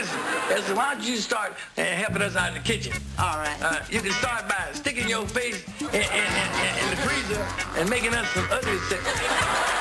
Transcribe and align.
listen, 0.00 0.20
listen, 0.48 0.76
why 0.76 0.94
don't 0.94 1.04
you 1.04 1.16
start 1.16 1.52
uh, 1.76 1.82
helping 1.82 2.22
us 2.22 2.36
out 2.36 2.48
in 2.48 2.54
the 2.54 2.60
kitchen? 2.60 2.92
All 3.18 3.36
right. 3.36 3.56
Uh, 3.62 3.80
you 3.90 4.00
can 4.00 4.12
start 4.12 4.48
by 4.48 4.68
sticking 4.72 5.08
your 5.08 5.26
face 5.26 5.64
in, 5.80 5.86
in, 5.88 6.00
in, 6.00 6.72
in 6.82 6.90
the 6.90 6.96
freezer 7.04 7.46
and 7.78 7.88
making 7.88 8.14
us 8.14 8.26
some 8.28 8.46
ugly 8.50 8.78
stuff. 8.78 9.79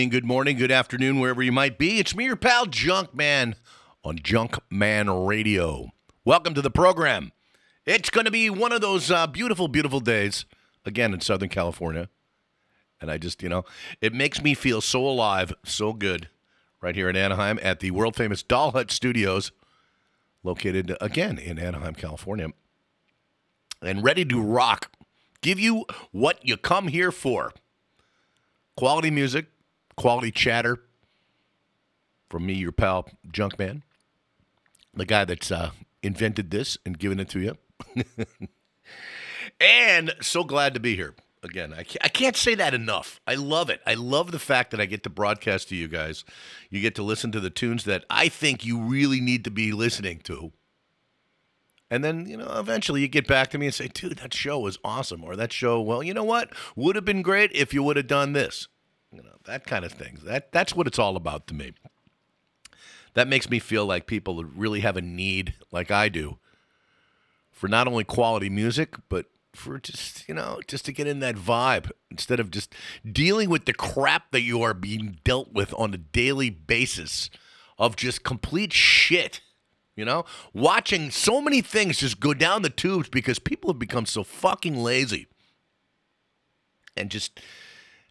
Evening, 0.00 0.08
good 0.08 0.24
morning, 0.24 0.56
good 0.56 0.72
afternoon, 0.72 1.20
wherever 1.20 1.42
you 1.42 1.52
might 1.52 1.76
be. 1.76 1.98
It's 1.98 2.16
me, 2.16 2.24
your 2.24 2.34
pal 2.34 2.64
Junk 2.64 3.14
Man 3.14 3.54
on 4.02 4.18
Junk 4.22 4.56
Man 4.70 5.10
Radio. 5.10 5.90
Welcome 6.24 6.54
to 6.54 6.62
the 6.62 6.70
program. 6.70 7.32
It's 7.84 8.08
going 8.08 8.24
to 8.24 8.30
be 8.30 8.48
one 8.48 8.72
of 8.72 8.80
those 8.80 9.10
uh, 9.10 9.26
beautiful, 9.26 9.68
beautiful 9.68 10.00
days 10.00 10.46
again 10.86 11.12
in 11.12 11.20
Southern 11.20 11.50
California. 11.50 12.08
And 12.98 13.10
I 13.10 13.18
just, 13.18 13.42
you 13.42 13.50
know, 13.50 13.66
it 14.00 14.14
makes 14.14 14.42
me 14.42 14.54
feel 14.54 14.80
so 14.80 15.06
alive, 15.06 15.52
so 15.66 15.92
good 15.92 16.30
right 16.80 16.94
here 16.94 17.10
in 17.10 17.16
Anaheim 17.16 17.58
at 17.60 17.80
the 17.80 17.90
world 17.90 18.16
famous 18.16 18.42
Doll 18.42 18.70
Hut 18.70 18.90
Studios, 18.90 19.52
located 20.42 20.96
again 20.98 21.36
in 21.36 21.58
Anaheim, 21.58 21.94
California, 21.94 22.48
and 23.82 24.02
ready 24.02 24.24
to 24.24 24.40
rock. 24.40 24.90
Give 25.42 25.60
you 25.60 25.84
what 26.10 26.42
you 26.42 26.56
come 26.56 26.88
here 26.88 27.12
for 27.12 27.52
quality 28.78 29.10
music, 29.10 29.44
quality 30.00 30.30
chatter 30.30 30.78
from 32.30 32.46
me, 32.46 32.54
your 32.54 32.72
pal 32.72 33.06
Junkman, 33.30 33.82
the 34.94 35.04
guy 35.04 35.26
that's 35.26 35.52
uh, 35.52 35.72
invented 36.02 36.50
this 36.50 36.78
and 36.86 36.98
given 36.98 37.20
it 37.20 37.28
to 37.28 37.38
you. 37.38 37.58
and 39.60 40.14
so 40.22 40.42
glad 40.42 40.72
to 40.72 40.80
be 40.80 40.96
here 40.96 41.14
again. 41.42 41.74
I 41.74 41.82
can't, 41.82 42.02
I 42.02 42.08
can't 42.08 42.34
say 42.34 42.54
that 42.54 42.72
enough. 42.72 43.20
I 43.26 43.34
love 43.34 43.68
it. 43.68 43.82
I 43.86 43.92
love 43.92 44.32
the 44.32 44.38
fact 44.38 44.70
that 44.70 44.80
I 44.80 44.86
get 44.86 45.02
to 45.02 45.10
broadcast 45.10 45.68
to 45.68 45.76
you 45.76 45.86
guys. 45.86 46.24
You 46.70 46.80
get 46.80 46.94
to 46.94 47.02
listen 47.02 47.30
to 47.32 47.40
the 47.40 47.50
tunes 47.50 47.84
that 47.84 48.06
I 48.08 48.30
think 48.30 48.64
you 48.64 48.80
really 48.80 49.20
need 49.20 49.44
to 49.44 49.50
be 49.50 49.70
listening 49.72 50.20
to. 50.24 50.52
And 51.90 52.02
then, 52.02 52.24
you 52.24 52.38
know, 52.38 52.50
eventually 52.58 53.02
you 53.02 53.08
get 53.08 53.28
back 53.28 53.50
to 53.50 53.58
me 53.58 53.66
and 53.66 53.74
say, 53.74 53.88
dude, 53.88 54.16
that 54.20 54.32
show 54.32 54.60
was 54.60 54.78
awesome. 54.82 55.22
Or 55.24 55.36
that 55.36 55.52
show, 55.52 55.78
well, 55.78 56.02
you 56.02 56.14
know 56.14 56.24
what? 56.24 56.54
Would 56.74 56.96
have 56.96 57.04
been 57.04 57.20
great 57.20 57.50
if 57.52 57.74
you 57.74 57.82
would 57.82 57.98
have 57.98 58.06
done 58.06 58.32
this. 58.32 58.66
You 59.12 59.22
know, 59.22 59.36
that 59.44 59.66
kind 59.66 59.84
of 59.84 59.92
thing. 59.92 60.18
That 60.24 60.52
that's 60.52 60.74
what 60.74 60.86
it's 60.86 60.98
all 60.98 61.16
about 61.16 61.46
to 61.48 61.54
me. 61.54 61.72
That 63.14 63.28
makes 63.28 63.50
me 63.50 63.58
feel 63.58 63.86
like 63.86 64.06
people 64.06 64.44
really 64.44 64.80
have 64.80 64.96
a 64.96 65.02
need, 65.02 65.54
like 65.72 65.90
I 65.90 66.08
do, 66.08 66.38
for 67.50 67.66
not 67.66 67.88
only 67.88 68.04
quality 68.04 68.48
music, 68.48 68.94
but 69.08 69.26
for 69.52 69.80
just, 69.80 70.28
you 70.28 70.34
know, 70.34 70.60
just 70.68 70.84
to 70.84 70.92
get 70.92 71.08
in 71.08 71.18
that 71.18 71.34
vibe 71.34 71.90
instead 72.08 72.38
of 72.38 72.52
just 72.52 72.72
dealing 73.10 73.50
with 73.50 73.64
the 73.64 73.74
crap 73.74 74.30
that 74.30 74.42
you 74.42 74.62
are 74.62 74.74
being 74.74 75.18
dealt 75.24 75.52
with 75.52 75.74
on 75.76 75.92
a 75.92 75.98
daily 75.98 76.50
basis 76.50 77.30
of 77.78 77.96
just 77.96 78.22
complete 78.22 78.72
shit. 78.72 79.40
You 79.96 80.04
know, 80.04 80.24
watching 80.54 81.10
so 81.10 81.42
many 81.42 81.60
things 81.60 81.98
just 81.98 82.20
go 82.20 82.32
down 82.32 82.62
the 82.62 82.70
tubes 82.70 83.08
because 83.08 83.38
people 83.38 83.70
have 83.70 83.78
become 83.78 84.06
so 84.06 84.22
fucking 84.22 84.76
lazy. 84.76 85.26
And 86.96 87.10
just, 87.10 87.40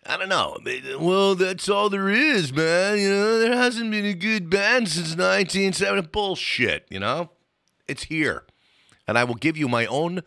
I 0.05 0.17
don't 0.17 0.29
know. 0.29 0.57
Well, 0.99 1.35
that's 1.35 1.69
all 1.69 1.89
there 1.89 2.09
is, 2.09 2.53
man. 2.53 2.97
You 2.99 3.09
know, 3.09 3.39
there 3.39 3.55
hasn't 3.55 3.91
been 3.91 4.05
a 4.05 4.13
good 4.13 4.49
band 4.49 4.87
since 4.87 5.09
1970. 5.09 6.07
Bullshit, 6.07 6.85
you 6.89 6.99
know? 6.99 7.31
It's 7.87 8.03
here. 8.03 8.45
And 9.07 9.17
I 9.17 9.23
will 9.23 9.35
give 9.35 9.57
you 9.57 9.67
my 9.67 9.85
own 9.85 10.21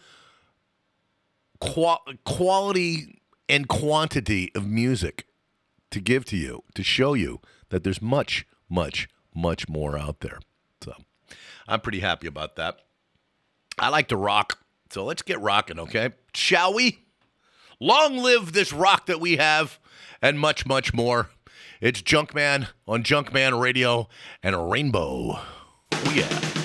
qua- 1.60 2.00
quality 2.24 3.20
and 3.48 3.68
quantity 3.68 4.50
of 4.54 4.66
music 4.66 5.26
to 5.90 6.00
give 6.00 6.24
to 6.26 6.36
you, 6.36 6.64
to 6.74 6.82
show 6.82 7.14
you 7.14 7.40
that 7.70 7.84
there's 7.84 8.02
much, 8.02 8.46
much, 8.68 9.08
much 9.34 9.68
more 9.68 9.96
out 9.96 10.20
there. 10.20 10.40
So 10.82 10.94
I'm 11.66 11.80
pretty 11.80 12.00
happy 12.00 12.26
about 12.26 12.56
that. 12.56 12.78
I 13.78 13.88
like 13.88 14.08
to 14.08 14.16
rock. 14.16 14.58
So 14.90 15.04
let's 15.04 15.22
get 15.22 15.40
rocking, 15.40 15.78
okay? 15.78 16.10
Shall 16.34 16.74
we? 16.74 17.01
Long 17.82 18.16
live 18.18 18.52
this 18.52 18.72
rock 18.72 19.06
that 19.06 19.18
we 19.18 19.38
have 19.38 19.80
and 20.22 20.38
much, 20.38 20.64
much 20.64 20.94
more. 20.94 21.30
It's 21.80 22.00
Junkman 22.00 22.68
on 22.86 23.02
Junkman 23.02 23.60
Radio 23.60 24.08
and 24.40 24.70
Rainbow. 24.70 25.40
Oh, 25.90 26.12
yeah. 26.14 26.61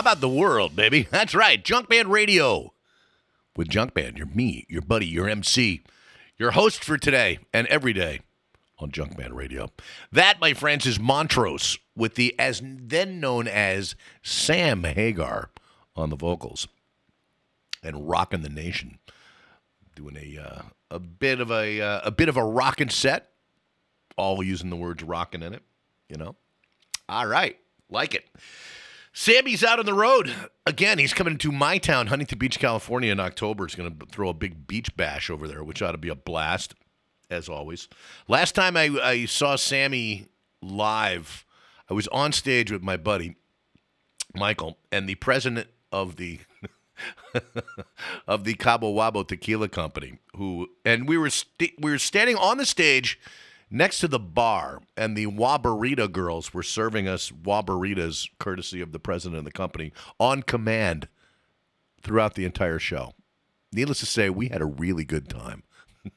How 0.00 0.02
about 0.12 0.22
the 0.22 0.30
world, 0.30 0.74
baby? 0.74 1.06
That's 1.10 1.34
right, 1.34 1.62
Junkman 1.62 2.08
Radio. 2.08 2.72
With 3.54 3.68
Junkman, 3.68 4.16
you're 4.16 4.28
me, 4.28 4.64
your 4.66 4.80
buddy, 4.80 5.04
your 5.04 5.28
MC, 5.28 5.82
your 6.38 6.52
host 6.52 6.82
for 6.82 6.96
today 6.96 7.38
and 7.52 7.66
every 7.66 7.92
day 7.92 8.20
on 8.78 8.92
Junkman 8.92 9.34
Radio. 9.34 9.68
That, 10.10 10.40
my 10.40 10.54
friends, 10.54 10.86
is 10.86 10.98
Montrose 10.98 11.78
with 11.94 12.14
the 12.14 12.34
as 12.38 12.62
then 12.64 13.20
known 13.20 13.46
as 13.46 13.94
Sam 14.22 14.84
Hagar 14.84 15.50
on 15.94 16.08
the 16.08 16.16
vocals 16.16 16.66
and 17.82 18.08
rocking 18.08 18.40
the 18.40 18.48
nation, 18.48 19.00
doing 19.94 20.16
a 20.16 20.42
uh, 20.42 20.62
a 20.90 20.98
bit 20.98 21.40
of 21.40 21.50
a 21.50 21.78
uh, 21.78 22.00
a 22.04 22.10
bit 22.10 22.30
of 22.30 22.38
a 22.38 22.42
rockin' 22.42 22.88
set, 22.88 23.32
all 24.16 24.42
using 24.42 24.70
the 24.70 24.76
words 24.76 25.02
"rockin" 25.02 25.42
in 25.42 25.52
it. 25.52 25.62
You 26.08 26.16
know, 26.16 26.36
all 27.06 27.26
right, 27.26 27.58
like 27.90 28.14
it. 28.14 28.24
Sammy's 29.12 29.64
out 29.64 29.78
on 29.78 29.86
the 29.86 29.94
road 29.94 30.32
again. 30.66 30.98
He's 30.98 31.14
coming 31.14 31.36
to 31.38 31.50
my 31.50 31.78
town, 31.78 32.06
Huntington 32.06 32.38
Beach, 32.38 32.58
California, 32.58 33.10
in 33.10 33.20
October. 33.20 33.66
He's 33.66 33.74
going 33.74 33.98
to 33.98 34.06
throw 34.06 34.28
a 34.28 34.34
big 34.34 34.66
beach 34.66 34.96
bash 34.96 35.30
over 35.30 35.48
there, 35.48 35.64
which 35.64 35.82
ought 35.82 35.92
to 35.92 35.98
be 35.98 36.08
a 36.08 36.14
blast, 36.14 36.74
as 37.28 37.48
always. 37.48 37.88
Last 38.28 38.54
time 38.54 38.76
I, 38.76 38.90
I 39.02 39.24
saw 39.26 39.56
Sammy 39.56 40.26
live, 40.62 41.44
I 41.88 41.94
was 41.94 42.06
on 42.08 42.32
stage 42.32 42.70
with 42.70 42.82
my 42.82 42.96
buddy 42.96 43.36
Michael 44.34 44.78
and 44.92 45.08
the 45.08 45.16
president 45.16 45.68
of 45.90 46.16
the 46.16 46.38
of 48.28 48.44
the 48.44 48.54
Cabo 48.54 48.92
Wabo 48.92 49.26
Tequila 49.26 49.68
Company, 49.68 50.18
who 50.36 50.68
and 50.84 51.08
we 51.08 51.16
were 51.16 51.30
st- 51.30 51.74
we 51.80 51.90
were 51.90 51.98
standing 51.98 52.36
on 52.36 52.58
the 52.58 52.66
stage 52.66 53.18
next 53.70 54.00
to 54.00 54.08
the 54.08 54.18
bar, 54.18 54.80
and 54.96 55.16
the 55.16 55.26
Waborita 55.26 56.10
girls 56.10 56.52
were 56.52 56.62
serving 56.62 57.08
us 57.08 57.30
Waboritas, 57.30 58.28
courtesy 58.38 58.80
of 58.80 58.92
the 58.92 58.98
president 58.98 59.38
of 59.38 59.44
the 59.44 59.52
company, 59.52 59.92
on 60.18 60.42
command 60.42 61.08
throughout 62.02 62.34
the 62.34 62.44
entire 62.44 62.78
show. 62.78 63.14
Needless 63.72 64.00
to 64.00 64.06
say, 64.06 64.30
we 64.30 64.48
had 64.48 64.60
a 64.60 64.66
really 64.66 65.04
good 65.04 65.28
time. 65.28 65.62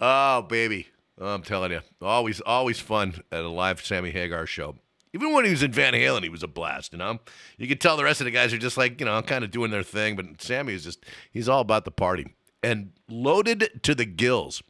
oh, 0.00 0.42
baby. 0.42 0.88
I'm 1.18 1.42
telling 1.42 1.72
you, 1.72 1.80
always, 2.02 2.42
always 2.42 2.78
fun 2.78 3.22
at 3.32 3.42
a 3.42 3.48
live 3.48 3.84
Sammy 3.84 4.10
Hagar 4.10 4.46
show. 4.46 4.76
Even 5.14 5.32
when 5.32 5.46
he 5.46 5.50
was 5.50 5.62
in 5.62 5.72
Van 5.72 5.94
Halen, 5.94 6.22
he 6.22 6.28
was 6.28 6.42
a 6.42 6.48
blast, 6.48 6.92
you 6.92 6.98
know? 6.98 7.20
You 7.56 7.66
could 7.66 7.80
tell 7.80 7.96
the 7.96 8.04
rest 8.04 8.20
of 8.20 8.26
the 8.26 8.30
guys 8.30 8.52
are 8.52 8.58
just 8.58 8.76
like, 8.76 9.00
you 9.00 9.06
know, 9.06 9.22
kind 9.22 9.44
of 9.44 9.50
doing 9.50 9.70
their 9.70 9.82
thing, 9.82 10.14
but 10.14 10.42
Sammy 10.42 10.74
is 10.74 10.84
just, 10.84 11.06
he's 11.30 11.48
all 11.48 11.62
about 11.62 11.86
the 11.86 11.90
party 11.90 12.34
and 12.62 12.92
loaded 13.08 13.80
to 13.82 13.94
the 13.94 14.04
gills. 14.04 14.62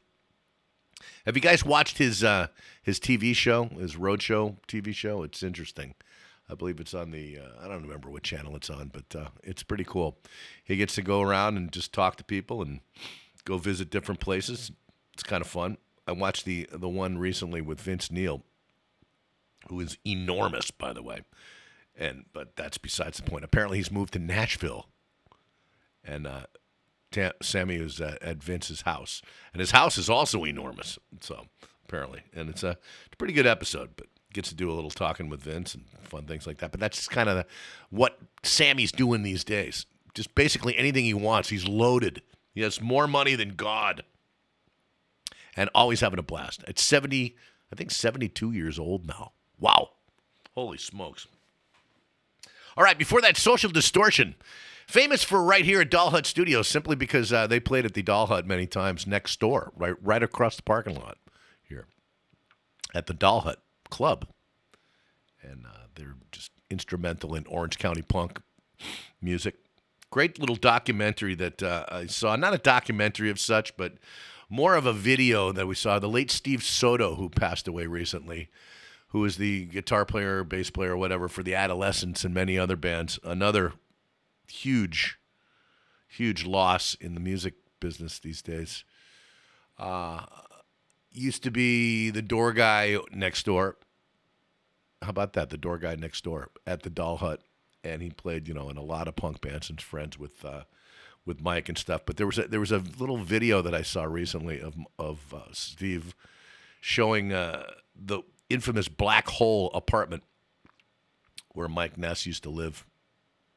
Have 1.27 1.35
you 1.37 1.43
guys 1.43 1.65
watched 1.65 1.99
his 1.99 2.23
uh, 2.23 2.47
his 2.81 3.01
TV 3.01 3.35
show, 3.35 3.65
his 3.65 3.97
roadshow 3.97 4.57
TV 4.69 4.95
show? 4.95 5.25
It's 5.25 5.43
interesting. 5.43 5.95
I 6.49 6.55
believe 6.55 6.79
it's 6.79 6.95
on 6.95 7.11
the 7.11 7.39
uh, 7.41 7.65
I 7.65 7.67
don't 7.67 7.83
remember 7.83 8.09
what 8.09 8.23
channel 8.23 8.55
it's 8.55 8.71
on, 8.71 8.93
but 8.93 9.19
uh, 9.19 9.29
it's 9.43 9.65
pretty 9.65 9.83
cool. 9.83 10.19
He 10.63 10.77
gets 10.77 10.95
to 10.95 11.03
go 11.03 11.21
around 11.21 11.57
and 11.57 11.73
just 11.73 11.93
talk 11.93 12.15
to 12.17 12.25
people 12.25 12.63
and 12.63 12.79
go 13.45 13.59
visit 13.59 13.91
different 13.91 14.21
places. 14.21 14.71
It's 15.15 15.25
kind 15.25 15.43
of 15.43 15.49
fun. 15.49 15.79
I 16.07 16.13
watched 16.13 16.45
the 16.45 16.69
the 16.73 16.89
one 16.89 17.19
recently 17.19 17.61
with 17.61 17.81
Vince 17.81 18.09
Neil, 18.09 18.45
who 19.69 19.81
is 19.81 19.99
enormous, 20.07 20.71
by 20.71 20.93
the 20.93 21.03
way. 21.03 21.23
And 21.97 22.27
but 22.33 22.55
that's 22.55 22.79
besides 22.79 23.17
the 23.17 23.29
point. 23.29 23.45
Apparently, 23.45 23.79
he's 23.79 23.91
moved 23.91 24.13
to 24.13 24.21
Nashville, 24.21 24.87
and 26.05 26.25
uh, 26.29 26.47
Ta- 27.13 27.33
Sammy 27.41 27.77
is 27.77 28.01
at, 28.01 28.23
at 28.23 28.43
Vince's 28.43 28.83
house, 28.83 29.23
and 29.53 29.61
his 29.61 29.71
house 29.71 29.97
is 29.99 30.11
also 30.11 30.45
enormous. 30.45 30.99
So 31.21 31.47
apparently, 31.85 32.23
and 32.35 32.49
it's 32.49 32.63
a, 32.63 32.71
it's 32.71 33.15
a 33.15 33.17
pretty 33.17 33.35
good 33.35 33.47
episode. 33.47 33.91
But 33.97 34.07
gets 34.33 34.51
to 34.51 34.55
do 34.55 34.71
a 34.71 34.75
little 34.75 34.91
talking 34.91 35.31
with 35.31 35.41
Vince 35.41 35.75
and 35.75 35.85
fun 36.03 36.27
things 36.27 36.47
like 36.47 36.59
that. 36.59 36.71
But 36.71 36.79
that's 36.79 36.99
just 36.99 37.11
kind 37.11 37.29
of 37.29 37.47
what 37.89 38.19
Sammy's 38.43 38.93
doing 38.93 39.23
these 39.23 39.45
days. 39.45 39.87
Just 40.15 40.35
basically 40.35 40.77
anything 40.77 41.05
he 41.05 41.15
wants. 41.15 41.49
He's 41.49 41.67
loaded. 41.67 42.23
He 42.55 42.61
has 42.63 42.81
more 42.81 43.07
money 43.07 43.35
than 43.35 43.51
God, 43.51 44.03
and 45.57 45.71
always 45.75 46.01
having 46.01 46.19
a 46.19 46.23
blast. 46.23 46.65
At 46.67 46.79
seventy, 46.79 47.37
I 47.73 47.77
think 47.77 47.91
seventy-two 47.91 48.53
years 48.53 48.79
old 48.79 49.07
now. 49.07 49.33
Wow, 49.59 49.91
holy 50.55 50.79
smokes! 50.79 51.27
All 52.77 52.85
right, 52.85 52.99
before 52.99 53.21
that, 53.23 53.37
Social 53.37 53.71
Distortion. 53.71 54.35
Famous 54.87 55.25
for 55.25 55.43
right 55.43 55.65
here 55.65 55.81
at 55.81 55.91
Doll 55.91 56.11
Hut 56.11 56.27
Studios 56.27 56.69
simply 56.69 56.95
because 56.95 57.33
uh, 57.33 57.47
they 57.49 57.59
played 57.59 57.85
at 57.85 57.95
the 57.95 58.03
Doll 58.03 58.27
Hut 58.29 58.47
many 58.47 58.67
times 58.67 59.07
next 59.07 59.41
door, 59.41 59.73
right, 59.77 59.95
right 60.01 60.23
across 60.23 60.57
the 60.57 60.63
parking 60.63 60.95
lot 60.95 61.19
here 61.63 61.87
at 62.95 63.07
the 63.07 63.15
Doll 63.15 63.41
Hut 63.41 63.61
Club. 63.91 64.29
And 65.43 65.67
uh, 65.67 65.87
they're 65.97 66.15
just 66.31 66.53
instrumental 66.71 67.35
in 67.35 67.47
Orange 67.47 67.79
County 67.79 68.03
punk 68.03 68.41
music. 69.21 69.57
Great 70.11 70.39
little 70.39 70.57
documentary 70.57 71.35
that 71.35 71.63
uh, 71.63 71.85
I 71.89 72.07
saw. 72.07 72.37
Not 72.37 72.55
a 72.55 72.59
documentary 72.59 73.29
of 73.29 73.41
such, 73.41 73.77
but 73.77 73.95
more 74.49 74.77
of 74.77 74.87
a 74.87 74.93
video 74.93 75.51
that 75.51 75.67
we 75.67 75.75
saw. 75.75 75.99
The 75.99 76.09
late 76.09 76.31
Steve 76.31 76.63
Soto, 76.63 77.17
who 77.17 77.29
passed 77.29 77.67
away 77.67 77.87
recently, 77.87 78.51
who 79.09 79.21
was 79.21 79.37
the 79.37 79.65
guitar 79.65 80.05
player, 80.05 80.45
bass 80.45 80.71
player, 80.71 80.97
whatever, 80.97 81.29
for 81.29 81.43
the 81.43 81.57
Adolescents 81.57 82.25
and 82.25 82.33
many 82.33 82.57
other 82.57 82.77
bands. 82.77 83.19
Another 83.25 83.73
huge, 84.49 85.19
huge 86.09 86.45
loss 86.45 86.95
in 86.95 87.15
the 87.15 87.21
music 87.21 87.55
business 87.81 88.19
these 88.19 88.43
days. 88.43 88.85
Uh, 89.79 90.25
used 91.13 91.43
to 91.43 91.51
be 91.51 92.11
the 92.11 92.23
door 92.23 92.53
guy 92.53 92.99
next 93.13 93.45
door. 93.47 93.77
How 95.03 95.11
about 95.11 95.35
that? 95.35 95.51
The 95.51 95.59
door 95.59 95.79
guy 95.79 95.95
next 95.95 96.25
door 96.25 96.51
at 96.67 96.83
the 96.83 96.91
Doll 96.91 97.19
Hut, 97.19 97.43
and 97.85 98.03
he 98.03 98.11
played, 98.11 98.49
you 98.49 98.55
know, 98.55 98.71
in 98.71 98.77
a 98.77 98.83
lot 98.83 99.09
of 99.09 99.17
punk 99.17 99.41
bands 99.41 99.69
and 99.71 99.81
friends 99.81 100.19
with 100.19 100.45
uh, 100.45 100.63
with 101.25 101.41
Mike 101.41 101.69
and 101.69 101.77
stuff. 101.77 102.03
But 102.07 102.17
there 102.17 102.27
was 102.27 102.39
a, 102.39 102.49
there 102.49 102.61
was 102.61 102.73
a 102.73 102.83
little 102.99 103.19
video 103.19 103.61
that 103.63 103.75
I 103.75 103.83
saw 103.83 104.05
recently 104.05 104.61
of 104.61 104.75
of 104.99 105.35
uh, 105.35 105.53
Steve 105.53 106.15
showing 106.81 107.33
uh, 107.33 107.65
the 107.95 108.23
infamous 108.49 108.89
black 108.89 109.29
hole 109.29 109.71
apartment 109.75 110.23
where 111.53 111.69
Mike 111.69 111.99
Ness 111.99 112.27
used 112.27 112.43
to 112.45 112.51
live, 112.51 112.87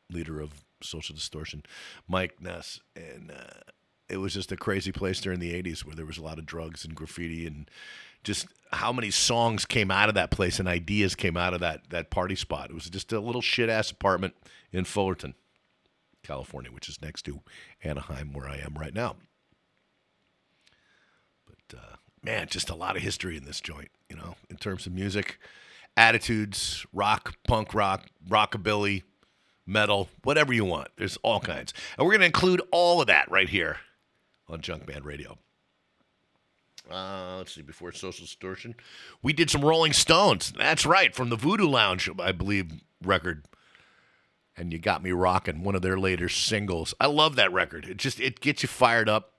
leader 0.09 0.39
of 0.39 0.65
Social 0.81 1.15
Distortion, 1.15 1.63
Mike 2.07 2.41
Ness, 2.41 2.79
and 2.95 3.31
uh, 3.31 3.71
it 4.07 4.17
was 4.17 4.33
just 4.33 4.51
a 4.51 4.57
crazy 4.57 4.91
place 4.91 5.21
during 5.21 5.39
the 5.39 5.53
'80s 5.53 5.85
where 5.85 5.95
there 5.95 6.05
was 6.05 6.17
a 6.17 6.23
lot 6.23 6.39
of 6.39 6.45
drugs 6.45 6.85
and 6.85 6.95
graffiti 6.95 7.45
and 7.45 7.69
just 8.23 8.47
how 8.71 8.91
many 8.91 9.11
songs 9.11 9.65
came 9.65 9.89
out 9.91 10.09
of 10.09 10.15
that 10.15 10.31
place 10.31 10.59
and 10.59 10.67
ideas 10.67 11.15
came 11.15 11.37
out 11.37 11.53
of 11.53 11.59
that 11.59 11.89
that 11.89 12.09
party 12.09 12.35
spot. 12.35 12.69
It 12.69 12.73
was 12.73 12.89
just 12.89 13.11
a 13.13 13.19
little 13.19 13.41
shit 13.41 13.69
ass 13.69 13.91
apartment 13.91 14.35
in 14.71 14.85
Fullerton, 14.85 15.35
California, 16.23 16.71
which 16.71 16.89
is 16.89 17.01
next 17.01 17.23
to 17.23 17.41
Anaheim, 17.83 18.33
where 18.33 18.47
I 18.47 18.57
am 18.57 18.75
right 18.79 18.93
now. 18.93 19.15
But 21.45 21.77
uh, 21.77 21.95
man, 22.23 22.47
just 22.49 22.69
a 22.69 22.75
lot 22.75 22.95
of 22.95 23.01
history 23.01 23.37
in 23.37 23.45
this 23.45 23.61
joint, 23.61 23.89
you 24.09 24.15
know, 24.15 24.35
in 24.49 24.57
terms 24.57 24.85
of 24.85 24.93
music, 24.93 25.39
attitudes, 25.95 26.85
rock, 26.93 27.35
punk 27.47 27.73
rock, 27.73 28.07
rockabilly, 28.27 29.03
metal, 29.69 30.09
whatever 30.23 30.51
you 30.51 30.65
want. 30.65 30.89
There's 30.97 31.17
all 31.23 31.39
kinds. 31.39 31.73
And 31.97 32.05
we're 32.05 32.13
going 32.13 32.21
to 32.21 32.25
include 32.25 32.61
all 32.71 33.01
of 33.01 33.07
that 33.07 33.29
right 33.31 33.47
here 33.47 33.77
on 34.47 34.61
Junkman 34.61 35.05
Radio. 35.05 35.37
Uh, 36.91 37.37
let's 37.37 37.53
see, 37.53 37.61
before 37.61 37.91
Social 37.91 38.25
Distortion, 38.25 38.75
we 39.21 39.31
did 39.31 39.49
some 39.49 39.63
Rolling 39.63 39.93
Stones. 39.93 40.51
That's 40.57 40.85
right, 40.85 41.13
from 41.13 41.29
the 41.29 41.35
Voodoo 41.35 41.67
Lounge, 41.67 42.09
I 42.19 42.31
believe, 42.31 42.71
record. 43.03 43.45
And 44.57 44.73
you 44.73 44.79
got 44.79 45.03
me 45.03 45.11
rocking 45.11 45.63
one 45.63 45.75
of 45.75 45.83
their 45.83 45.99
later 45.99 46.27
singles. 46.29 46.95
I 46.99 47.05
love 47.05 47.35
that 47.35 47.53
record. 47.53 47.85
It 47.85 47.97
just 47.97 48.19
it 48.19 48.41
gets 48.41 48.63
you 48.63 48.67
fired 48.67 49.07
up 49.07 49.33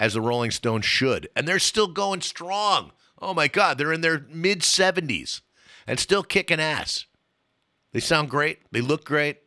as 0.00 0.14
the 0.14 0.20
Rolling 0.20 0.50
Stones 0.50 0.84
should. 0.84 1.28
And 1.36 1.46
they're 1.46 1.58
still 1.58 1.86
going 1.86 2.20
strong. 2.20 2.90
Oh 3.20 3.32
my 3.32 3.48
God, 3.48 3.78
they're 3.78 3.92
in 3.92 4.02
their 4.02 4.26
mid 4.28 4.60
70s 4.60 5.40
and 5.86 5.98
still 5.98 6.22
kicking 6.22 6.60
ass. 6.60 7.06
They 7.92 8.00
sound 8.00 8.28
great. 8.28 8.58
They 8.72 8.82
look 8.82 9.04
great. 9.04 9.38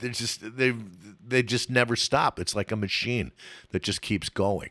They 0.00 0.08
just 0.10 0.56
they 0.56 0.74
they 1.24 1.42
just 1.42 1.70
never 1.70 1.96
stop. 1.96 2.38
It's 2.38 2.56
like 2.56 2.72
a 2.72 2.76
machine 2.76 3.32
that 3.70 3.82
just 3.82 4.02
keeps 4.02 4.28
going. 4.28 4.70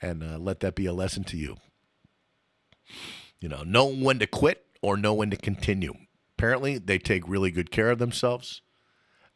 And 0.00 0.22
uh, 0.22 0.38
let 0.38 0.60
that 0.60 0.74
be 0.74 0.86
a 0.86 0.92
lesson 0.92 1.24
to 1.24 1.36
you. 1.36 1.56
You 3.40 3.48
know, 3.48 3.62
know 3.62 3.86
when 3.86 4.18
to 4.18 4.26
quit 4.26 4.64
or 4.82 4.96
know 4.96 5.14
when 5.14 5.30
to 5.30 5.36
continue. 5.36 5.94
Apparently, 6.36 6.78
they 6.78 6.98
take 6.98 7.28
really 7.28 7.50
good 7.50 7.70
care 7.70 7.90
of 7.90 7.98
themselves 7.98 8.62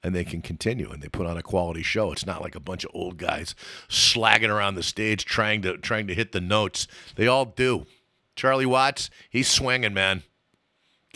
and 0.03 0.15
they 0.15 0.25
can 0.25 0.43
continue 0.43 0.91
and 0.91 1.03
they 1.03 1.09
put 1.09 1.27
on 1.27 1.37
a 1.37 1.43
quality 1.43 1.83
show. 1.83 2.13
It's 2.13 2.27
not 2.27 2.43
like 2.43 2.55
a 2.55 2.61
bunch 2.61 2.85
of 2.85 2.91
old 2.95 3.17
guys 3.17 3.55
slagging 3.89 4.49
around 4.49 4.75
the 4.75 4.83
stage 4.83 5.25
trying 5.25 5.63
to 5.63 5.77
trying 5.79 6.07
to 6.07 6.15
hit 6.15 6.33
the 6.33 6.41
notes. 6.41 6.87
They 7.17 7.27
all 7.27 7.45
do. 7.45 7.87
Charlie 8.37 8.67
Watts, 8.67 9.11
he's 9.31 9.49
swinging, 9.49 9.95
man. 9.95 10.23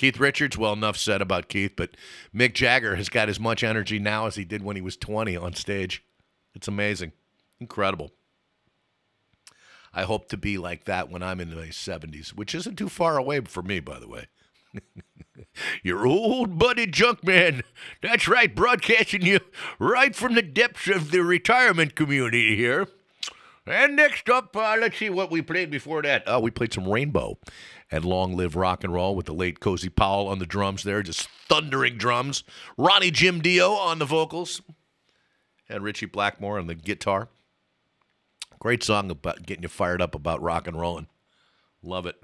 Keith 0.00 0.18
Richards, 0.18 0.56
well, 0.56 0.72
enough 0.72 0.96
said 0.96 1.20
about 1.20 1.48
Keith, 1.48 1.74
but 1.76 1.90
Mick 2.34 2.54
Jagger 2.54 2.96
has 2.96 3.10
got 3.10 3.28
as 3.28 3.38
much 3.38 3.62
energy 3.62 3.98
now 3.98 4.24
as 4.24 4.36
he 4.36 4.46
did 4.46 4.62
when 4.62 4.74
he 4.74 4.80
was 4.80 4.96
20 4.96 5.36
on 5.36 5.52
stage. 5.52 6.02
It's 6.54 6.68
amazing. 6.68 7.12
Incredible. 7.60 8.10
I 9.92 10.04
hope 10.04 10.30
to 10.30 10.38
be 10.38 10.56
like 10.56 10.84
that 10.84 11.10
when 11.10 11.22
I'm 11.22 11.38
in 11.38 11.54
my 11.54 11.66
70s, 11.66 12.30
which 12.30 12.54
isn't 12.54 12.78
too 12.78 12.88
far 12.88 13.18
away 13.18 13.42
for 13.42 13.62
me, 13.62 13.78
by 13.78 13.98
the 13.98 14.08
way. 14.08 14.28
Your 15.82 16.06
old 16.06 16.58
buddy 16.58 16.86
Junkman. 16.86 17.62
That's 18.00 18.26
right, 18.26 18.54
broadcasting 18.54 19.20
you 19.20 19.40
right 19.78 20.16
from 20.16 20.32
the 20.32 20.40
depths 20.40 20.88
of 20.88 21.10
the 21.10 21.22
retirement 21.22 21.94
community 21.94 22.56
here. 22.56 22.88
And 23.66 23.96
next 23.96 24.30
up, 24.30 24.56
uh, 24.56 24.76
let's 24.80 24.96
see 24.96 25.10
what 25.10 25.30
we 25.30 25.42
played 25.42 25.70
before 25.70 26.00
that. 26.02 26.22
Oh, 26.26 26.40
we 26.40 26.50
played 26.50 26.72
some 26.72 26.88
Rainbow 26.88 27.38
and 27.90 28.04
Long 28.04 28.36
Live 28.36 28.56
Rock 28.56 28.84
and 28.84 28.92
Roll 28.92 29.14
with 29.14 29.26
the 29.26 29.34
late 29.34 29.60
Cozy 29.60 29.88
Powell 29.88 30.28
on 30.28 30.38
the 30.38 30.46
drums 30.46 30.82
there, 30.82 31.02
just 31.02 31.28
thundering 31.48 31.96
drums. 31.96 32.44
Ronnie 32.76 33.10
Jim 33.10 33.40
Dio 33.40 33.72
on 33.72 33.98
the 33.98 34.04
vocals, 34.04 34.62
and 35.68 35.82
Ritchie 35.82 36.06
Blackmore 36.06 36.58
on 36.58 36.66
the 36.66 36.74
guitar. 36.74 37.28
Great 38.58 38.82
song 38.82 39.10
about 39.10 39.46
getting 39.46 39.62
you 39.62 39.68
fired 39.68 40.02
up 40.02 40.14
about 40.14 40.42
rock 40.42 40.66
and 40.66 40.78
rolling. 40.78 41.06
Love 41.82 42.06
it. 42.06 42.16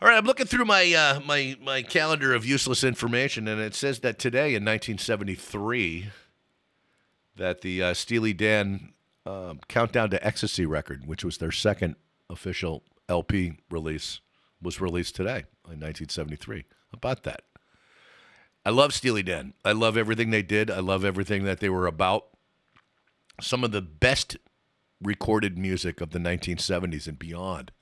All 0.00 0.08
right, 0.08 0.16
I'm 0.16 0.24
looking 0.24 0.46
through 0.46 0.64
my 0.64 0.92
uh, 0.92 1.20
my 1.20 1.56
my 1.62 1.82
calendar 1.82 2.34
of 2.34 2.44
useless 2.44 2.82
information, 2.82 3.46
and 3.46 3.60
it 3.60 3.74
says 3.74 4.00
that 4.00 4.18
today 4.18 4.48
in 4.48 4.64
1973, 4.64 6.08
that 7.36 7.60
the 7.60 7.82
uh, 7.82 7.94
Steely 7.94 8.32
Dan 8.32 8.94
um, 9.24 9.60
Countdown 9.68 10.10
to 10.10 10.26
Ecstasy 10.26 10.66
record, 10.66 11.06
which 11.06 11.24
was 11.24 11.38
their 11.38 11.52
second 11.52 11.94
official 12.28 12.82
LP 13.08 13.58
release, 13.70 14.20
was 14.62 14.80
released 14.80 15.16
today 15.16 15.44
in 15.66 15.80
1973. 15.80 16.64
How 16.92 16.96
about 16.96 17.24
that? 17.24 17.42
I 18.64 18.70
love 18.70 18.94
Steely 18.94 19.22
Dan. 19.22 19.54
I 19.64 19.72
love 19.72 19.96
everything 19.96 20.30
they 20.30 20.42
did. 20.42 20.70
I 20.70 20.78
love 20.78 21.04
everything 21.04 21.44
that 21.44 21.60
they 21.60 21.68
were 21.68 21.86
about. 21.86 22.26
Some 23.40 23.64
of 23.64 23.72
the 23.72 23.82
best 23.82 24.36
recorded 25.02 25.58
music 25.58 26.00
of 26.00 26.10
the 26.10 26.20
1970s 26.20 27.08
and 27.08 27.18
beyond, 27.18 27.72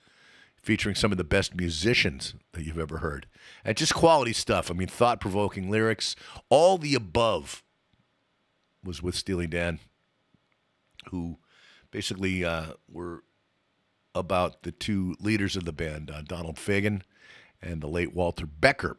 featuring 0.62 0.94
some 0.94 1.12
of 1.12 1.18
the 1.18 1.24
best 1.24 1.54
musicians 1.54 2.34
that 2.52 2.64
you've 2.64 2.78
ever 2.78 2.98
heard. 2.98 3.26
And 3.62 3.76
just 3.76 3.94
quality 3.94 4.32
stuff. 4.32 4.70
I 4.70 4.74
mean, 4.74 4.88
thought 4.88 5.20
provoking 5.20 5.70
lyrics, 5.70 6.16
all 6.48 6.78
the 6.78 6.94
above 6.94 7.62
was 8.82 9.02
with 9.02 9.14
Steely 9.14 9.46
Dan, 9.46 9.80
who 11.10 11.36
basically 11.90 12.42
uh, 12.42 12.72
were 12.90 13.22
about 14.14 14.62
the 14.62 14.72
two 14.72 15.14
leaders 15.20 15.56
of 15.56 15.64
the 15.64 15.72
band, 15.72 16.10
uh, 16.10 16.22
Donald 16.22 16.56
Fagen 16.56 17.02
and 17.62 17.80
the 17.80 17.86
late 17.86 18.14
Walter 18.14 18.46
Becker. 18.46 18.96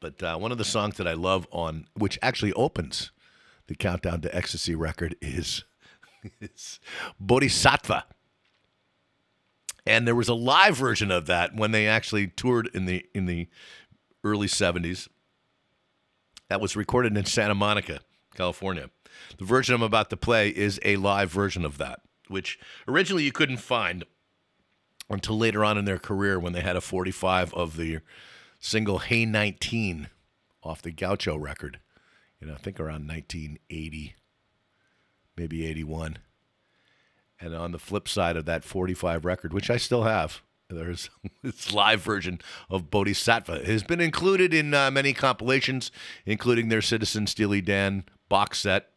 But 0.00 0.22
uh, 0.22 0.36
one 0.36 0.52
of 0.52 0.58
the 0.58 0.64
songs 0.64 0.96
that 0.96 1.08
I 1.08 1.14
love 1.14 1.46
on, 1.50 1.86
which 1.94 2.18
actually 2.22 2.52
opens 2.52 3.10
the 3.66 3.74
Countdown 3.74 4.20
to 4.22 4.34
Ecstasy 4.34 4.74
record, 4.74 5.16
is, 5.20 5.64
is 6.40 6.78
Bodhisattva. 7.18 8.04
And 9.86 10.06
there 10.06 10.14
was 10.14 10.28
a 10.28 10.34
live 10.34 10.76
version 10.76 11.10
of 11.10 11.26
that 11.26 11.56
when 11.56 11.70
they 11.72 11.88
actually 11.88 12.26
toured 12.28 12.68
in 12.74 12.84
the 12.84 13.06
in 13.14 13.24
the 13.24 13.48
early 14.22 14.46
70s. 14.46 15.08
That 16.48 16.60
was 16.60 16.76
recorded 16.76 17.16
in 17.16 17.24
Santa 17.24 17.54
Monica, 17.54 18.00
California. 18.34 18.90
The 19.38 19.44
version 19.44 19.74
I'm 19.74 19.82
about 19.82 20.10
to 20.10 20.16
play 20.16 20.50
is 20.50 20.78
a 20.84 20.96
live 20.96 21.30
version 21.32 21.64
of 21.64 21.78
that, 21.78 22.00
which 22.28 22.58
originally 22.86 23.24
you 23.24 23.32
couldn't 23.32 23.58
find 23.58 24.04
until 25.10 25.38
later 25.38 25.64
on 25.64 25.78
in 25.78 25.84
their 25.84 25.98
career 25.98 26.38
when 26.38 26.52
they 26.52 26.60
had 26.60 26.76
a 26.76 26.80
45 26.80 27.54
of 27.54 27.76
the 27.76 28.00
single 28.60 28.98
Hey 28.98 29.24
19 29.24 30.08
off 30.62 30.82
the 30.82 30.90
Gaucho 30.90 31.36
record. 31.36 31.80
You 32.40 32.46
know, 32.46 32.54
I 32.54 32.58
think 32.58 32.78
around 32.78 33.08
1980, 33.08 34.14
maybe 35.36 35.66
81. 35.66 36.18
And 37.40 37.54
on 37.54 37.72
the 37.72 37.78
flip 37.78 38.08
side 38.08 38.36
of 38.36 38.44
that 38.46 38.64
45 38.64 39.24
record, 39.24 39.52
which 39.52 39.70
I 39.70 39.76
still 39.76 40.04
have, 40.04 40.42
there's 40.68 41.08
this 41.42 41.72
live 41.72 42.00
version 42.00 42.40
of 42.68 42.90
Bodhisattva. 42.90 43.62
It 43.62 43.66
has 43.66 43.82
been 43.82 44.00
included 44.00 44.52
in 44.52 44.74
uh, 44.74 44.90
many 44.90 45.12
compilations, 45.12 45.90
including 46.26 46.68
their 46.68 46.82
Citizen 46.82 47.26
Steely 47.26 47.60
Dan 47.60 48.04
box 48.28 48.60
set. 48.60 48.90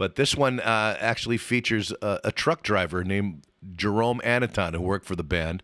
But 0.00 0.16
this 0.16 0.34
one 0.34 0.60
uh, 0.60 0.96
actually 0.98 1.36
features 1.36 1.92
a, 2.00 2.20
a 2.24 2.32
truck 2.32 2.62
driver 2.62 3.04
named 3.04 3.44
Jerome 3.76 4.22
Aniton, 4.24 4.72
who 4.72 4.80
worked 4.80 5.04
for 5.04 5.14
the 5.14 5.22
band, 5.22 5.62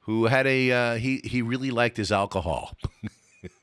who 0.00 0.24
had 0.24 0.48
a 0.48 0.72
uh, 0.72 0.94
he 0.96 1.20
he 1.22 1.42
really 1.42 1.70
liked 1.70 1.96
his 1.96 2.10
alcohol, 2.10 2.76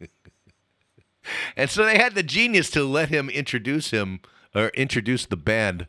and 1.58 1.70
so 1.70 1.84
they 1.84 1.98
had 1.98 2.16
the 2.16 2.24
genius 2.24 2.70
to 2.70 2.86
let 2.86 3.10
him 3.10 3.30
introduce 3.30 3.92
him 3.92 4.22
or 4.56 4.70
introduce 4.70 5.26
the 5.26 5.36
band 5.36 5.88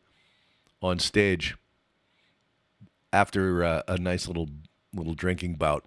on 0.83 0.99
stage 0.99 1.57
after 3.13 3.63
uh, 3.63 3.83
a 3.87 3.97
nice 3.97 4.27
little 4.27 4.49
little 4.93 5.15
drinking 5.15 5.55
bout. 5.55 5.85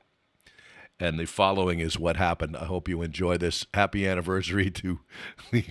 And 0.98 1.20
the 1.20 1.26
following 1.26 1.82
is 1.82 2.00
what 2.00 2.16
happened. 2.16 2.56
I 2.56 2.68
hope 2.68 2.88
you 2.88 3.02
enjoy 3.02 3.36
this. 3.36 3.66
Happy 3.74 4.08
anniversary 4.08 4.72
to 4.72 5.02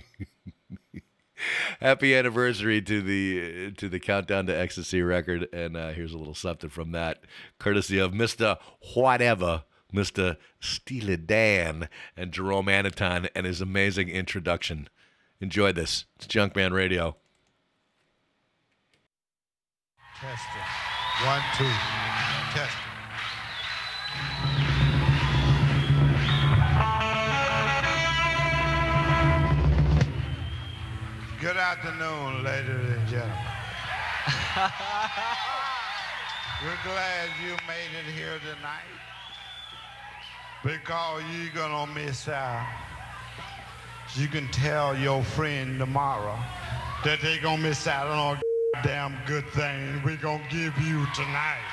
happy 1.79 2.15
anniversary 2.15 2.81
to 2.81 3.01
the 3.01 3.71
to 3.71 3.89
the 3.89 3.99
countdown 3.99 4.45
to 4.47 4.57
ecstasy 4.57 5.01
record. 5.01 5.47
And 5.53 5.75
uh, 5.77 5.89
here's 5.89 6.13
a 6.13 6.17
little 6.17 6.35
something 6.35 6.69
from 6.69 6.91
that, 6.91 7.23
courtesy 7.59 7.99
of 7.99 8.13
Mister 8.13 8.57
Whatever, 8.93 9.63
Mister 9.91 10.37
Steely 10.59 11.17
Dan, 11.17 11.89
and 12.15 12.31
Jerome 12.31 12.67
Aniton, 12.67 13.29
and 13.35 13.45
his 13.45 13.61
amazing 13.61 14.09
introduction. 14.09 14.89
Enjoy 15.39 15.71
this. 15.71 16.05
It's 16.15 16.27
Junkman 16.27 16.71
Radio. 16.71 17.17
Testing. 20.19 20.61
One, 21.25 21.41
two. 21.57 21.69
Testing. 22.53 22.92
Afternoon, 31.73 32.43
ladies 32.43 32.69
and 32.69 33.07
gentlemen. 33.07 33.35
We're 36.61 36.77
glad 36.83 37.29
you 37.43 37.55
made 37.67 37.89
it 37.97 38.05
here 38.15 38.37
tonight 38.45 38.93
because 40.63 41.23
you're 41.33 41.49
gonna 41.55 41.91
miss 41.91 42.27
out. 42.27 42.67
You 44.13 44.27
can 44.27 44.47
tell 44.49 44.95
your 44.95 45.23
friend 45.23 45.79
tomorrow 45.79 46.37
that 47.03 47.19
they're 47.23 47.41
gonna 47.41 47.63
miss 47.63 47.87
out 47.87 48.05
on 48.05 48.37
a 48.37 48.41
damn 48.83 49.17
good 49.25 49.47
thing 49.49 49.99
we're 50.05 50.17
gonna 50.17 50.45
give 50.51 50.77
you 50.77 51.07
tonight. 51.15 51.65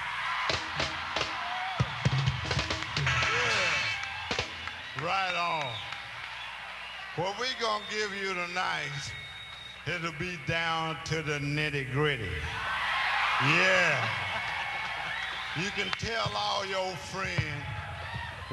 Yeah. 2.98 5.04
Right 5.04 5.34
on. 5.36 5.70
What 7.16 7.38
we 7.38 7.48
gonna 7.60 7.84
give 7.90 8.14
you 8.14 8.32
tonight, 8.32 9.12
it'll 9.90 10.12
be 10.12 10.38
down 10.46 10.96
to 11.04 11.20
the 11.22 11.38
nitty 11.40 11.90
gritty. 11.92 12.30
Yeah. 13.42 14.08
You 15.58 15.68
can 15.70 15.88
tell 15.98 16.30
all 16.36 16.64
your 16.64 16.94
friends 16.96 17.40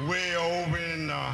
way 0.08 0.34
over 0.36 0.78
in 0.78 1.10
uh, 1.10 1.32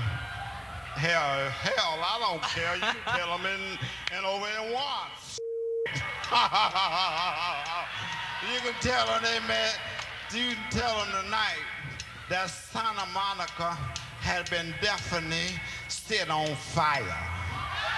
hell, 0.94 1.48
hell, 1.50 1.98
I 2.02 2.18
don't 2.20 2.42
care. 2.42 2.74
You 2.74 2.82
can 2.82 2.96
tell 3.16 3.38
them 3.38 3.46
in, 3.46 3.78
and 4.14 4.26
over 4.26 4.46
in 4.46 4.72
Watts. 4.72 5.38
you 8.52 8.60
can 8.60 8.74
tell 8.80 9.06
them 9.06 9.22
they 9.22 9.40
met, 9.48 9.78
you 10.32 10.54
can 10.54 10.70
tell 10.70 10.98
them 10.98 11.08
tonight 11.24 11.64
that 12.28 12.50
Santa 12.50 13.06
Monica 13.14 13.78
had 14.20 14.50
been 14.50 14.74
definitely 14.82 15.58
set 15.88 16.28
on 16.30 16.54
fire. 16.54 17.16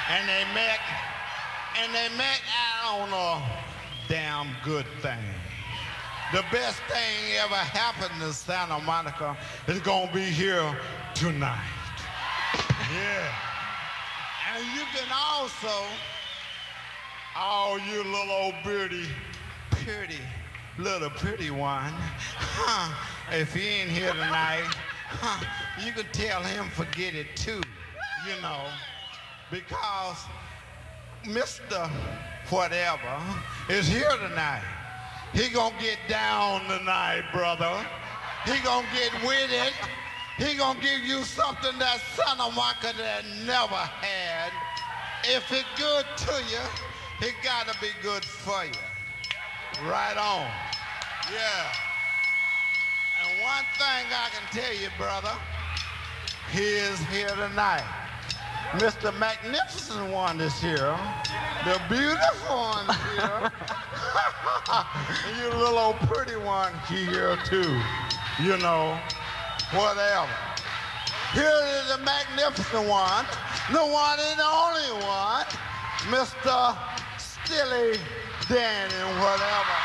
And 0.09 0.29
they 0.29 0.45
met, 0.55 0.79
and 1.83 1.95
they 1.95 2.09
met 2.17 2.41
out 2.85 3.01
on 3.01 3.13
a 3.13 3.43
damn 4.09 4.49
good 4.65 4.87
thing. 5.01 5.25
The 6.33 6.45
best 6.51 6.81
thing 6.89 7.37
ever 7.39 7.55
happened 7.55 8.21
to 8.21 8.33
Santa 8.33 8.81
Monica 8.81 9.37
is 9.69 9.79
gonna 9.81 10.13
be 10.13 10.25
here 10.25 10.77
tonight. 11.15 11.71
Yeah. 12.93 13.33
And 14.55 14.65
you 14.75 14.83
can 14.95 15.07
also, 15.15 15.85
all 17.37 17.79
you 17.79 18.03
little 18.05 18.31
old 18.31 18.55
pretty, 18.65 19.05
pretty, 19.71 20.21
little 20.79 21.11
pretty 21.11 21.51
one, 21.51 21.93
huh, 22.37 22.93
if 23.33 23.55
he 23.55 23.67
ain't 23.67 23.91
here 23.91 24.13
tonight, 24.13 24.65
huh, 25.09 25.45
you 25.85 25.93
can 25.93 26.07
tell 26.13 26.43
him 26.43 26.69
forget 26.71 27.15
it 27.15 27.37
too, 27.37 27.61
you 28.27 28.41
know, 28.43 28.65
because 29.51 30.25
Mr. 31.27 31.91
Whatever 32.51 33.21
is 33.69 33.89
here 33.89 34.11
tonight. 34.29 34.63
He 35.33 35.49
gonna 35.49 35.75
get 35.81 35.99
down 36.09 36.65
tonight, 36.69 37.25
brother. 37.33 37.85
He 38.45 38.59
gonna 38.63 38.87
get 38.95 39.13
with 39.27 39.51
it. 39.51 39.73
He 40.39 40.57
gonna 40.57 40.81
give 40.81 41.01
you 41.01 41.25
something 41.25 41.77
that 41.81 42.01
Santa 42.15 42.51
Monica 42.55 42.97
that 42.97 43.25
never 43.45 43.75
had. 43.75 44.53
If 45.25 45.51
it 45.51 45.65
good 45.77 46.07
to 46.17 46.35
you, 46.49 47.27
it 47.27 47.35
gotta 47.43 47.77
be 47.81 47.89
good 48.03 48.25
for 48.25 48.65
you. 48.65 49.89
Right 49.89 50.17
on. 50.17 50.49
Yeah. 51.33 51.67
And 53.21 53.43
one 53.43 53.65
thing 53.77 54.07
I 54.15 54.29
can 54.31 54.63
tell 54.63 54.75
you, 54.77 54.89
brother, 54.97 55.33
He 56.53 56.63
is 56.63 57.01
here 57.09 57.35
tonight. 57.35 58.06
Mr. 58.73 59.17
Magnificent 59.19 60.11
One 60.11 60.41
is 60.41 60.53
here. 60.61 60.99
The 61.65 61.81
beautiful 61.89 62.57
one 62.57 62.91
is 62.91 62.97
here. 63.13 63.53
and 64.69 65.37
you 65.39 65.49
little 65.59 65.79
old 65.79 65.97
pretty 66.01 66.37
one 66.37 66.73
here 66.89 67.39
too. 67.45 67.81
You 68.43 68.59
know, 68.59 68.99
whatever. 69.73 70.29
Here 71.33 71.61
is 71.79 71.97
the 71.97 72.03
magnificent 72.05 72.89
one, 72.89 73.25
the 73.73 73.79
one 73.79 74.19
and 74.19 74.41
only 74.41 75.05
one, 75.05 75.45
Mr. 76.11 76.77
Steely 77.19 77.99
Dan 78.49 78.91
and 78.91 79.21
whatever. 79.21 79.77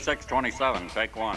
Six 0.00 0.24
twenty-seven. 0.24 0.88
take 0.88 1.14
one. 1.14 1.36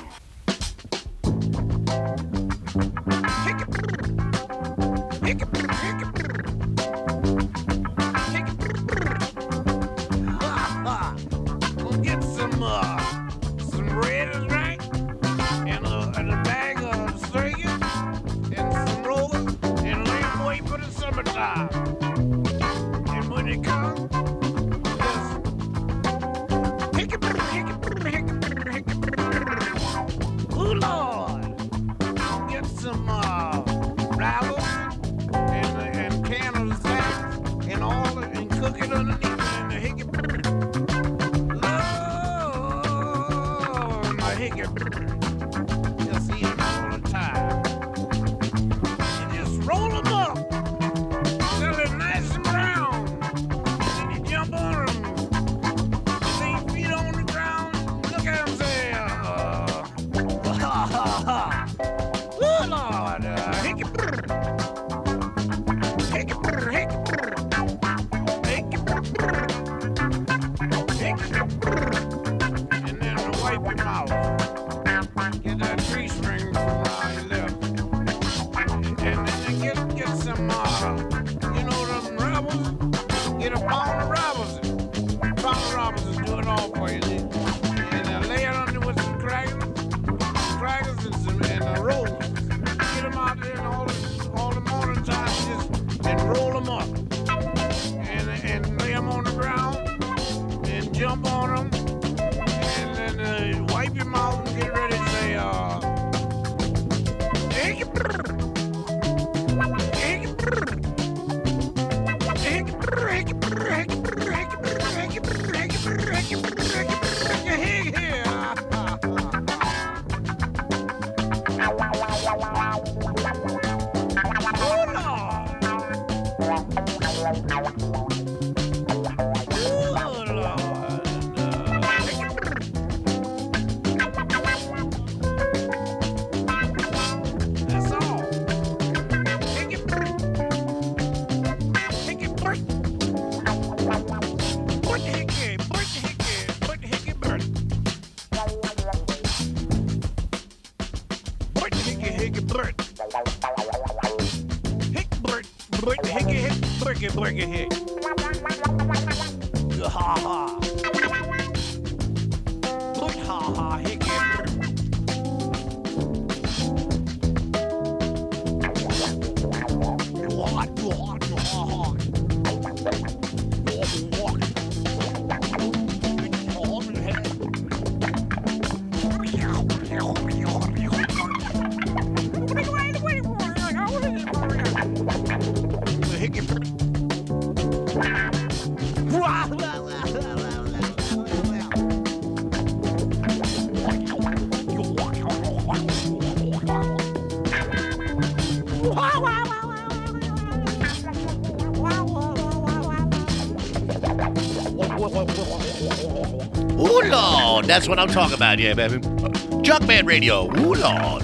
That's 207.74 207.88
what 207.88 207.98
I'm 207.98 208.08
talking 208.08 208.36
about, 208.36 208.60
yeah, 208.60 208.76
baby. 208.76 209.00
Junkman 209.00 210.06
Radio. 210.06 210.46
Ooh, 210.60 210.76
Lord. 210.76 211.24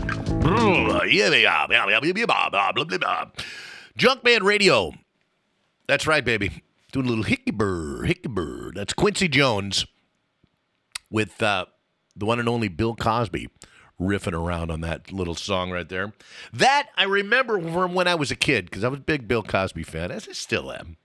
Junkman 3.96 4.42
Radio. 4.42 4.94
That's 5.88 6.08
right, 6.08 6.26
baby. 6.26 6.64
Doing 6.92 7.06
a 7.06 7.10
little 7.10 7.26
Hikky-Burr, 7.26 8.06
hickey 8.06 8.30
burr. 8.30 8.72
That's 8.74 8.94
Quincy 8.94 9.28
Jones 9.28 9.86
with 11.12 11.44
uh, 11.44 11.68
the 12.16 12.26
one 12.26 12.40
and 12.40 12.50
only 12.50 12.68
Bill 12.68 12.96
Cosby 12.96 13.50
riffing 14.02 14.34
around 14.34 14.72
on 14.72 14.82
that 14.82 15.12
little 15.12 15.36
song 15.36 15.70
right 15.70 15.88
there. 15.88 16.14
That 16.52 16.88
I 16.98 17.04
remember 17.04 17.62
from 17.62 17.94
when 17.94 18.08
I 18.08 18.16
was 18.16 18.32
a 18.32 18.36
kid 18.36 18.66
because 18.66 18.84
I 18.84 18.88
was 18.88 18.98
a 18.98 19.04
big 19.04 19.28
Bill 19.28 19.44
Cosby 19.44 19.84
fan, 19.84 20.10
as 20.10 20.28
I 20.28 20.32
still 20.32 20.72
am. 20.72 20.98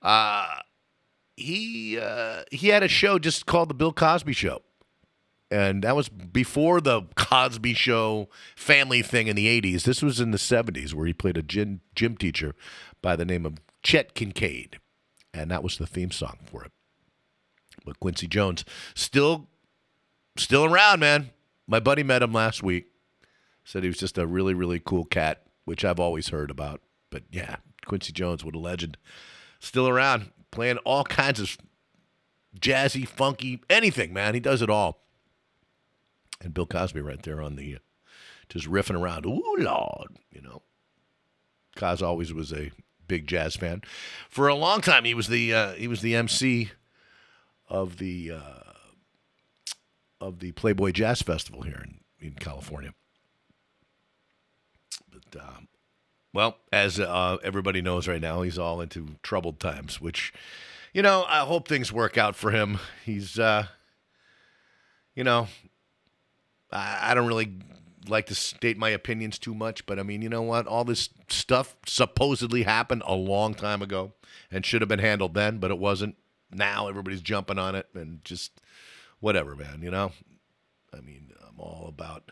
Uh, 0.00 0.60
he 1.36 1.98
uh, 1.98 2.42
he 2.50 2.68
had 2.68 2.82
a 2.82 2.88
show 2.88 3.18
just 3.18 3.46
called 3.46 3.68
the 3.68 3.74
Bill 3.74 3.92
Cosby 3.92 4.32
Show, 4.32 4.62
and 5.50 5.84
that 5.84 5.94
was 5.94 6.08
before 6.08 6.80
the 6.80 7.02
Cosby 7.14 7.74
Show 7.74 8.28
family 8.56 9.02
thing 9.02 9.26
in 9.26 9.36
the 9.36 9.46
'80s. 9.60 9.82
This 9.82 10.02
was 10.02 10.18
in 10.18 10.30
the 10.30 10.38
'70s 10.38 10.94
where 10.94 11.06
he 11.06 11.12
played 11.12 11.36
a 11.36 11.42
gym 11.42 11.82
gym 11.94 12.16
teacher 12.16 12.54
by 13.02 13.16
the 13.16 13.24
name 13.24 13.44
of 13.44 13.58
Chet 13.82 14.14
Kincaid, 14.14 14.80
and 15.34 15.50
that 15.50 15.62
was 15.62 15.76
the 15.78 15.86
theme 15.86 16.10
song 16.10 16.38
for 16.44 16.64
it. 16.64 16.72
But 17.84 18.00
Quincy 18.00 18.26
Jones 18.26 18.64
still 18.94 19.48
still 20.36 20.64
around, 20.64 21.00
man. 21.00 21.30
My 21.68 21.80
buddy 21.80 22.02
met 22.02 22.22
him 22.22 22.32
last 22.32 22.62
week. 22.62 22.86
Said 23.64 23.82
he 23.82 23.88
was 23.88 23.98
just 23.98 24.16
a 24.16 24.26
really 24.26 24.54
really 24.54 24.80
cool 24.80 25.04
cat, 25.04 25.42
which 25.66 25.84
I've 25.84 26.00
always 26.00 26.28
heard 26.28 26.50
about. 26.50 26.80
But 27.10 27.24
yeah, 27.30 27.56
Quincy 27.84 28.12
Jones, 28.12 28.44
what 28.44 28.54
a 28.54 28.58
legend. 28.58 28.96
Still 29.58 29.88
around, 29.88 30.30
playing 30.56 30.78
all 30.78 31.04
kinds 31.04 31.38
of 31.38 31.58
jazzy, 32.58 33.06
funky, 33.06 33.60
anything, 33.68 34.12
man. 34.12 34.32
He 34.32 34.40
does 34.40 34.62
it 34.62 34.70
all. 34.70 35.02
And 36.40 36.54
Bill 36.54 36.66
Cosby 36.66 37.02
right 37.02 37.22
there 37.22 37.42
on 37.42 37.56
the, 37.56 37.76
uh, 37.76 37.78
just 38.48 38.66
riffing 38.66 38.98
around. 38.98 39.26
Ooh, 39.26 39.56
Lord, 39.58 40.16
you 40.32 40.40
know. 40.40 40.62
Cos 41.76 42.00
always 42.00 42.32
was 42.32 42.54
a 42.54 42.72
big 43.06 43.26
jazz 43.26 43.54
fan. 43.54 43.82
For 44.30 44.48
a 44.48 44.54
long 44.54 44.80
time, 44.80 45.04
he 45.04 45.12
was 45.12 45.28
the 45.28 45.52
uh, 45.52 45.72
he 45.74 45.86
was 45.86 46.00
the 46.00 46.16
MC 46.16 46.70
of 47.68 47.98
the 47.98 48.32
uh, 48.32 48.72
of 50.22 50.38
the 50.40 50.52
Playboy 50.52 50.92
Jazz 50.92 51.20
Festival 51.20 51.62
here 51.62 51.84
in, 51.84 52.00
in 52.28 52.32
California. 52.32 52.94
But 55.12 55.42
um, 55.42 55.68
well, 56.36 56.58
as 56.70 57.00
uh, 57.00 57.38
everybody 57.42 57.80
knows 57.80 58.06
right 58.06 58.20
now, 58.20 58.42
he's 58.42 58.58
all 58.58 58.82
into 58.82 59.16
troubled 59.22 59.58
times, 59.58 60.02
which, 60.02 60.34
you 60.92 61.00
know, 61.00 61.24
I 61.26 61.46
hope 61.46 61.66
things 61.66 61.90
work 61.90 62.18
out 62.18 62.36
for 62.36 62.50
him. 62.50 62.78
He's, 63.06 63.38
uh, 63.38 63.68
you 65.14 65.24
know, 65.24 65.48
I, 66.70 66.98
I 67.10 67.14
don't 67.14 67.26
really 67.26 67.54
like 68.06 68.26
to 68.26 68.34
state 68.34 68.76
my 68.76 68.90
opinions 68.90 69.38
too 69.38 69.54
much, 69.54 69.86
but 69.86 69.98
I 69.98 70.02
mean, 70.02 70.20
you 70.20 70.28
know 70.28 70.42
what? 70.42 70.66
All 70.66 70.84
this 70.84 71.08
stuff 71.28 71.74
supposedly 71.86 72.64
happened 72.64 73.02
a 73.06 73.14
long 73.14 73.54
time 73.54 73.80
ago 73.80 74.12
and 74.50 74.64
should 74.66 74.82
have 74.82 74.90
been 74.90 74.98
handled 74.98 75.32
then, 75.32 75.56
but 75.56 75.70
it 75.70 75.78
wasn't. 75.78 76.16
Now 76.50 76.86
everybody's 76.86 77.22
jumping 77.22 77.58
on 77.58 77.74
it 77.74 77.86
and 77.94 78.22
just 78.26 78.60
whatever, 79.20 79.56
man, 79.56 79.80
you 79.80 79.90
know? 79.90 80.12
I 80.92 81.00
mean, 81.00 81.32
I'm 81.48 81.58
all 81.58 81.86
about 81.88 82.30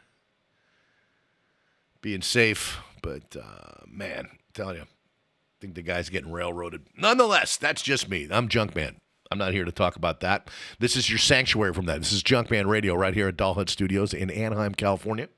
being 2.05 2.21
safe, 2.21 2.81
but 3.03 3.35
uh, 3.35 3.83
man, 3.89 4.29
I'm 4.31 4.39
telling 4.53 4.77
you, 4.77 4.83
I 4.83 4.87
think 5.59 5.75
the 5.75 5.81
guy's 5.81 6.11
getting 6.11 6.31
railroaded. 6.31 6.83
Nonetheless, 6.99 7.57
that's 7.57 7.81
just 7.81 8.11
me. 8.11 8.29
I'm 8.31 8.47
Junkman. 8.47 8.97
I'm 9.31 9.39
not 9.39 9.55
here 9.55 9.65
to 9.65 9.73
talk 9.73 9.97
about 9.97 10.21
that. 10.21 10.51
This 10.79 10.97
is 10.97 11.09
your 11.09 11.19
sanctuary 11.19 11.73
from 11.73 11.87
that. 11.87 12.01
This 12.01 12.13
is 12.13 12.23
Junkman 12.23 12.67
Radio 12.67 12.95
right 12.95 13.15
here 13.15 13.29
at 13.29 13.39
Dollhead 13.39 13.71
Studios 13.71 14.13
in 14.13 14.29
Anaheim, 14.29 14.75
California. 14.75 15.31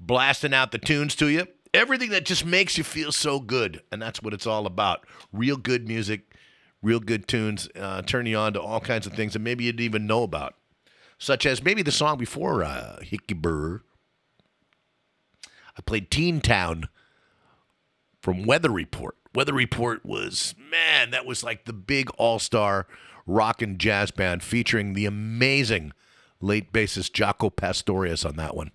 Blasting 0.00 0.52
out 0.52 0.72
the 0.72 0.78
tunes 0.78 1.14
to 1.14 1.28
you. 1.28 1.46
Everything 1.72 2.10
that 2.10 2.26
just 2.26 2.44
makes 2.44 2.76
you 2.76 2.82
feel 2.82 3.12
so 3.12 3.38
good. 3.38 3.80
And 3.92 4.02
that's 4.02 4.20
what 4.20 4.34
it's 4.34 4.48
all 4.48 4.66
about. 4.66 5.06
Real 5.32 5.56
good 5.56 5.86
music, 5.86 6.34
real 6.82 6.98
good 6.98 7.28
tunes, 7.28 7.68
uh, 7.76 8.02
turn 8.02 8.26
you 8.26 8.36
on 8.38 8.54
to 8.54 8.60
all 8.60 8.80
kinds 8.80 9.06
of 9.06 9.12
things 9.12 9.34
that 9.34 9.38
maybe 9.38 9.62
you 9.62 9.70
didn't 9.70 9.84
even 9.84 10.06
know 10.08 10.24
about. 10.24 10.56
Such 11.16 11.46
as 11.46 11.62
maybe 11.62 11.82
the 11.82 11.92
song 11.92 12.18
before 12.18 12.64
uh, 12.64 12.98
Hikky-Burr. 13.02 13.82
I 15.76 15.82
played 15.82 16.10
Teen 16.10 16.40
Town 16.40 16.88
from 18.20 18.44
Weather 18.44 18.70
Report. 18.70 19.16
Weather 19.34 19.52
Report 19.52 20.04
was, 20.04 20.54
man, 20.70 21.10
that 21.10 21.26
was 21.26 21.42
like 21.42 21.64
the 21.64 21.72
big 21.72 22.10
all 22.16 22.38
star 22.38 22.86
rock 23.26 23.62
and 23.62 23.78
jazz 23.78 24.10
band 24.10 24.42
featuring 24.42 24.92
the 24.92 25.06
amazing 25.06 25.92
late 26.40 26.72
bassist 26.72 27.12
Jaco 27.12 27.54
Pastorius 27.54 28.24
on 28.24 28.36
that 28.36 28.56
one. 28.56 28.70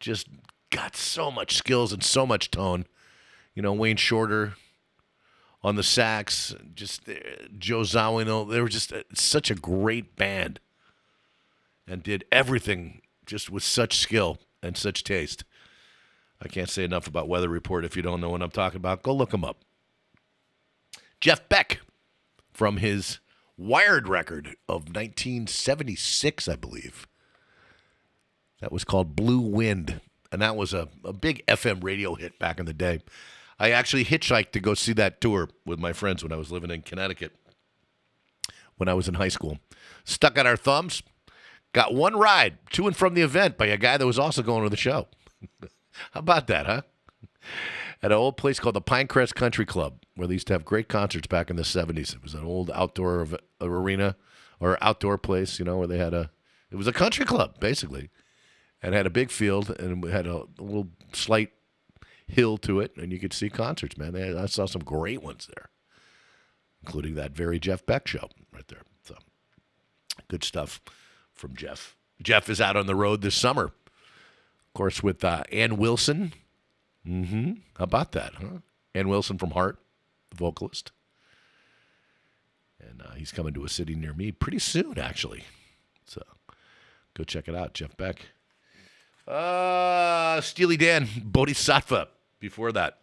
Just 0.00 0.28
got 0.70 0.96
so 0.96 1.30
much 1.30 1.56
skills 1.56 1.92
and 1.92 2.02
so 2.02 2.26
much 2.26 2.50
tone. 2.50 2.86
You 3.54 3.62
know, 3.62 3.72
Wayne 3.72 3.96
Shorter 3.96 4.54
on 5.62 5.76
the 5.76 5.82
sax, 5.82 6.54
just 6.74 7.08
uh, 7.08 7.14
Joe 7.58 7.80
Zawinul. 7.80 8.50
They 8.50 8.60
were 8.60 8.68
just 8.68 8.92
uh, 8.92 9.02
such 9.14 9.50
a 9.50 9.54
great 9.54 10.16
band 10.16 10.60
and 11.88 12.02
did 12.02 12.24
everything 12.30 13.00
just 13.24 13.50
with 13.50 13.62
such 13.62 13.96
skill 13.96 14.38
and 14.62 14.76
such 14.76 15.04
taste. 15.04 15.44
I 16.40 16.48
can't 16.48 16.68
say 16.68 16.84
enough 16.84 17.06
about 17.06 17.28
Weather 17.28 17.48
Report. 17.48 17.84
If 17.84 17.96
you 17.96 18.02
don't 18.02 18.20
know 18.20 18.30
what 18.30 18.42
I'm 18.42 18.50
talking 18.50 18.76
about, 18.76 19.02
go 19.02 19.14
look 19.14 19.30
them 19.30 19.44
up. 19.44 19.58
Jeff 21.20 21.48
Beck 21.48 21.80
from 22.52 22.78
his 22.78 23.20
Wired 23.58 24.06
record 24.06 24.56
of 24.68 24.94
1976, 24.94 26.46
I 26.46 26.56
believe. 26.56 27.06
That 28.60 28.70
was 28.70 28.84
called 28.84 29.16
Blue 29.16 29.40
Wind, 29.40 30.02
and 30.30 30.42
that 30.42 30.56
was 30.56 30.74
a, 30.74 30.88
a 31.04 31.14
big 31.14 31.44
FM 31.46 31.82
radio 31.82 32.16
hit 32.16 32.38
back 32.38 32.60
in 32.60 32.66
the 32.66 32.74
day. 32.74 33.00
I 33.58 33.70
actually 33.70 34.04
hitchhiked 34.04 34.52
to 34.52 34.60
go 34.60 34.74
see 34.74 34.92
that 34.94 35.22
tour 35.22 35.48
with 35.64 35.78
my 35.78 35.94
friends 35.94 36.22
when 36.22 36.32
I 36.32 36.36
was 36.36 36.52
living 36.52 36.70
in 36.70 36.82
Connecticut 36.82 37.32
when 38.76 38.88
I 38.88 38.94
was 38.94 39.08
in 39.08 39.14
high 39.14 39.28
school. 39.28 39.58
Stuck 40.04 40.38
on 40.38 40.46
our 40.46 40.56
thumbs, 40.56 41.02
got 41.72 41.94
one 41.94 42.16
ride 42.16 42.58
to 42.72 42.86
and 42.86 42.96
from 42.96 43.14
the 43.14 43.22
event 43.22 43.56
by 43.56 43.66
a 43.66 43.76
guy 43.76 43.96
that 43.96 44.06
was 44.06 44.18
also 44.18 44.42
going 44.42 44.64
to 44.64 44.70
the 44.70 44.76
show. 44.76 45.08
How 46.12 46.20
about 46.20 46.46
that, 46.46 46.66
huh? 46.66 46.82
At 48.02 48.12
an 48.12 48.18
old 48.18 48.36
place 48.36 48.60
called 48.60 48.74
the 48.74 48.82
Pinecrest 48.82 49.34
Country 49.34 49.64
Club, 49.64 50.02
where 50.14 50.28
they 50.28 50.34
used 50.34 50.46
to 50.48 50.52
have 50.52 50.64
great 50.64 50.88
concerts 50.88 51.26
back 51.26 51.50
in 51.50 51.56
the 51.56 51.62
70s. 51.62 52.14
It 52.14 52.22
was 52.22 52.34
an 52.34 52.44
old 52.44 52.70
outdoor 52.72 53.22
av- 53.22 53.34
uh, 53.34 53.38
arena 53.68 54.16
or 54.60 54.78
outdoor 54.82 55.18
place, 55.18 55.58
you 55.58 55.64
know, 55.64 55.78
where 55.78 55.86
they 55.86 55.98
had 55.98 56.14
a, 56.14 56.30
it 56.70 56.76
was 56.76 56.86
a 56.86 56.92
country 56.92 57.24
club, 57.24 57.58
basically, 57.60 58.10
and 58.82 58.94
had 58.94 59.06
a 59.06 59.10
big 59.10 59.30
field 59.30 59.70
and 59.78 60.04
had 60.04 60.26
a, 60.26 60.44
little 60.58 60.88
slight 61.12 61.52
hill 62.26 62.58
to 62.58 62.80
it, 62.80 62.96
and 62.96 63.12
you 63.12 63.18
could 63.18 63.32
see 63.32 63.48
concerts, 63.48 63.96
man. 63.96 64.14
Had, 64.14 64.36
I 64.36 64.46
saw 64.46 64.66
some 64.66 64.82
great 64.82 65.22
ones 65.22 65.48
there, 65.54 65.70
including 66.82 67.14
that 67.14 67.32
very 67.32 67.58
Jeff 67.58 67.86
Beck 67.86 68.06
show 68.06 68.28
right 68.52 68.66
there. 68.68 68.82
So 69.04 69.16
good 70.28 70.44
stuff 70.44 70.80
from 71.32 71.54
Jeff. 71.54 71.96
Jeff 72.22 72.48
is 72.48 72.60
out 72.60 72.76
on 72.76 72.86
the 72.86 72.94
road 72.94 73.22
this 73.22 73.34
summer, 73.34 73.72
course, 74.76 75.02
with 75.02 75.24
uh, 75.24 75.42
Ann 75.50 75.78
Wilson. 75.78 76.34
Mm-hmm. 77.06 77.52
How 77.78 77.84
about 77.84 78.12
that, 78.12 78.34
huh? 78.34 78.58
Ann 78.94 79.08
Wilson 79.08 79.38
from 79.38 79.52
Heart, 79.52 79.78
the 80.30 80.36
vocalist. 80.36 80.92
And 82.78 83.00
uh, 83.02 83.14
he's 83.14 83.32
coming 83.32 83.54
to 83.54 83.64
a 83.64 83.68
city 83.68 83.94
near 83.94 84.12
me 84.12 84.32
pretty 84.32 84.58
soon, 84.58 84.98
actually. 84.98 85.44
So 86.06 86.22
go 87.14 87.24
check 87.24 87.48
it 87.48 87.54
out, 87.54 87.72
Jeff 87.72 87.96
Beck. 87.96 88.26
Uh, 89.26 90.40
Steely 90.42 90.76
Dan, 90.76 91.08
Bodhisattva. 91.24 92.08
Before 92.38 92.70
that, 92.72 92.98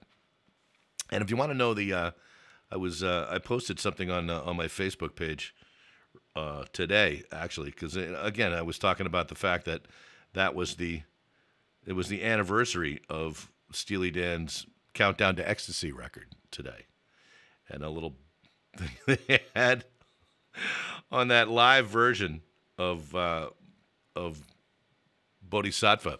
and 1.11 1.23
if 1.23 1.31
you 1.31 1.35
want 1.35 1.49
to 1.49 1.57
know 1.57 1.73
the, 1.73 1.91
uh, 1.91 2.11
I 2.71 2.77
was 2.77 3.01
uh, 3.01 3.27
I 3.31 3.39
posted 3.39 3.79
something 3.79 4.11
on 4.11 4.29
uh, 4.29 4.41
on 4.41 4.55
my 4.55 4.67
Facebook 4.67 5.15
page 5.15 5.55
uh, 6.35 6.65
today 6.71 7.23
actually 7.31 7.71
because 7.71 7.95
again 7.95 8.53
I 8.53 8.61
was 8.61 8.77
talking 8.77 9.07
about 9.07 9.27
the 9.27 9.35
fact 9.35 9.65
that 9.65 9.81
that 10.33 10.53
was 10.53 10.75
the 10.75 11.01
it 11.85 11.93
was 11.93 12.07
the 12.07 12.23
anniversary 12.23 13.01
of 13.09 13.51
Steely 13.71 14.11
Dan's 14.11 14.65
Countdown 14.93 15.35
to 15.37 15.49
Ecstasy 15.49 15.91
record 15.91 16.35
today, 16.51 16.85
and 17.69 17.83
a 17.83 17.89
little 17.89 18.15
thing 18.77 18.91
they 19.05 19.41
had 19.55 19.85
on 21.11 21.27
that 21.29 21.49
live 21.49 21.87
version 21.87 22.41
of 22.77 23.15
uh, 23.15 23.49
of 24.15 24.41
Bodhisattva. 25.41 26.19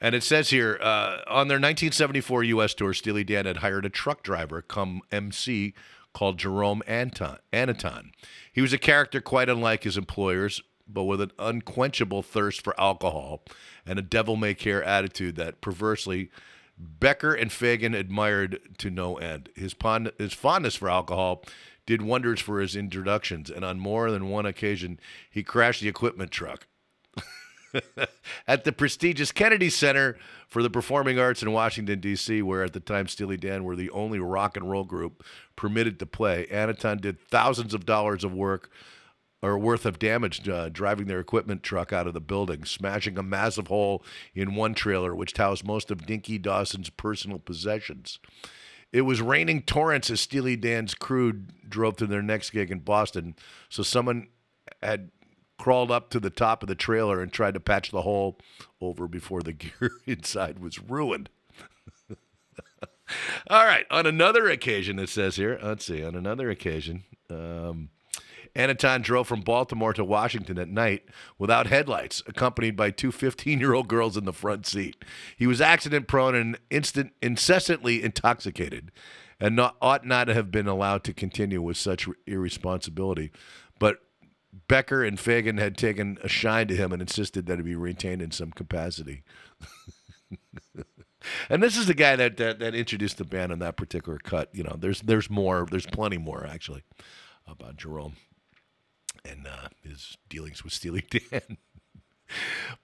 And 0.00 0.14
it 0.14 0.22
says 0.22 0.50
here 0.50 0.78
uh, 0.80 1.22
on 1.26 1.48
their 1.48 1.56
1974 1.56 2.44
U.S. 2.44 2.74
tour, 2.74 2.94
Steely 2.94 3.24
Dan 3.24 3.46
had 3.46 3.58
hired 3.58 3.84
a 3.84 3.90
truck 3.90 4.22
driver 4.22 4.62
come 4.62 5.00
MC 5.10 5.74
called 6.14 6.38
Jerome 6.38 6.82
Anton. 6.86 7.38
Aniton. 7.52 8.10
He 8.52 8.60
was 8.60 8.72
a 8.72 8.78
character 8.78 9.20
quite 9.20 9.48
unlike 9.48 9.84
his 9.84 9.96
employers, 9.96 10.62
but 10.88 11.04
with 11.04 11.20
an 11.20 11.32
unquenchable 11.38 12.22
thirst 12.22 12.62
for 12.62 12.78
alcohol 12.80 13.42
and 13.86 13.98
a 13.98 14.02
devil 14.02 14.36
may 14.36 14.54
care 14.54 14.82
attitude 14.82 15.36
that 15.36 15.60
perversely 15.60 16.30
Becker 16.78 17.34
and 17.34 17.50
Fagen 17.50 17.94
admired 17.94 18.60
to 18.78 18.90
no 18.90 19.16
end. 19.16 19.50
His, 19.56 19.74
his 20.18 20.32
fondness 20.32 20.76
for 20.76 20.88
alcohol 20.88 21.44
did 21.86 22.02
wonders 22.02 22.40
for 22.40 22.60
his 22.60 22.76
introductions, 22.76 23.50
and 23.50 23.64
on 23.64 23.80
more 23.80 24.10
than 24.10 24.28
one 24.28 24.46
occasion, 24.46 25.00
he 25.30 25.42
crashed 25.42 25.80
the 25.80 25.88
equipment 25.88 26.30
truck. 26.30 26.66
at 28.46 28.64
the 28.64 28.72
prestigious 28.72 29.32
Kennedy 29.32 29.70
Center 29.70 30.16
for 30.46 30.62
the 30.62 30.70
Performing 30.70 31.18
Arts 31.18 31.42
in 31.42 31.52
Washington, 31.52 32.00
D.C., 32.00 32.42
where 32.42 32.64
at 32.64 32.72
the 32.72 32.80
time 32.80 33.08
Steely 33.08 33.36
Dan 33.36 33.64
were 33.64 33.76
the 33.76 33.90
only 33.90 34.18
rock 34.18 34.56
and 34.56 34.70
roll 34.70 34.84
group 34.84 35.24
permitted 35.56 35.98
to 35.98 36.06
play. 36.06 36.46
Aniton 36.50 37.00
did 37.00 37.20
thousands 37.28 37.74
of 37.74 37.84
dollars 37.84 38.24
of 38.24 38.32
work 38.32 38.70
or 39.42 39.58
worth 39.58 39.86
of 39.86 39.98
damage 39.98 40.48
uh, 40.48 40.68
driving 40.68 41.06
their 41.06 41.20
equipment 41.20 41.62
truck 41.62 41.92
out 41.92 42.06
of 42.06 42.14
the 42.14 42.20
building, 42.20 42.64
smashing 42.64 43.16
a 43.18 43.22
massive 43.22 43.68
hole 43.68 44.04
in 44.34 44.54
one 44.54 44.74
trailer, 44.74 45.14
which 45.14 45.36
housed 45.36 45.64
most 45.64 45.90
of 45.90 46.06
Dinky 46.06 46.38
Dawson's 46.38 46.90
personal 46.90 47.38
possessions. 47.38 48.18
It 48.92 49.02
was 49.02 49.20
raining 49.20 49.62
torrents 49.62 50.10
as 50.10 50.20
Steely 50.20 50.56
Dan's 50.56 50.94
crew 50.94 51.44
drove 51.68 51.96
to 51.98 52.06
their 52.06 52.22
next 52.22 52.50
gig 52.50 52.70
in 52.70 52.80
Boston, 52.80 53.36
so 53.68 53.82
someone 53.82 54.28
had 54.82 55.10
crawled 55.58 55.90
up 55.90 56.08
to 56.10 56.20
the 56.20 56.30
top 56.30 56.62
of 56.62 56.68
the 56.68 56.74
trailer 56.74 57.20
and 57.20 57.32
tried 57.32 57.54
to 57.54 57.60
patch 57.60 57.90
the 57.90 58.02
hole 58.02 58.38
over 58.80 59.06
before 59.06 59.42
the 59.42 59.52
gear 59.54 59.90
inside 60.06 60.58
was 60.58 60.80
ruined. 60.80 61.28
All 63.50 63.64
right. 63.64 63.86
On 63.90 64.06
another 64.06 64.48
occasion, 64.48 64.98
it 64.98 65.08
says 65.08 65.36
here, 65.36 65.58
let's 65.62 65.84
see, 65.84 66.04
on 66.04 66.14
another 66.14 66.50
occasion, 66.50 67.04
um, 67.30 67.90
Aniton 68.54 69.02
drove 69.02 69.28
from 69.28 69.40
Baltimore 69.40 69.92
to 69.92 70.04
Washington 70.04 70.58
at 70.58 70.68
night 70.68 71.04
without 71.38 71.66
headlights, 71.66 72.22
accompanied 72.26 72.76
by 72.76 72.90
two 72.90 73.12
15 73.12 73.60
year 73.60 73.74
old 73.74 73.88
girls 73.88 74.16
in 74.16 74.24
the 74.24 74.32
front 74.32 74.66
seat. 74.66 75.04
He 75.36 75.46
was 75.46 75.60
accident 75.60 76.08
prone 76.08 76.34
and 76.34 76.58
instant, 76.70 77.12
incessantly 77.22 78.02
intoxicated 78.02 78.90
and 79.40 79.54
not, 79.56 79.76
ought 79.80 80.04
not 80.04 80.24
to 80.24 80.34
have 80.34 80.50
been 80.50 80.66
allowed 80.66 81.04
to 81.04 81.14
continue 81.14 81.62
with 81.62 81.76
such 81.76 82.08
irresponsibility. 82.26 83.30
But 83.78 83.98
Becker 84.66 85.04
and 85.04 85.18
Fagen 85.18 85.58
had 85.58 85.76
taken 85.76 86.18
a 86.22 86.28
shine 86.28 86.68
to 86.68 86.76
him 86.76 86.92
and 86.92 87.00
insisted 87.00 87.46
that 87.46 87.58
he 87.58 87.62
be 87.62 87.76
retained 87.76 88.22
in 88.22 88.30
some 88.30 88.50
capacity. 88.50 89.22
and 91.48 91.62
this 91.62 91.76
is 91.76 91.86
the 91.86 91.94
guy 91.94 92.16
that, 92.16 92.36
that 92.38 92.58
that 92.58 92.74
introduced 92.74 93.18
the 93.18 93.24
band 93.24 93.52
in 93.52 93.58
that 93.60 93.76
particular 93.76 94.18
cut. 94.18 94.50
You 94.52 94.64
know, 94.64 94.76
there's 94.78 95.00
there's 95.02 95.30
more, 95.30 95.66
there's 95.70 95.86
plenty 95.86 96.18
more 96.18 96.46
actually 96.46 96.82
about 97.46 97.76
Jerome 97.76 98.14
and 99.28 99.46
uh, 99.46 99.68
his 99.82 100.16
dealings 100.28 100.64
with 100.64 100.72
Steely 100.72 101.04
Dan. 101.10 101.56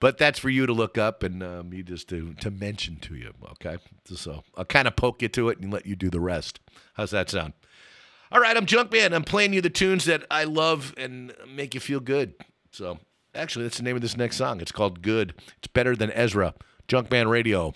but 0.01 0.19
that's 0.19 0.39
for 0.39 0.49
you 0.51 0.67
to 0.67 0.73
look 0.73 0.97
up 0.97 1.23
and 1.23 1.43
um, 1.43 1.73
you 1.73 1.83
just 1.83 2.09
to 2.09 2.35
to 2.35 2.51
mention 2.51 2.97
to 2.97 3.15
you. 3.15 3.33
Okay, 3.53 3.79
so 4.05 4.43
I'll 4.57 4.65
kind 4.65 4.89
of 4.89 4.97
poke 4.97 5.23
you 5.23 5.29
to 5.29 5.49
it 5.49 5.59
and 5.61 5.73
let 5.73 5.87
you 5.87 5.97
do 5.97 6.11
the 6.11 6.21
rest. 6.21 6.61
How's 6.95 7.11
that 7.11 7.31
sound? 7.31 7.53
All 8.33 8.41
right, 8.41 8.57
I'm 8.57 8.67
Junkman. 8.67 9.13
I'm 9.13 9.23
playing 9.25 9.53
you 9.53 9.61
the 9.61 9.71
tunes 9.71 10.07
that 10.07 10.25
I 10.31 10.45
love 10.45 10.95
and 10.97 11.33
make 11.49 11.75
you 11.75 11.81
feel 11.81 12.01
good. 12.01 12.35
So, 12.73 12.99
actually, 13.35 13.65
that's 13.65 13.77
the 13.77 13.85
name 13.85 13.95
of 13.95 14.03
this 14.03 14.17
next 14.17 14.37
song. 14.37 14.61
It's 14.61 14.73
called 14.73 15.03
Good. 15.03 15.35
It's 15.59 15.69
better 15.69 15.95
than 15.95 16.11
Ezra. 16.11 16.55
Junkman 16.89 17.31
Radio. 17.31 17.75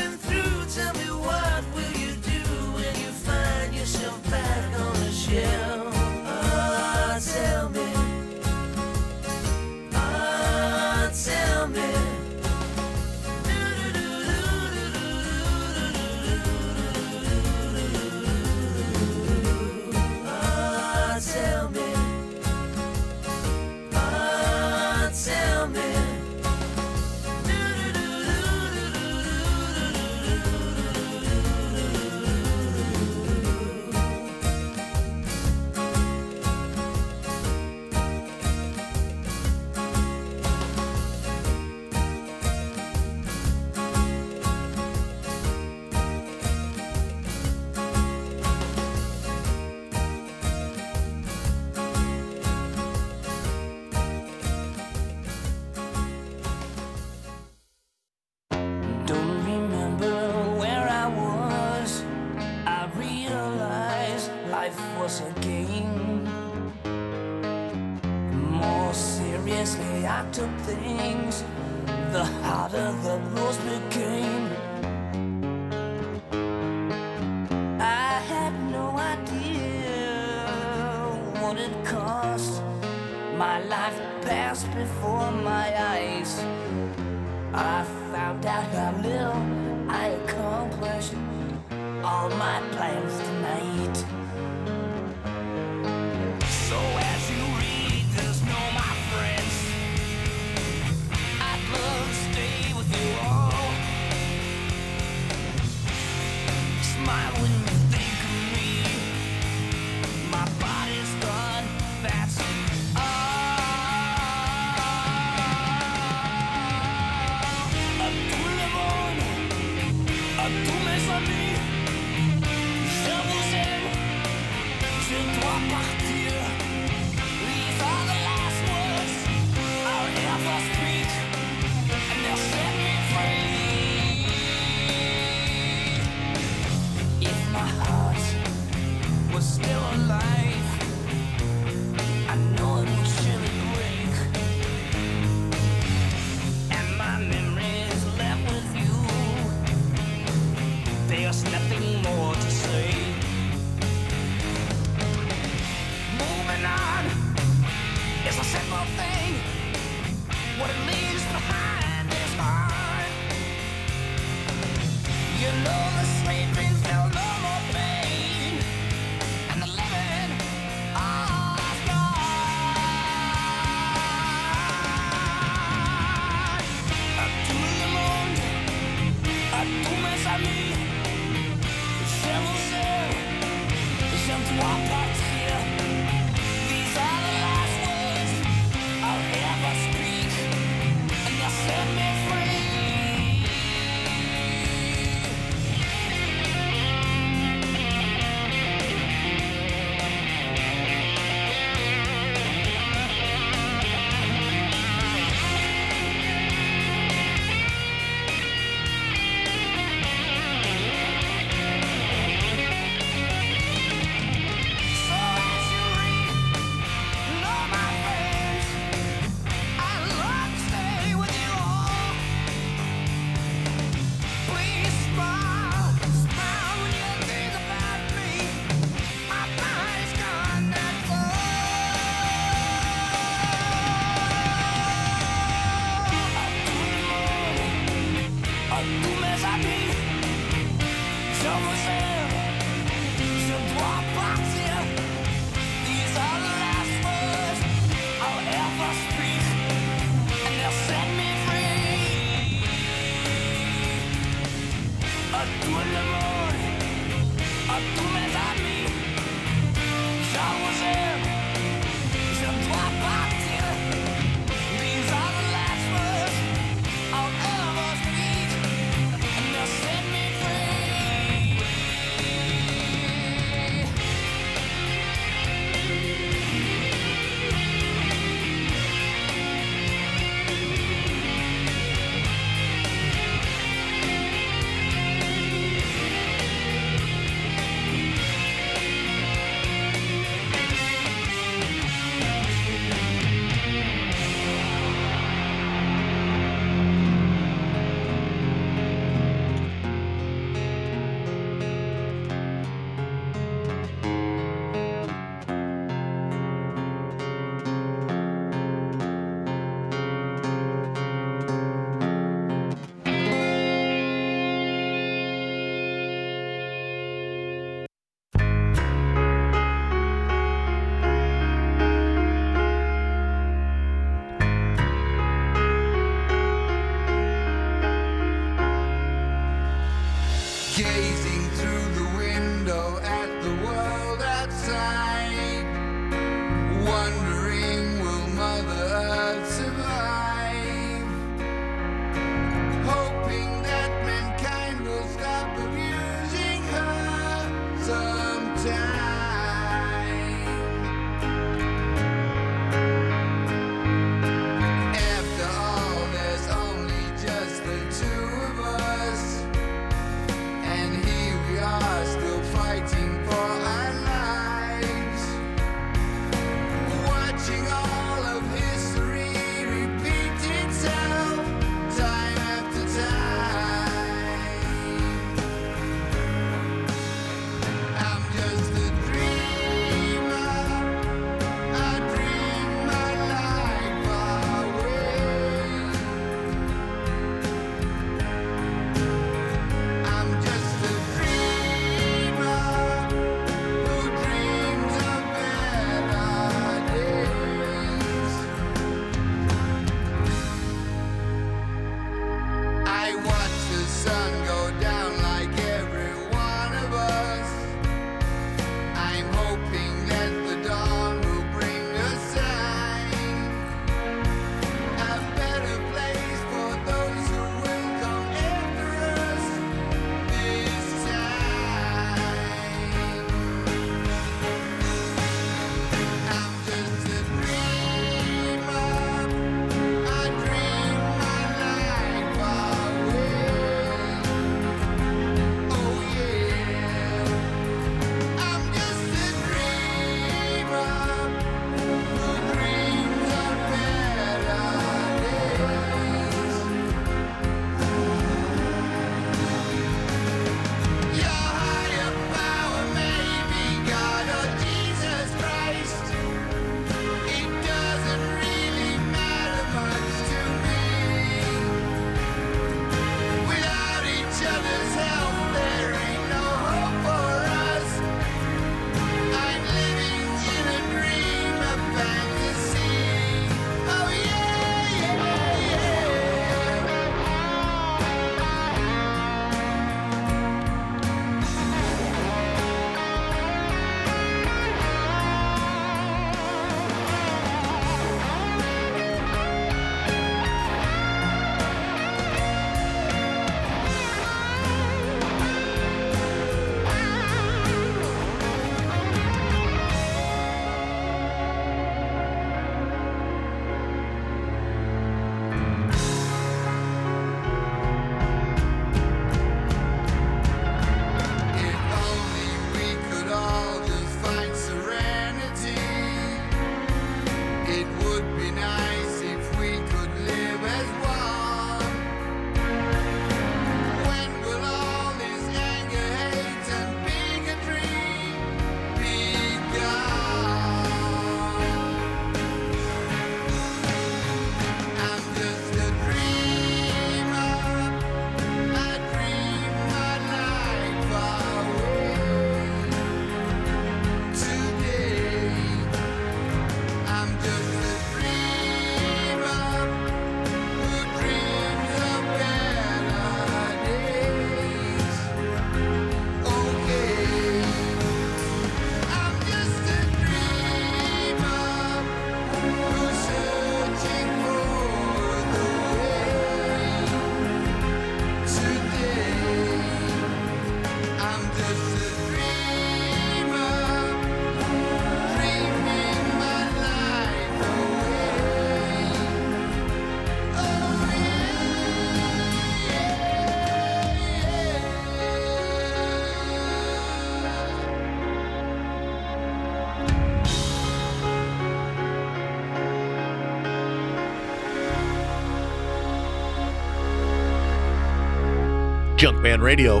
Junkman 599.40 599.62
Radio. 599.62 600.00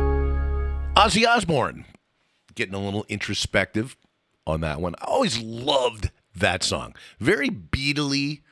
Ozzy 0.96 1.26
Osbourne 1.26 1.86
getting 2.54 2.74
a 2.74 2.78
little 2.78 3.06
introspective 3.08 3.96
on 4.46 4.60
that 4.60 4.82
one. 4.82 4.94
I 5.00 5.04
always 5.06 5.38
loved 5.40 6.10
that 6.36 6.62
song. 6.62 6.94
Very 7.18 7.48
beatly 7.48 8.42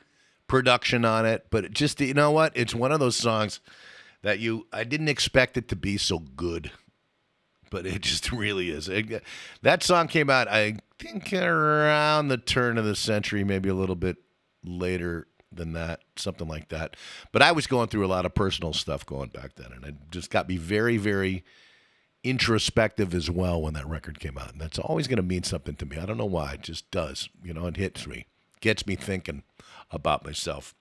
production 0.47 1.05
on 1.05 1.27
it, 1.27 1.45
but 1.51 1.63
it 1.63 1.73
just 1.73 2.01
you 2.01 2.15
know 2.15 2.31
what? 2.31 2.53
It's 2.55 2.73
one 2.73 2.91
of 2.91 2.99
those 2.99 3.15
songs 3.15 3.59
that 4.23 4.39
you 4.39 4.65
I 4.73 4.83
didn't 4.83 5.09
expect 5.09 5.57
it 5.57 5.67
to 5.69 5.75
be 5.75 5.95
so 5.97 6.17
good. 6.17 6.71
But 7.69 7.85
it 7.85 8.01
just 8.01 8.31
really 8.31 8.71
is. 8.71 8.89
It- 8.89 9.23
that 9.61 9.83
song 9.83 10.07
came 10.07 10.31
out, 10.31 10.47
I 10.47 10.77
think, 10.97 11.31
around 11.33 12.29
the 12.29 12.37
turn 12.37 12.79
of 12.79 12.85
the 12.85 12.95
century, 12.95 13.43
maybe 13.43 13.69
a 13.69 13.75
little 13.75 13.95
bit 13.95 14.17
later 14.63 15.27
than 15.51 15.73
that, 15.73 16.01
something 16.15 16.47
like 16.47 16.69
that. 16.69 16.95
But 17.31 17.41
I 17.41 17.51
was 17.51 17.67
going 17.67 17.87
through 17.87 18.05
a 18.05 18.07
lot 18.07 18.25
of 18.25 18.35
personal 18.35 18.73
stuff 18.73 19.05
going 19.05 19.29
back 19.29 19.55
then, 19.55 19.71
and 19.73 19.85
it 19.85 19.95
just 20.11 20.29
got 20.29 20.47
me 20.47 20.57
very, 20.57 20.97
very 20.97 21.43
introspective 22.23 23.13
as 23.13 23.29
well 23.29 23.61
when 23.61 23.73
that 23.73 23.87
record 23.87 24.19
came 24.19 24.37
out. 24.37 24.51
And 24.51 24.61
that's 24.61 24.79
always 24.79 25.07
going 25.07 25.17
to 25.17 25.23
mean 25.23 25.43
something 25.43 25.75
to 25.75 25.85
me. 25.85 25.97
I 25.97 26.05
don't 26.05 26.17
know 26.17 26.25
why. 26.25 26.53
It 26.53 26.61
just 26.61 26.89
does. 26.91 27.29
You 27.43 27.53
know, 27.53 27.65
it 27.67 27.77
hits 27.77 28.05
me, 28.07 28.25
gets 28.61 28.85
me 28.85 28.95
thinking 28.95 29.43
about 29.91 30.25
myself. 30.25 30.75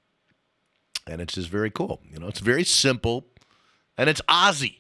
And 1.06 1.20
it's 1.20 1.34
just 1.34 1.48
very 1.48 1.70
cool. 1.70 2.00
You 2.10 2.18
know, 2.18 2.28
it's 2.28 2.40
very 2.40 2.64
simple 2.64 3.26
and 3.96 4.10
it's 4.10 4.20
Ozzy. 4.28 4.76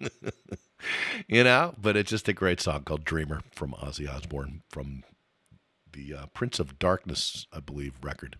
you 1.28 1.44
know, 1.44 1.74
but 1.80 1.96
it's 1.96 2.10
just 2.10 2.28
a 2.28 2.32
great 2.32 2.60
song 2.60 2.84
called 2.84 3.04
Dreamer 3.04 3.42
from 3.52 3.72
Ozzy 3.72 4.08
Osbourne 4.08 4.62
from 4.68 5.02
the 5.92 6.14
uh, 6.14 6.26
Prince 6.26 6.60
of 6.60 6.78
Darkness, 6.78 7.46
I 7.52 7.60
believe, 7.60 7.94
record. 8.02 8.38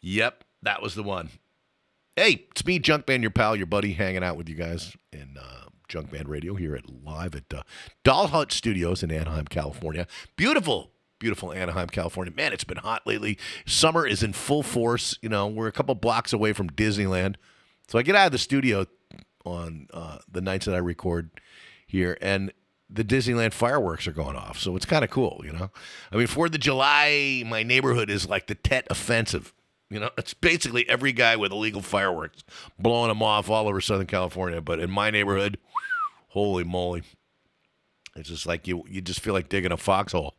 Yep, 0.00 0.44
that 0.62 0.82
was 0.82 0.94
the 0.94 1.02
one. 1.02 1.30
Hey, 2.16 2.46
it's 2.50 2.64
me, 2.66 2.80
Junkman, 2.80 3.20
your 3.22 3.30
pal, 3.30 3.56
your 3.56 3.66
buddy, 3.66 3.92
hanging 3.92 4.24
out 4.24 4.36
with 4.36 4.48
you 4.48 4.54
guys 4.54 4.96
in 5.12 5.36
uh, 5.40 5.66
Junkman 5.88 6.26
Radio 6.26 6.54
here 6.54 6.74
at 6.74 6.88
live 6.88 7.34
at 7.34 7.52
uh, 7.54 7.62
Doll 8.04 8.28
Hut 8.28 8.52
Studios 8.52 9.02
in 9.02 9.10
Anaheim, 9.10 9.46
California. 9.46 10.06
Beautiful, 10.36 10.90
beautiful 11.18 11.52
Anaheim, 11.52 11.88
California. 11.88 12.32
Man, 12.34 12.52
it's 12.52 12.64
been 12.64 12.78
hot 12.78 13.06
lately. 13.06 13.38
Summer 13.66 14.06
is 14.06 14.22
in 14.22 14.32
full 14.32 14.62
force. 14.62 15.18
You 15.22 15.28
know, 15.28 15.46
we're 15.46 15.68
a 15.68 15.72
couple 15.72 15.94
blocks 15.94 16.32
away 16.32 16.52
from 16.52 16.70
Disneyland, 16.70 17.36
so 17.86 17.98
I 17.98 18.02
get 18.02 18.14
out 18.14 18.26
of 18.26 18.32
the 18.32 18.38
studio 18.38 18.86
on 19.44 19.86
uh, 19.92 20.18
the 20.30 20.40
nights 20.40 20.66
that 20.66 20.74
I 20.74 20.78
record 20.78 21.30
here, 21.86 22.18
and 22.20 22.52
the 22.90 23.04
Disneyland 23.04 23.52
fireworks 23.52 24.06
are 24.06 24.12
going 24.12 24.36
off. 24.36 24.58
So 24.58 24.76
it's 24.76 24.86
kind 24.86 25.04
of 25.04 25.10
cool, 25.10 25.42
you 25.44 25.52
know. 25.52 25.70
I 26.12 26.16
mean, 26.16 26.26
Fourth 26.26 26.54
of 26.54 26.60
July, 26.60 27.42
my 27.46 27.62
neighborhood 27.62 28.10
is 28.10 28.28
like 28.28 28.46
the 28.46 28.54
Tet 28.54 28.86
Offensive. 28.90 29.52
You 29.90 30.00
know, 30.00 30.10
it's 30.18 30.34
basically 30.34 30.88
every 30.88 31.12
guy 31.12 31.36
with 31.36 31.50
illegal 31.50 31.80
fireworks 31.80 32.44
blowing 32.78 33.08
them 33.08 33.22
off 33.22 33.48
all 33.48 33.68
over 33.68 33.80
Southern 33.80 34.06
California. 34.06 34.60
But 34.60 34.80
in 34.80 34.90
my 34.90 35.10
neighborhood, 35.10 35.58
holy 36.28 36.64
moly, 36.64 37.02
it's 38.14 38.28
just 38.28 38.46
like 38.46 38.66
you 38.68 38.84
you 38.88 39.00
just 39.00 39.20
feel 39.20 39.32
like 39.32 39.48
digging 39.48 39.72
a 39.72 39.76
foxhole. 39.76 40.34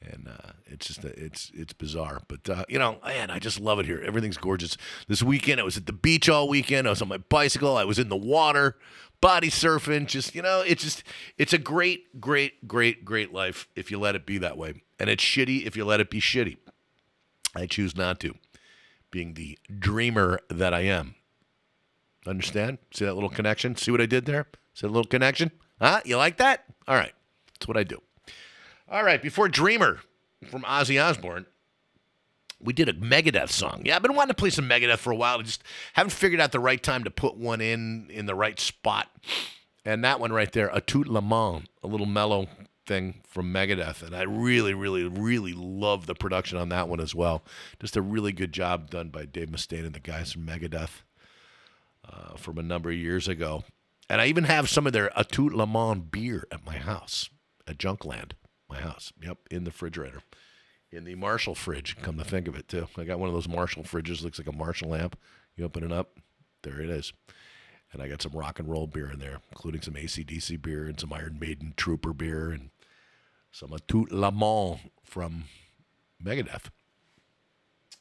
And 0.00 0.28
uh, 0.28 0.52
it's 0.66 0.86
just 0.86 1.04
it's 1.04 1.50
it's 1.54 1.72
bizarre, 1.72 2.20
but 2.28 2.48
uh, 2.48 2.64
you 2.68 2.78
know, 2.78 2.98
man, 3.04 3.30
I 3.30 3.38
just 3.38 3.58
love 3.58 3.80
it 3.80 3.86
here. 3.86 4.00
Everything's 4.06 4.36
gorgeous. 4.36 4.76
This 5.08 5.22
weekend, 5.22 5.60
I 5.60 5.64
was 5.64 5.76
at 5.76 5.86
the 5.86 5.92
beach 5.92 6.28
all 6.28 6.48
weekend. 6.48 6.86
I 6.86 6.90
was 6.90 7.02
on 7.02 7.08
my 7.08 7.16
bicycle. 7.16 7.76
I 7.76 7.84
was 7.84 7.98
in 7.98 8.08
the 8.08 8.16
water, 8.16 8.76
body 9.20 9.48
surfing. 9.48 10.06
Just 10.06 10.36
you 10.36 10.42
know, 10.42 10.62
it's 10.64 10.84
just 10.84 11.02
it's 11.36 11.52
a 11.52 11.58
great, 11.58 12.20
great, 12.20 12.68
great, 12.68 13.04
great 13.04 13.32
life 13.32 13.68
if 13.74 13.90
you 13.90 13.98
let 13.98 14.14
it 14.14 14.24
be 14.24 14.38
that 14.38 14.56
way, 14.56 14.82
and 15.00 15.10
it's 15.10 15.24
shitty 15.24 15.66
if 15.66 15.76
you 15.76 15.84
let 15.84 15.98
it 15.98 16.10
be 16.10 16.20
shitty. 16.20 16.58
I 17.58 17.66
choose 17.66 17.96
not 17.96 18.20
to, 18.20 18.34
being 19.10 19.34
the 19.34 19.58
dreamer 19.78 20.40
that 20.48 20.72
I 20.72 20.80
am. 20.80 21.14
Understand? 22.26 22.78
See 22.92 23.04
that 23.04 23.14
little 23.14 23.30
connection? 23.30 23.76
See 23.76 23.90
what 23.90 24.00
I 24.00 24.06
did 24.06 24.26
there? 24.26 24.46
See 24.74 24.86
that 24.86 24.92
little 24.92 25.08
connection? 25.08 25.50
Huh? 25.80 26.00
You 26.04 26.16
like 26.16 26.36
that? 26.38 26.64
All 26.86 26.96
right. 26.96 27.12
That's 27.54 27.68
what 27.68 27.76
I 27.76 27.84
do. 27.84 28.00
All 28.88 29.04
right. 29.04 29.22
Before 29.22 29.48
Dreamer 29.48 30.00
from 30.50 30.62
Ozzy 30.62 31.02
Osbourne, 31.02 31.46
we 32.60 32.72
did 32.72 32.88
a 32.88 32.92
Megadeth 32.92 33.50
song. 33.50 33.82
Yeah, 33.84 33.96
I've 33.96 34.02
been 34.02 34.14
wanting 34.14 34.34
to 34.34 34.34
play 34.34 34.50
some 34.50 34.68
Megadeth 34.68 34.98
for 34.98 35.12
a 35.12 35.16
while. 35.16 35.38
I 35.38 35.42
just 35.42 35.62
haven't 35.92 36.10
figured 36.10 36.40
out 36.40 36.52
the 36.52 36.60
right 36.60 36.82
time 36.82 37.04
to 37.04 37.10
put 37.10 37.36
one 37.36 37.60
in 37.60 38.08
in 38.10 38.26
the 38.26 38.34
right 38.34 38.58
spot. 38.58 39.08
And 39.84 40.04
that 40.04 40.20
one 40.20 40.32
right 40.32 40.50
there, 40.52 40.68
A 40.72 40.80
Tout 40.80 41.06
Le 41.06 41.22
Monde, 41.22 41.68
a 41.82 41.86
little 41.86 42.06
mellow 42.06 42.48
thing 42.88 43.20
from 43.28 43.52
Megadeth. 43.52 44.02
And 44.02 44.16
I 44.16 44.22
really, 44.22 44.74
really, 44.74 45.04
really 45.04 45.52
love 45.52 46.06
the 46.06 46.14
production 46.14 46.58
on 46.58 46.70
that 46.70 46.88
one 46.88 47.00
as 47.00 47.14
well. 47.14 47.44
Just 47.78 47.96
a 47.96 48.02
really 48.02 48.32
good 48.32 48.52
job 48.52 48.90
done 48.90 49.10
by 49.10 49.26
Dave 49.26 49.50
Mustaine 49.50 49.86
and 49.86 49.94
the 49.94 50.00
guys 50.00 50.32
from 50.32 50.46
Megadeth 50.46 51.02
uh, 52.04 52.36
from 52.36 52.58
a 52.58 52.62
number 52.62 52.90
of 52.90 52.96
years 52.96 53.28
ago. 53.28 53.62
And 54.10 54.20
I 54.20 54.26
even 54.26 54.44
have 54.44 54.68
some 54.68 54.86
of 54.86 54.92
their 54.92 55.10
A 55.14 55.22
Tout 55.22 55.52
Le 55.52 55.66
Monde 55.66 56.10
beer 56.10 56.46
at 56.50 56.64
my 56.64 56.78
house, 56.78 57.28
at 57.66 57.78
Junkland, 57.78 58.32
my 58.68 58.80
house. 58.80 59.12
Yep, 59.22 59.38
in 59.50 59.64
the 59.64 59.70
refrigerator. 59.70 60.22
In 60.90 61.04
the 61.04 61.14
Marshall 61.14 61.54
fridge, 61.54 61.96
come 62.00 62.16
to 62.16 62.24
think 62.24 62.48
of 62.48 62.56
it, 62.56 62.66
too. 62.66 62.88
I 62.96 63.04
got 63.04 63.18
one 63.18 63.28
of 63.28 63.34
those 63.34 63.48
Marshall 63.48 63.82
fridges, 63.82 64.22
looks 64.22 64.38
like 64.38 64.48
a 64.48 64.56
Marshall 64.56 64.94
amp. 64.94 65.18
You 65.54 65.66
open 65.66 65.84
it 65.84 65.92
up, 65.92 66.16
there 66.62 66.80
it 66.80 66.88
is. 66.88 67.12
And 67.92 68.00
I 68.00 68.08
got 68.08 68.22
some 68.22 68.32
rock 68.32 68.58
and 68.58 68.68
roll 68.68 68.86
beer 68.86 69.10
in 69.10 69.18
there, 69.18 69.40
including 69.50 69.82
some 69.82 69.94
ACDC 69.94 70.62
beer 70.62 70.86
and 70.86 70.98
some 70.98 71.12
Iron 71.12 71.38
Maiden 71.38 71.74
Trooper 71.76 72.14
beer 72.14 72.50
and 72.50 72.70
some 73.50 73.72
A 73.72 73.78
Tout 73.80 74.10
Le 74.10 74.78
from 75.04 75.44
Megadeth. 76.22 76.70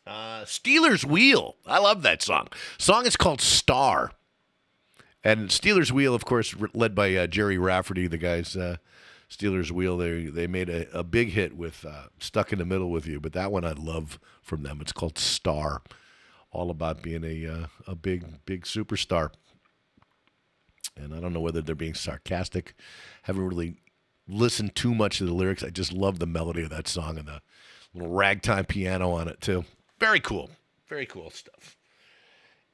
Uh, 0.05 0.45
Stealers 0.45 1.05
Wheel. 1.05 1.55
I 1.65 1.79
love 1.79 2.01
that 2.03 2.21
song. 2.21 2.47
Song 2.77 3.05
is 3.05 3.17
called 3.17 3.41
Star. 3.41 4.11
And 5.23 5.51
Stealers 5.51 5.91
Wheel, 5.91 6.15
of 6.15 6.23
course, 6.23 6.55
led 6.73 6.95
by 6.95 7.13
uh, 7.15 7.27
Gerry 7.27 7.57
Rafferty, 7.57 8.07
the 8.07 8.17
guys. 8.17 8.55
Uh, 8.55 8.77
Stealers 9.27 9.71
Wheel. 9.71 9.97
They 9.97 10.25
they 10.25 10.47
made 10.47 10.69
a, 10.69 10.89
a 10.97 11.03
big 11.03 11.29
hit 11.29 11.55
with 11.55 11.85
uh, 11.85 12.03
"Stuck 12.19 12.53
in 12.53 12.59
the 12.59 12.65
Middle 12.65 12.89
with 12.89 13.05
You," 13.05 13.19
but 13.19 13.33
that 13.33 13.51
one 13.51 13.65
I 13.65 13.73
love 13.73 14.19
from 14.41 14.63
them. 14.63 14.79
It's 14.81 14.93
called 14.93 15.17
Star, 15.17 15.81
all 16.51 16.69
about 16.69 17.01
being 17.01 17.23
a 17.23 17.45
uh, 17.45 17.67
a 17.85 17.95
big 17.95 18.45
big 18.45 18.63
superstar. 18.63 19.31
And 20.95 21.13
I 21.13 21.19
don't 21.19 21.33
know 21.33 21.41
whether 21.41 21.61
they're 21.61 21.75
being 21.75 21.93
sarcastic. 21.93 22.73
Haven't 23.23 23.47
really 23.47 23.75
listened 24.27 24.75
too 24.75 24.93
much 24.93 25.17
to 25.19 25.25
the 25.25 25.33
lyrics. 25.33 25.63
I 25.63 25.69
just 25.69 25.93
love 25.93 26.19
the 26.19 26.27
melody 26.27 26.63
of 26.63 26.69
that 26.69 26.87
song 26.87 27.17
and 27.17 27.27
the 27.27 27.41
little 27.93 28.11
ragtime 28.11 28.65
piano 28.65 29.11
on 29.11 29.27
it 29.27 29.41
too. 29.41 29.65
Very 29.99 30.19
cool. 30.19 30.49
Very 30.87 31.05
cool 31.05 31.29
stuff 31.29 31.77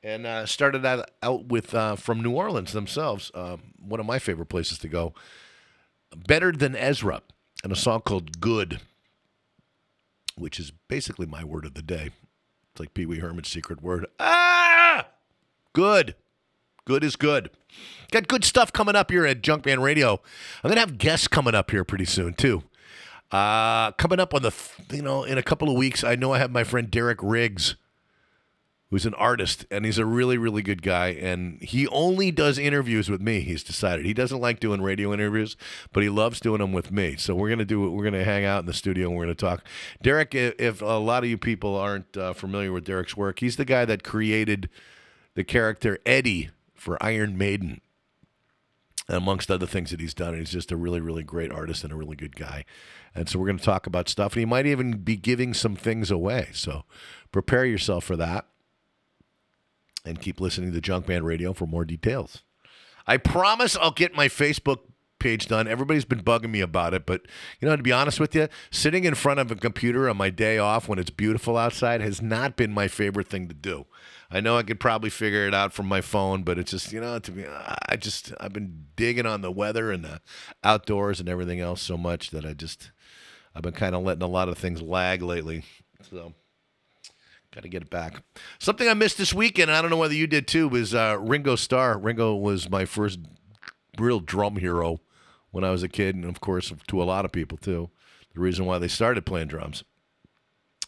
and 0.03 0.27
uh, 0.27 0.45
started 0.45 0.81
that 0.81 1.11
out 1.23 1.45
with 1.45 1.73
uh, 1.73 1.95
from 1.95 2.21
New 2.21 2.31
Orleans 2.31 2.73
themselves. 2.73 3.31
Um, 3.33 3.73
one 3.79 3.99
of 3.99 4.05
my 4.05 4.19
favorite 4.19 4.47
places 4.47 4.77
to 4.79 4.87
go. 4.87 5.13
Better 6.27 6.51
than 6.51 6.75
Ezra, 6.75 7.21
and 7.63 7.71
a 7.71 7.75
song 7.75 8.01
called 8.01 8.39
"Good," 8.39 8.81
which 10.37 10.59
is 10.59 10.71
basically 10.87 11.25
my 11.25 11.43
word 11.43 11.65
of 11.65 11.73
the 11.73 11.81
day. 11.81 12.11
It's 12.71 12.79
like 12.79 12.93
Pee 12.93 13.05
Wee 13.05 13.19
Herman's 13.19 13.49
secret 13.49 13.81
word. 13.81 14.05
Ah, 14.19 15.07
good. 15.71 16.15
Good 16.85 17.03
is 17.03 17.15
good. 17.15 17.49
Got 18.11 18.27
good 18.27 18.43
stuff 18.43 18.73
coming 18.73 18.95
up 18.95 19.09
here 19.11 19.25
at 19.25 19.41
Junkman 19.41 19.81
Radio. 19.81 20.21
I'm 20.63 20.69
gonna 20.69 20.81
have 20.81 20.97
guests 20.97 21.27
coming 21.27 21.55
up 21.55 21.71
here 21.71 21.83
pretty 21.83 22.05
soon 22.05 22.33
too. 22.33 22.63
Uh, 23.31 23.91
coming 23.93 24.19
up 24.19 24.33
on 24.33 24.43
the, 24.43 24.53
you 24.91 25.01
know, 25.01 25.23
in 25.23 25.37
a 25.37 25.43
couple 25.43 25.69
of 25.69 25.75
weeks, 25.75 26.03
I 26.03 26.15
know 26.15 26.33
I 26.33 26.39
have 26.39 26.51
my 26.51 26.63
friend 26.63 26.91
Derek 26.91 27.19
Riggs 27.21 27.75
who's 28.93 29.07
an 29.07 29.13
artist 29.15 29.65
and 29.71 29.85
he's 29.85 29.97
a 29.97 30.05
really 30.05 30.37
really 30.37 30.61
good 30.61 30.83
guy 30.83 31.07
and 31.07 31.59
he 31.63 31.87
only 31.87 32.29
does 32.29 32.59
interviews 32.59 33.09
with 33.09 33.19
me 33.19 33.39
he's 33.39 33.63
decided 33.63 34.05
he 34.05 34.13
doesn't 34.13 34.39
like 34.39 34.59
doing 34.59 34.83
radio 34.83 35.11
interviews 35.11 35.57
but 35.91 36.03
he 36.03 36.09
loves 36.09 36.39
doing 36.39 36.59
them 36.59 36.71
with 36.71 36.91
me 36.91 37.15
so 37.15 37.33
we're 37.33 37.55
to 37.55 37.65
do 37.65 37.89
we're 37.89 38.07
to 38.11 38.23
hang 38.23 38.45
out 38.45 38.59
in 38.59 38.65
the 38.67 38.73
studio 38.73 39.07
and 39.07 39.17
we're 39.17 39.25
to 39.25 39.33
talk 39.33 39.63
derek 40.03 40.35
if, 40.35 40.53
if 40.59 40.79
a 40.83 40.99
lot 40.99 41.23
of 41.23 41.29
you 41.31 41.39
people 41.39 41.75
aren't 41.75 42.15
uh, 42.15 42.33
familiar 42.33 42.71
with 42.71 42.85
derek's 42.85 43.17
work 43.17 43.39
he's 43.39 43.55
the 43.55 43.65
guy 43.65 43.83
that 43.83 44.03
created 44.03 44.69
the 45.33 45.43
character 45.43 45.97
eddie 46.05 46.51
for 46.83 47.01
iron 47.01 47.37
maiden 47.37 47.79
amongst 49.07 49.49
other 49.49 49.65
things 49.65 49.91
that 49.91 50.01
he's 50.01 50.13
done. 50.13 50.29
And 50.29 50.39
He's 50.39 50.51
just 50.51 50.71
a 50.71 50.75
really, 50.75 50.99
really 50.99 51.23
great 51.23 51.51
artist 51.51 51.83
and 51.83 51.93
a 51.93 51.95
really 51.95 52.17
good 52.17 52.35
guy. 52.35 52.65
And 53.15 53.29
so 53.29 53.39
we're 53.39 53.47
going 53.47 53.57
to 53.57 53.63
talk 53.63 53.87
about 53.87 54.09
stuff, 54.09 54.33
and 54.33 54.41
he 54.41 54.45
might 54.45 54.65
even 54.65 54.97
be 54.97 55.15
giving 55.15 55.53
some 55.53 55.75
things 55.75 56.11
away. 56.11 56.49
So 56.53 56.83
prepare 57.31 57.65
yourself 57.65 58.03
for 58.03 58.17
that 58.17 58.45
and 60.05 60.19
keep 60.19 60.41
listening 60.41 60.73
to 60.73 60.81
Junk 60.81 61.05
Junkman 61.05 61.23
Radio 61.23 61.53
for 61.53 61.65
more 61.65 61.85
details. 61.85 62.43
I 63.07 63.17
promise 63.17 63.77
I'll 63.77 63.91
get 63.91 64.15
my 64.15 64.27
Facebook 64.27 64.79
page 65.23 65.47
done. 65.47 65.69
Everybody's 65.69 66.03
been 66.03 66.21
bugging 66.21 66.51
me 66.51 66.59
about 66.59 66.93
it, 66.93 67.05
but 67.05 67.21
you 67.61 67.67
know, 67.67 67.75
to 67.77 67.81
be 67.81 67.93
honest 67.93 68.19
with 68.19 68.35
you, 68.35 68.49
sitting 68.69 69.05
in 69.05 69.15
front 69.15 69.39
of 69.39 69.49
a 69.49 69.55
computer 69.55 70.09
on 70.09 70.17
my 70.17 70.29
day 70.29 70.57
off 70.57 70.89
when 70.89 70.99
it's 70.99 71.09
beautiful 71.09 71.57
outside 71.57 72.01
has 72.01 72.21
not 72.21 72.57
been 72.57 72.73
my 72.73 72.89
favorite 72.89 73.29
thing 73.29 73.47
to 73.47 73.53
do. 73.53 73.85
I 74.29 74.41
know 74.41 74.57
I 74.57 74.63
could 74.63 74.81
probably 74.81 75.09
figure 75.09 75.47
it 75.47 75.53
out 75.53 75.71
from 75.71 75.85
my 75.85 76.01
phone, 76.01 76.43
but 76.43 76.59
it's 76.59 76.71
just 76.71 76.91
you 76.91 76.99
know 76.99 77.19
to 77.19 77.31
be 77.31 77.45
I 77.87 77.95
just 77.95 78.33
I've 78.37 78.51
been 78.51 78.87
digging 78.97 79.25
on 79.25 79.41
the 79.41 79.51
weather 79.51 79.91
and 79.91 80.03
the 80.03 80.19
outdoors 80.61 81.21
and 81.21 81.29
everything 81.29 81.61
else 81.61 81.81
so 81.81 81.95
much 81.95 82.31
that 82.31 82.45
I 82.45 82.53
just 82.53 82.91
I've 83.55 83.63
been 83.63 83.73
kind 83.73 83.95
of 83.95 84.03
letting 84.03 84.23
a 84.23 84.27
lot 84.27 84.49
of 84.49 84.57
things 84.57 84.81
lag 84.81 85.21
lately. 85.21 85.63
So 86.09 86.33
got 87.55 87.61
to 87.61 87.69
get 87.69 87.83
it 87.83 87.89
back. 87.89 88.23
Something 88.59 88.89
I 88.89 88.93
missed 88.93 89.17
this 89.17 89.33
weekend, 89.33 89.71
I 89.71 89.81
don't 89.81 89.91
know 89.91 89.97
whether 89.97 90.15
you 90.15 90.27
did 90.27 90.47
too, 90.47 90.67
was 90.67 90.93
uh, 90.93 91.15
Ringo 91.17 91.55
Starr. 91.55 91.97
Ringo 91.97 92.35
was 92.35 92.69
my 92.69 92.83
first 92.83 93.19
real 93.97 94.19
drum 94.19 94.57
hero 94.57 94.99
when 95.53 95.63
I 95.63 95.69
was 95.69 95.83
a 95.83 95.87
kid, 95.87 96.15
and 96.15 96.25
of 96.25 96.41
course 96.41 96.73
to 96.87 97.01
a 97.01 97.05
lot 97.05 97.25
of 97.25 97.31
people 97.31 97.57
too. 97.57 97.91
The 98.33 98.41
reason 98.41 98.65
why 98.65 98.79
they 98.79 98.87
started 98.87 99.25
playing 99.25 99.47
drums. 99.47 99.83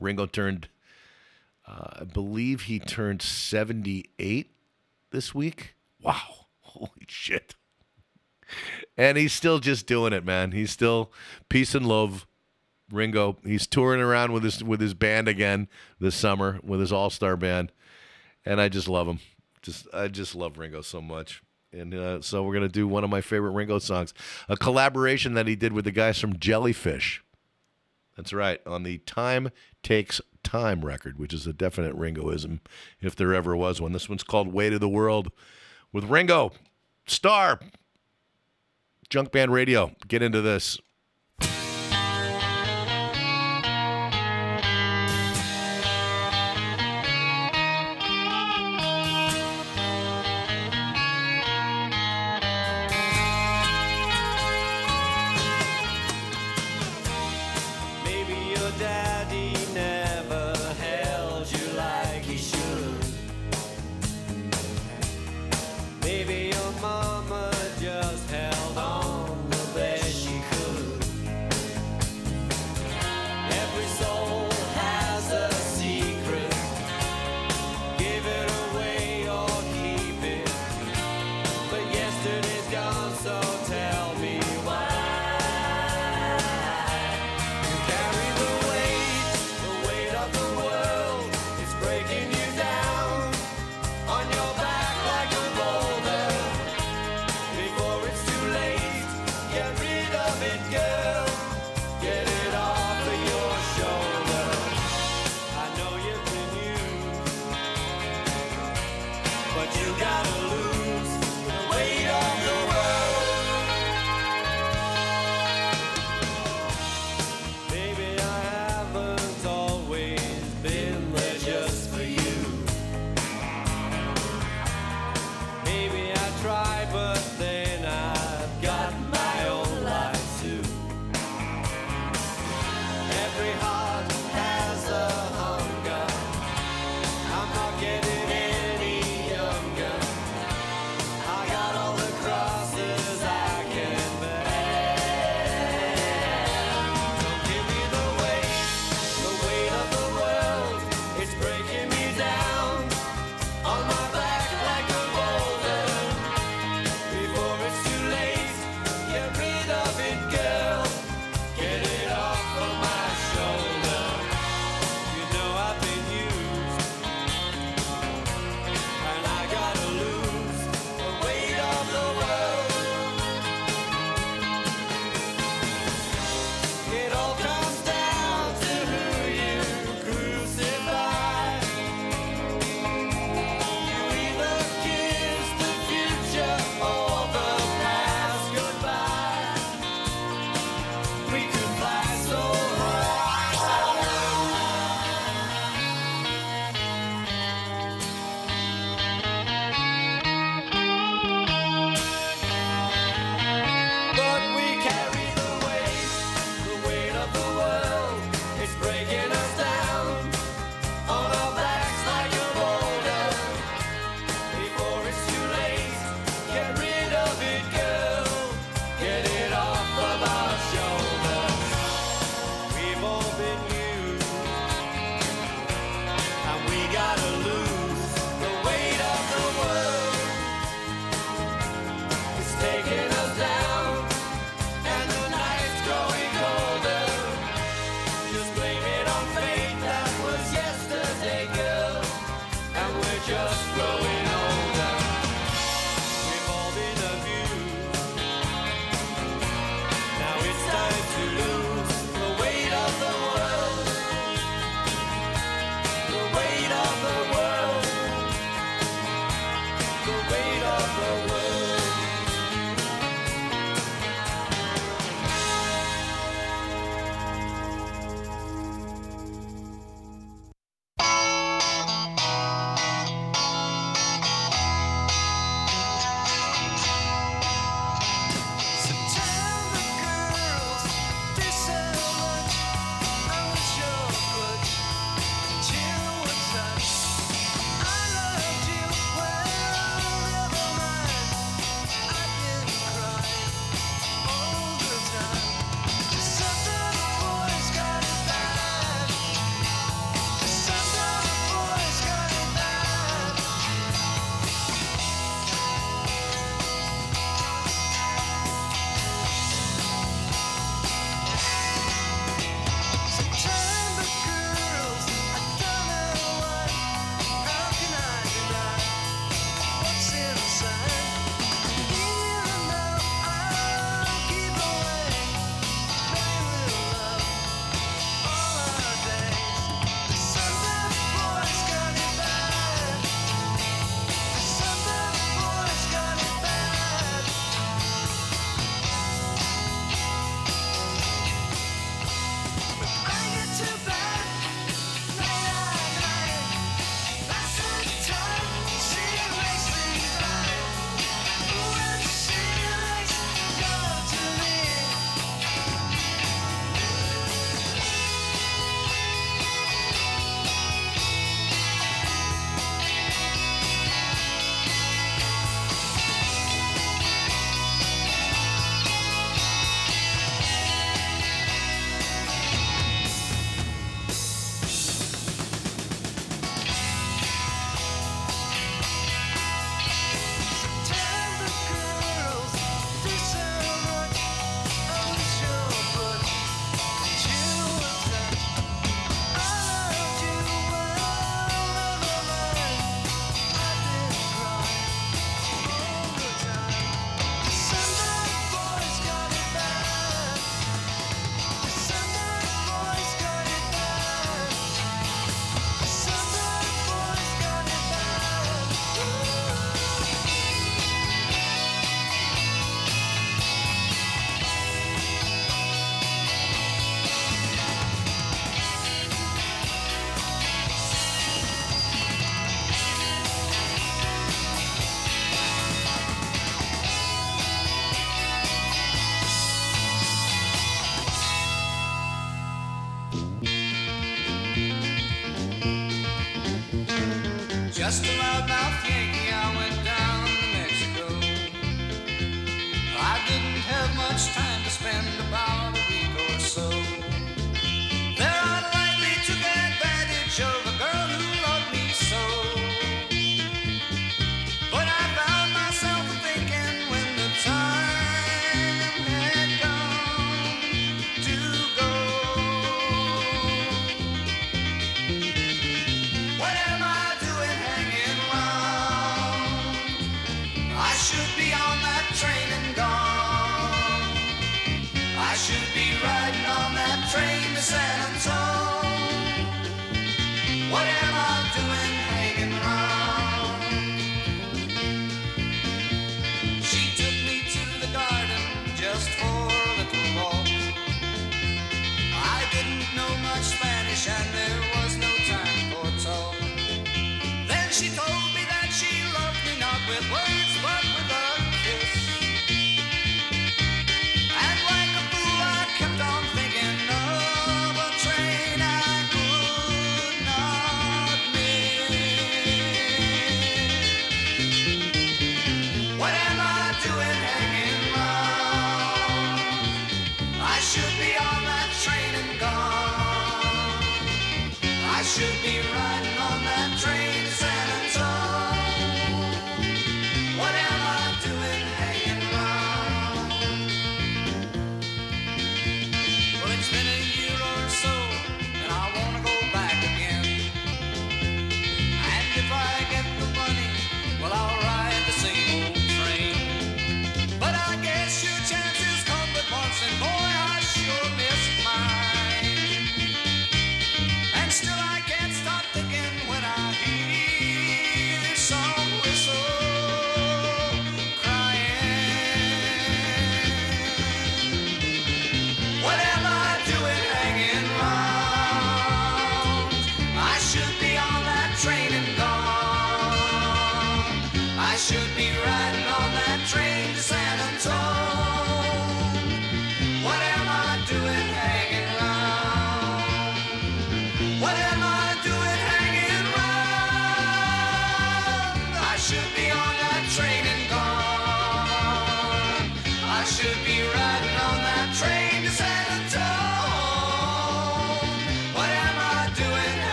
Ringo 0.00 0.24
turned, 0.24 0.68
uh, 1.68 2.00
I 2.00 2.04
believe 2.04 2.62
he 2.62 2.78
turned 2.78 3.20
78 3.20 4.50
this 5.12 5.34
week. 5.34 5.74
Wow. 6.00 6.46
Holy 6.60 7.06
shit. 7.06 7.54
And 8.96 9.18
he's 9.18 9.34
still 9.34 9.58
just 9.58 9.86
doing 9.86 10.14
it, 10.14 10.24
man. 10.24 10.52
He's 10.52 10.70
still 10.70 11.12
peace 11.50 11.74
and 11.74 11.86
love. 11.86 12.26
Ringo, 12.90 13.36
he's 13.44 13.66
touring 13.66 14.00
around 14.00 14.32
with 14.32 14.42
his 14.42 14.64
with 14.64 14.80
his 14.80 14.94
band 14.94 15.28
again 15.28 15.68
this 16.00 16.14
summer 16.14 16.60
with 16.62 16.80
his 16.80 16.92
all-star 16.92 17.36
band. 17.36 17.72
And 18.44 18.58
I 18.60 18.68
just 18.70 18.88
love 18.88 19.06
him. 19.06 19.18
Just 19.60 19.86
I 19.92 20.08
just 20.08 20.34
love 20.34 20.56
Ringo 20.56 20.80
so 20.80 21.02
much 21.02 21.42
and 21.76 21.94
uh, 21.94 22.20
so 22.20 22.42
we're 22.42 22.54
gonna 22.54 22.68
do 22.68 22.88
one 22.88 23.04
of 23.04 23.10
my 23.10 23.20
favorite 23.20 23.50
Ringo 23.50 23.78
songs, 23.78 24.14
a 24.48 24.56
collaboration 24.56 25.34
that 25.34 25.46
he 25.46 25.56
did 25.56 25.72
with 25.72 25.84
the 25.84 25.92
guys 25.92 26.18
from 26.18 26.38
Jellyfish. 26.38 27.22
That's 28.16 28.32
right, 28.32 28.60
on 28.66 28.82
the 28.82 28.98
Time 28.98 29.50
Takes 29.82 30.20
Time 30.42 30.84
record, 30.84 31.18
which 31.18 31.34
is 31.34 31.46
a 31.46 31.52
definite 31.52 31.94
Ringoism, 31.94 32.60
if 33.00 33.14
there 33.14 33.34
ever 33.34 33.54
was 33.54 33.80
one. 33.80 33.92
This 33.92 34.08
one's 34.08 34.22
called 34.22 34.52
Weight 34.52 34.72
of 34.72 34.80
the 34.80 34.88
World 34.88 35.30
with 35.92 36.04
Ringo, 36.04 36.52
Starr, 37.06 37.60
Junk 39.10 39.32
Band 39.32 39.52
Radio. 39.52 39.92
Get 40.08 40.22
into 40.22 40.40
this. 40.40 40.78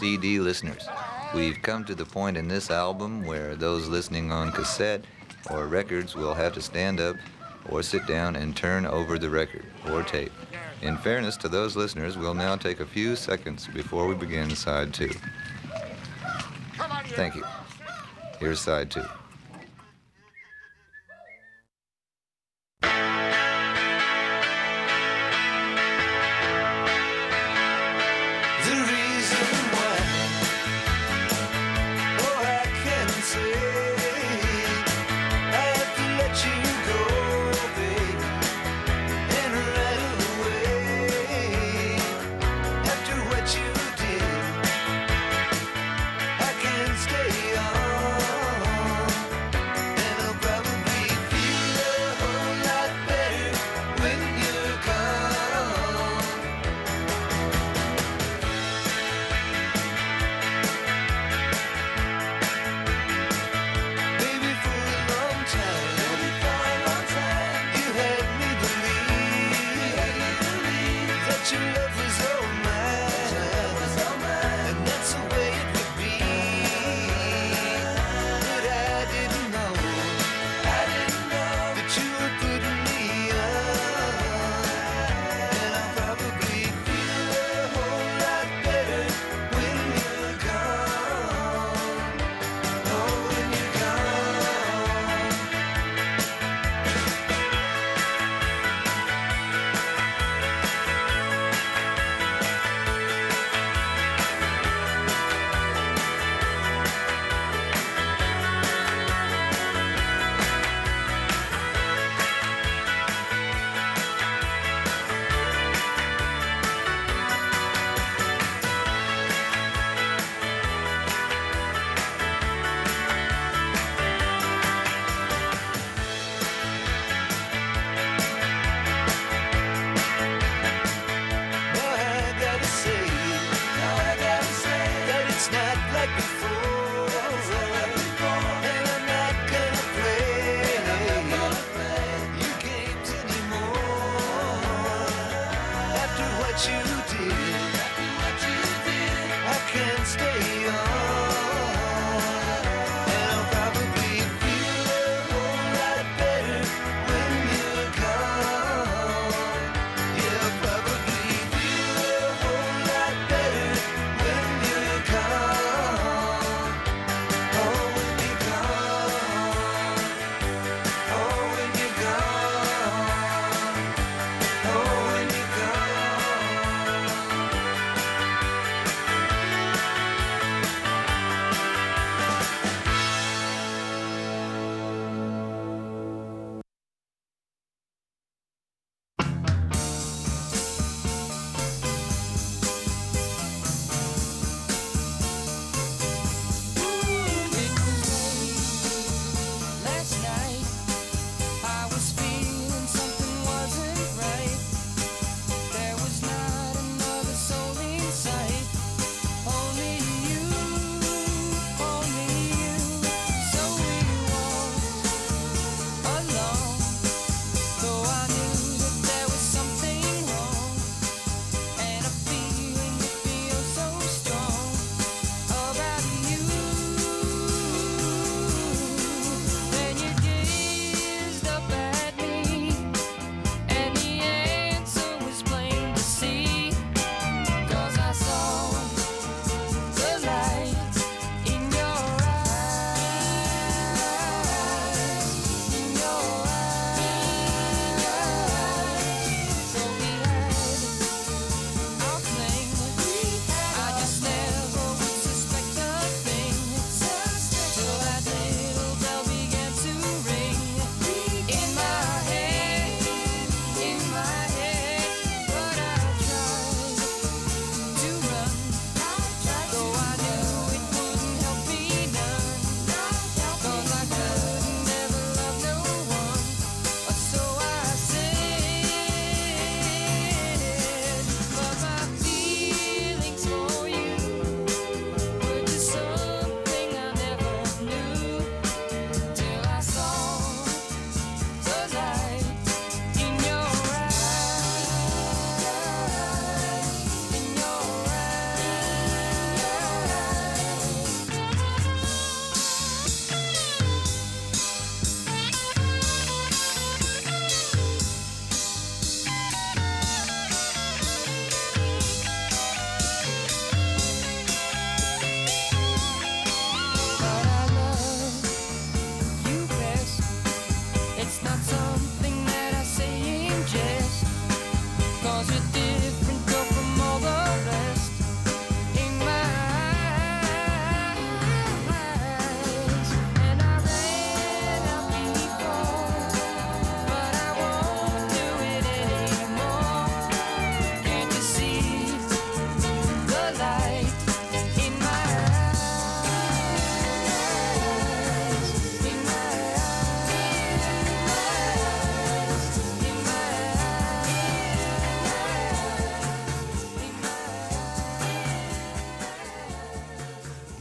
CD 0.00 0.40
listeners. 0.40 0.88
We've 1.34 1.60
come 1.60 1.84
to 1.84 1.94
the 1.94 2.06
point 2.06 2.38
in 2.38 2.48
this 2.48 2.70
album 2.70 3.22
where 3.26 3.54
those 3.54 3.86
listening 3.86 4.32
on 4.32 4.50
cassette 4.50 5.04
or 5.50 5.66
records 5.66 6.16
will 6.16 6.32
have 6.32 6.54
to 6.54 6.62
stand 6.62 7.00
up 7.00 7.16
or 7.68 7.82
sit 7.82 8.06
down 8.06 8.34
and 8.34 8.56
turn 8.56 8.86
over 8.86 9.18
the 9.18 9.28
record 9.28 9.66
or 9.90 10.02
tape. 10.02 10.32
In 10.80 10.96
fairness 10.96 11.36
to 11.36 11.50
those 11.50 11.76
listeners, 11.76 12.16
we'll 12.16 12.32
now 12.32 12.56
take 12.56 12.80
a 12.80 12.86
few 12.86 13.14
seconds 13.14 13.68
before 13.74 14.06
we 14.06 14.14
begin 14.14 14.56
side 14.56 14.94
two. 14.94 15.10
Thank 17.08 17.34
you. 17.34 17.44
Here's 18.38 18.58
side 18.58 18.90
two. 18.90 19.04
that 71.40 71.52
your 71.52 71.60
love 71.60 71.96
was 71.96 72.26
over. 72.26 72.39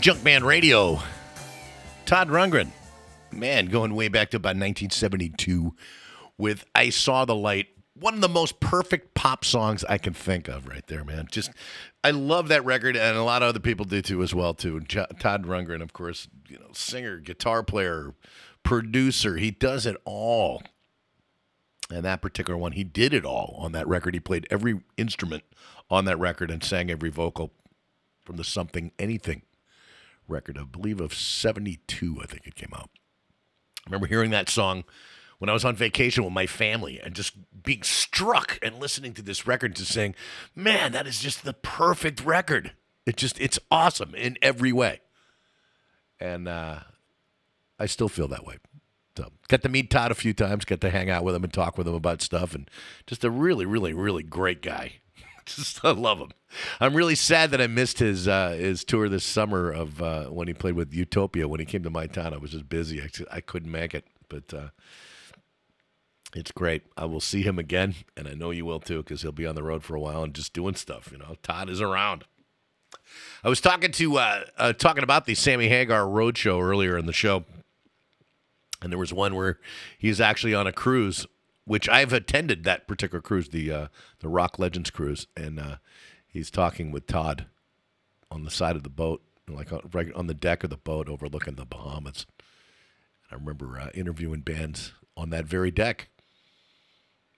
Junkman 0.10 0.44
Radio. 0.44 1.00
Todd 2.08 2.30
Rundgren. 2.30 2.72
Man, 3.32 3.68
going 3.68 3.94
way 3.94 4.08
back 4.08 4.32
to 4.32 4.38
about 4.38 4.56
1972 4.56 5.76
with 6.36 6.66
I 6.74 6.90
Saw 6.90 7.26
the 7.26 7.36
Light. 7.36 7.68
One 7.94 8.16
of 8.16 8.22
the 8.22 8.28
most 8.28 8.60
perfect 8.60 9.14
pop 9.14 9.46
songs 9.46 9.86
I 9.88 10.00
can 10.00 10.14
think 10.14 10.48
of 10.48 10.68
right 10.68 10.82
there, 10.88 11.04
man. 11.04 11.28
Just 11.30 11.52
I 12.04 12.10
love 12.10 12.48
that 12.48 12.66
record 12.66 12.98
and 12.98 13.18
a 13.18 13.22
lot 13.22 13.44
of 13.44 13.50
other 13.50 13.60
people 13.60 13.86
do 13.86 14.02
too 14.02 14.24
as 14.24 14.34
well 14.34 14.56
too. 14.56 14.80
Jo- 14.80 15.06
Todd 15.20 15.44
Rundgren, 15.44 15.84
of 15.84 15.94
course, 15.94 16.28
you 16.48 16.58
know, 16.58 16.72
singer, 16.74 17.18
guitar 17.18 17.62
player, 17.62 18.16
producer, 18.64 19.38
he 19.38 19.52
does 19.52 19.86
it 19.86 19.98
all. 20.06 20.64
And 21.92 22.04
that 22.04 22.24
particular 22.24 22.58
one, 22.58 22.72
he 22.72 22.84
did 22.84 23.14
it 23.14 23.26
all 23.26 23.58
on 23.60 23.74
that 23.74 23.88
record. 23.88 24.16
He 24.16 24.20
played 24.20 24.48
every 24.50 24.82
instrument 24.98 25.44
on 25.88 26.06
that 26.06 26.18
record 26.18 26.50
and 26.50 26.64
sang 26.64 26.90
every 26.90 27.12
vocal 27.12 27.52
from 28.26 28.38
the 28.38 28.44
Something 28.44 28.92
Anything 28.98 29.44
record, 30.30 30.58
I 30.58 30.64
believe 30.64 31.02
of 31.02 31.14
72, 31.14 32.20
I 32.22 32.26
think 32.26 32.46
it 32.46 32.56
came 32.56 32.72
out. 32.74 32.90
I 33.86 33.90
remember 33.90 34.08
hearing 34.08 34.32
that 34.32 34.50
song 34.50 34.84
when 35.40 35.50
I 35.50 35.54
was 35.54 35.66
on 35.66 35.76
vacation 35.76 36.24
with 36.24 36.34
my 36.34 36.46
family 36.46 37.00
and 37.00 37.16
just 37.16 37.34
being 37.64 37.84
struck 37.84 38.60
and 38.62 38.80
listening 38.80 39.14
to 39.14 39.22
this 39.22 39.48
record 39.48 39.76
just 39.76 39.92
saying, 39.92 40.16
man, 40.56 40.92
that 40.92 41.08
is 41.08 41.20
just 41.20 41.44
the 41.44 41.54
perfect 41.54 42.24
record. 42.24 42.74
It 43.06 43.18
just, 43.18 43.40
it's 43.40 43.58
awesome 43.72 44.14
in 44.14 44.38
every 44.42 44.72
way. 44.72 45.00
And 46.20 46.48
uh, 46.48 46.80
I 47.80 47.86
still 47.86 48.10
feel 48.10 48.28
that 48.28 48.46
way. 48.46 48.58
So 49.18 49.32
got 49.50 49.64
to 49.64 49.70
meet 49.70 49.90
Todd 49.90 50.12
a 50.12 50.16
few 50.16 50.34
times, 50.34 50.64
got 50.64 50.80
to 50.82 50.90
hang 50.90 51.10
out 51.10 51.24
with 51.24 51.36
him 51.36 51.44
and 51.44 51.52
talk 51.52 51.78
with 51.78 51.88
him 51.88 51.94
about 51.94 52.22
stuff, 52.22 52.56
and 52.56 52.70
just 53.06 53.26
a 53.26 53.30
really, 53.30 53.66
really, 53.66 53.94
really 53.94 54.24
great 54.24 54.62
guy. 54.62 54.94
Just 55.56 55.84
I 55.86 55.92
love 55.92 56.20
him. 56.20 56.32
I'm 56.80 56.94
really 56.94 57.16
sad 57.16 57.52
that 57.52 57.62
I 57.62 57.68
missed 57.68 58.00
his 58.00 58.28
uh, 58.28 58.52
his 58.52 58.84
tour 58.84 59.10
this 59.10 59.24
summer 59.24 59.72
of 59.72 60.02
uh, 60.02 60.26
when 60.26 60.48
he 60.48 60.54
played 60.54 60.76
with 60.76 60.94
Utopia. 60.94 61.48
When 61.48 61.60
he 61.60 61.66
came 61.66 61.84
to 61.84 61.90
my 61.90 62.08
town, 62.08 62.34
I 62.34 62.38
was 62.38 62.52
just 62.52 62.70
busy. 62.70 63.02
I, 63.02 63.10
I 63.32 63.42
couldn't 63.42 63.72
make 63.72 63.94
it, 63.94 64.06
but 64.28 64.54
uh, 64.54 64.70
it's 66.36 66.52
great. 66.52 66.84
I 66.98 67.06
will 67.06 67.22
see 67.22 67.42
him 67.42 67.58
again, 67.58 67.96
and 68.16 68.28
I 68.28 68.34
know 68.34 68.52
you 68.52 68.66
will 68.66 68.80
too, 68.80 69.04
because 69.04 69.22
he'll 69.22 69.32
be 69.32 69.48
on 69.48 69.56
the 69.56 69.64
road 69.64 69.84
for 69.84 69.96
a 69.96 70.00
while 70.00 70.24
and 70.24 70.34
just 70.34 70.54
doing 70.54 70.76
stuff. 70.76 71.10
You 71.12 71.18
know, 71.18 71.36
Todd 71.44 71.70
is 71.70 71.82
around. 71.82 72.26
I 73.44 73.50
was 73.50 73.62
talking 73.62 73.92
to 73.94 74.18
uh, 74.18 74.44
uh, 74.58 74.74
talking 74.74 75.04
about 75.04 75.26
the 75.26 75.36
Sammy 75.36 75.70
Hagar 75.70 76.08
Road 76.08 76.38
Show 76.38 76.60
earlier 76.60 76.98
in 76.98 77.06
the 77.06 77.14
show, 77.14 77.46
and 78.82 78.92
there 78.92 79.00
was 79.00 79.14
one 79.14 79.36
where 79.36 79.60
he's 79.98 80.22
actually 80.22 80.54
on 80.54 80.68
a 80.68 80.72
cruise, 80.72 81.26
which 81.66 81.88
I've 81.90 82.14
attended 82.14 82.64
that 82.64 82.88
particular 82.88 83.22
cruise, 83.22 83.50
the 83.50 83.72
uh, 83.72 83.88
the 84.20 84.30
Rock 84.30 84.60
Legends 84.60 84.90
cruise, 84.90 85.28
and 85.36 85.60
uh, 85.60 85.76
he's 86.28 86.50
talking 86.52 86.92
with 86.92 87.08
Todd 87.08 87.46
on 88.32 88.44
the 88.44 88.52
side 88.52 88.76
of 88.76 88.84
the 88.84 88.90
boat, 88.90 89.22
like 89.48 89.72
on, 89.72 89.82
right 89.92 90.14
on 90.14 90.28
the 90.28 90.34
deck 90.34 90.64
of 90.64 90.70
the 90.70 90.78
boat, 90.78 91.10
overlooking 91.10 91.56
the 91.56 91.66
Bahamas. 91.66 92.26
I 93.32 93.36
remember 93.36 93.80
uh, 93.80 93.90
interviewing 93.94 94.42
bands 94.42 94.94
on 95.16 95.30
that 95.30 95.46
very 95.46 95.72
deck. 95.72 96.10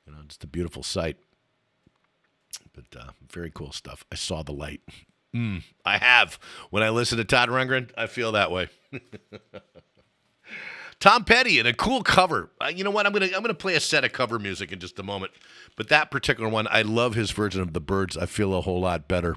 You 0.05 0.13
know, 0.13 0.19
just 0.27 0.43
a 0.43 0.47
beautiful 0.47 0.83
sight. 0.83 1.17
But 2.73 2.99
uh, 2.99 3.11
very 3.29 3.51
cool 3.53 3.71
stuff. 3.71 4.05
I 4.11 4.15
saw 4.15 4.43
the 4.43 4.53
light. 4.53 4.81
Mm, 5.35 5.63
I 5.85 5.97
have. 5.97 6.39
When 6.69 6.83
I 6.83 6.89
listen 6.89 7.17
to 7.17 7.23
Todd 7.23 7.49
Rundgren, 7.49 7.89
I 7.97 8.07
feel 8.07 8.33
that 8.33 8.51
way. 8.51 8.69
Tom 11.01 11.25
Petty 11.25 11.57
and 11.57 11.67
a 11.67 11.73
cool 11.73 12.03
cover. 12.03 12.51
Uh, 12.61 12.67
you 12.67 12.83
know 12.83 12.91
what? 12.91 13.07
I'm 13.07 13.11
gonna 13.11 13.25
I'm 13.25 13.41
gonna 13.41 13.55
play 13.55 13.73
a 13.75 13.79
set 13.79 14.05
of 14.05 14.13
cover 14.13 14.37
music 14.37 14.71
in 14.71 14.79
just 14.79 14.99
a 14.99 15.03
moment. 15.03 15.33
But 15.75 15.89
that 15.89 16.11
particular 16.11 16.47
one, 16.47 16.67
I 16.69 16.83
love 16.83 17.15
his 17.15 17.31
version 17.31 17.61
of 17.61 17.73
the 17.73 17.81
Byrds. 17.81 18.15
I 18.15 18.27
feel 18.27 18.53
a 18.53 18.61
whole 18.61 18.79
lot 18.81 19.07
better. 19.07 19.35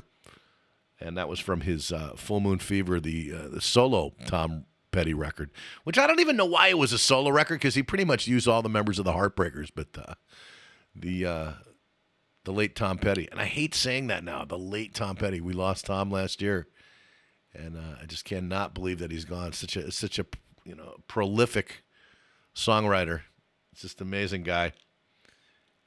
And 1.01 1.17
that 1.17 1.29
was 1.29 1.41
from 1.41 1.63
his 1.63 1.91
uh, 1.91 2.13
Full 2.17 2.41
Moon 2.41 2.59
Fever, 2.59 3.01
the 3.01 3.33
uh, 3.33 3.49
the 3.49 3.61
solo 3.63 4.13
Tom 4.27 4.67
Petty 4.93 5.15
record, 5.15 5.51
which 5.85 5.99
I 5.99 6.07
don't 6.07 6.21
even 6.21 6.37
know 6.37 6.45
why 6.45 6.69
it 6.69 6.79
was 6.79 6.93
a 6.93 6.99
solo 6.99 7.31
record 7.31 7.57
because 7.57 7.75
he 7.75 7.83
pretty 7.83 8.05
much 8.05 8.29
used 8.29 8.47
all 8.47 8.63
the 8.63 8.69
members 8.69 8.99
of 8.99 9.07
the 9.07 9.13
Heartbreakers. 9.13 9.71
But 9.75 9.89
uh, 9.97 10.15
the 10.95 11.25
uh, 11.25 11.53
the 12.45 12.53
late 12.53 12.77
Tom 12.77 12.99
Petty, 12.99 13.27
and 13.33 13.41
I 13.41 13.47
hate 13.47 13.75
saying 13.75 14.09
that 14.09 14.23
now. 14.23 14.45
The 14.45 14.59
late 14.59 14.95
Tom 14.95 15.17
Petty. 15.17 15.41
We 15.41 15.55
lost 15.55 15.87
Tom 15.87 16.11
last 16.11 16.43
year, 16.43 16.69
and 17.55 17.77
uh, 17.77 17.97
I 18.03 18.07
just 18.07 18.27
cannot 18.27 18.75
believe 18.75 18.99
that 18.99 19.11
he's 19.11 19.25
gone. 19.25 19.53
Such 19.55 19.77
a 19.77 19.91
such 19.91 20.19
a 20.19 20.27
you 20.65 20.75
know 20.75 20.97
prolific 21.09 21.85
songwriter. 22.55 23.21
It's 23.73 23.83
just 23.83 24.01
an 24.01 24.07
amazing 24.07 24.43
guy, 24.43 24.73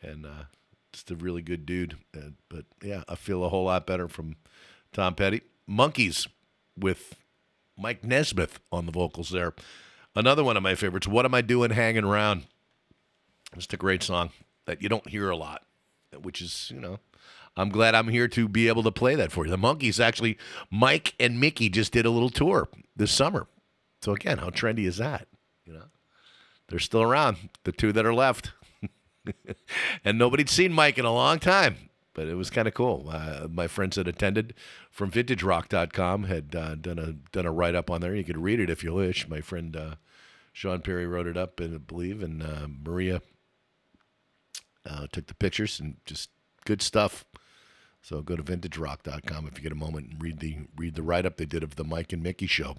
and 0.01 0.25
uh, 0.25 0.43
just 0.93 1.11
a 1.11 1.15
really 1.15 1.41
good 1.41 1.65
dude. 1.65 1.97
Uh, 2.15 2.31
but 2.49 2.65
yeah, 2.83 3.03
I 3.07 3.15
feel 3.15 3.43
a 3.43 3.49
whole 3.49 3.65
lot 3.65 3.87
better 3.87 4.07
from 4.07 4.35
Tom 4.93 5.15
Petty. 5.15 5.41
Monkees 5.69 6.27
with 6.77 7.15
Mike 7.77 8.03
Nesmith 8.03 8.59
on 8.71 8.85
the 8.85 8.91
vocals 8.91 9.29
there. 9.29 9.53
Another 10.15 10.43
one 10.43 10.57
of 10.57 10.63
my 10.63 10.75
favorites. 10.75 11.07
What 11.07 11.25
am 11.25 11.33
I 11.33 11.41
doing 11.41 11.71
hanging 11.71 12.03
around? 12.03 12.45
Just 13.55 13.73
a 13.73 13.77
great 13.77 14.03
song 14.03 14.31
that 14.65 14.81
you 14.81 14.89
don't 14.89 15.07
hear 15.07 15.29
a 15.29 15.37
lot, 15.37 15.63
which 16.21 16.41
is 16.41 16.71
you 16.73 16.79
know. 16.79 16.99
I'm 17.55 17.69
glad 17.69 17.95
I'm 17.95 18.09
here 18.09 18.27
to 18.27 18.47
be 18.47 18.67
able 18.67 18.83
to 18.83 18.91
play 18.91 19.15
that 19.15 19.31
for 19.31 19.43
you. 19.43 19.49
The 19.49 19.57
Monkees 19.57 19.99
actually, 19.99 20.37
Mike 20.69 21.15
and 21.19 21.39
Mickey 21.39 21.69
just 21.69 21.91
did 21.91 22.05
a 22.05 22.11
little 22.11 22.29
tour 22.29 22.67
this 22.95 23.11
summer. 23.11 23.47
So 24.01 24.13
again, 24.13 24.37
how 24.39 24.49
trendy 24.49 24.85
is 24.85 24.97
that? 24.97 25.27
You 25.65 25.73
know, 25.73 25.85
they're 26.67 26.79
still 26.79 27.01
around. 27.01 27.49
The 27.63 27.71
two 27.71 27.91
that 27.93 28.05
are 28.05 28.13
left, 28.13 28.51
and 30.05 30.17
nobody'd 30.17 30.49
seen 30.49 30.71
Mike 30.71 30.97
in 30.97 31.05
a 31.05 31.13
long 31.13 31.39
time. 31.39 31.89
But 32.13 32.27
it 32.27 32.35
was 32.35 32.49
kind 32.49 32.67
of 32.67 32.73
cool. 32.73 33.09
Uh, 33.11 33.47
my 33.47 33.67
friends 33.67 33.95
that 33.95 34.07
attended 34.07 34.55
from 34.89 35.11
VintageRock.com 35.11 36.23
had 36.23 36.55
uh, 36.55 36.75
done 36.75 36.97
a 36.97 37.13
done 37.31 37.45
a 37.45 37.51
write 37.51 37.75
up 37.75 37.91
on 37.91 38.01
there. 38.01 38.15
You 38.15 38.23
could 38.23 38.39
read 38.39 38.59
it 38.59 38.71
if 38.71 38.83
you 38.83 38.93
wish. 38.93 39.27
My 39.27 39.39
friend 39.39 39.75
uh, 39.75 39.95
Shawn 40.51 40.81
Perry 40.81 41.05
wrote 41.05 41.27
it 41.27 41.37
up, 41.37 41.59
and 41.59 41.75
I 41.75 41.77
believe, 41.77 42.23
and 42.23 42.41
uh, 42.41 42.67
Maria 42.83 43.21
uh, 44.89 45.05
took 45.11 45.27
the 45.27 45.35
pictures 45.35 45.79
and 45.79 45.97
just 46.05 46.29
good 46.65 46.81
stuff. 46.81 47.25
So 48.01 48.21
go 48.21 48.35
to 48.35 48.43
VintageRock.com 48.43 49.47
if 49.47 49.57
you 49.57 49.63
get 49.63 49.71
a 49.71 49.75
moment 49.75 50.09
and 50.09 50.21
read 50.21 50.39
the 50.39 50.57
read 50.75 50.95
the 50.95 51.03
write 51.03 51.25
up 51.25 51.37
they 51.37 51.45
did 51.45 51.61
of 51.61 51.75
the 51.75 51.83
Mike 51.83 52.13
and 52.13 52.23
Mickey 52.23 52.47
show. 52.47 52.77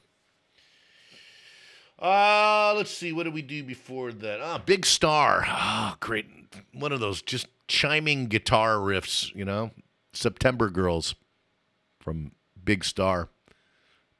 Uh, 1.99 2.75
let's 2.77 2.91
see. 2.91 3.13
What 3.13 3.25
did 3.25 3.35
we 3.35 3.43
do 3.43 3.65
before 3.65 4.13
that? 4.13 4.41
Ah, 4.41 4.63
Big 4.65 4.87
Star. 4.87 5.45
Ah, 5.47 5.97
great. 6.01 6.27
One 6.73 6.93
of 6.93 7.01
those 7.01 7.23
just 7.23 7.49
chiming 7.67 8.27
guitar 8.27 8.77
riffs, 8.77 9.35
you 9.35 9.45
know? 9.45 9.73
September 10.13 10.71
Girls 10.71 11.15
from 11.99 12.33
Big 12.63 12.85
Star. 12.85 13.29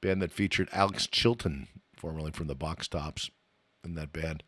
Band 0.01 0.23
that 0.23 0.33
featured 0.33 0.69
Alex 0.73 1.07
Chilton, 1.07 1.69
formerly 1.97 2.31
from 2.31 2.47
the 2.47 2.55
Box 2.55 2.87
Tops, 2.89 3.31
in 3.85 3.95
that 3.95 4.13
band. 4.13 4.43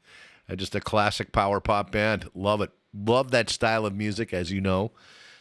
And 0.49 0.59
just 0.59 0.75
a 0.75 0.81
classic 0.81 1.33
power 1.33 1.61
pop 1.61 1.91
band. 1.91 2.29
Love 2.35 2.61
it. 2.61 2.71
Love 2.93 3.31
that 3.31 3.51
style 3.51 3.87
of 3.87 3.95
music, 3.95 4.35
as 4.35 4.51
you 4.51 4.61
know, 4.61 4.91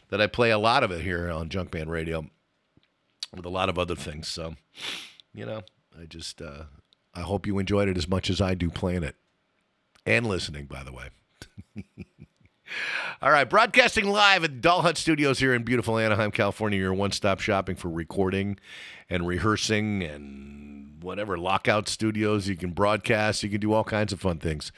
that 0.10 0.22
I 0.22 0.28
play 0.28 0.52
a 0.52 0.60
lot 0.60 0.84
of 0.84 0.92
it 0.92 1.02
here 1.02 1.30
on 1.32 1.50
Junkman 1.50 1.88
Radio 1.88 2.28
with 3.36 3.46
a 3.46 3.50
lot 3.50 3.70
of 3.70 3.80
other 3.80 3.96
things. 3.96 4.28
So, 4.28 4.56
you 5.34 5.46
know, 5.46 5.62
I 6.00 6.06
just 6.06 6.42
uh, 6.42 6.64
I 7.14 7.22
hope 7.22 7.48
you 7.48 7.60
enjoyed 7.60 7.90
it 7.90 7.98
as 7.98 8.08
much 8.08 8.30
as 8.30 8.40
I 8.40 8.54
do 8.54 8.70
playing 8.70 9.04
it 9.04 9.16
and 10.06 10.28
listening, 10.28 10.66
by 10.66 10.84
the 10.84 10.92
way. 10.92 11.10
All 13.22 13.32
right, 13.32 13.50
broadcasting 13.50 14.06
live 14.06 14.44
at 14.44 14.62
Doll 14.62 14.82
Hut 14.84 14.98
Studios 14.98 15.40
here 15.40 15.54
in 15.54 15.64
beautiful 15.64 15.98
Anaheim, 15.98 16.32
California. 16.32 16.80
Your 16.80 16.94
one-stop 16.94 17.40
shopping 17.40 17.76
for 17.76 17.90
recording 17.90 18.60
and 19.10 19.28
rehearsing 19.28 20.04
and 20.04 21.02
whatever 21.02 21.38
lockout 21.38 21.88
studios. 21.90 22.48
You 22.48 22.56
can 22.56 22.72
broadcast. 22.72 23.44
You 23.44 23.50
can 23.50 23.60
do 23.60 23.74
all 23.74 23.84
kinds 23.84 24.14
of 24.14 24.22
fun 24.22 24.38
things. 24.38 24.72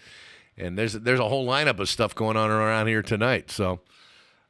And 0.57 0.77
there's 0.77 0.93
there's 0.93 1.19
a 1.19 1.27
whole 1.27 1.45
lineup 1.45 1.79
of 1.79 1.89
stuff 1.89 2.15
going 2.15 2.37
on 2.37 2.49
around 2.49 2.87
here 2.87 3.01
tonight. 3.01 3.51
So 3.51 3.81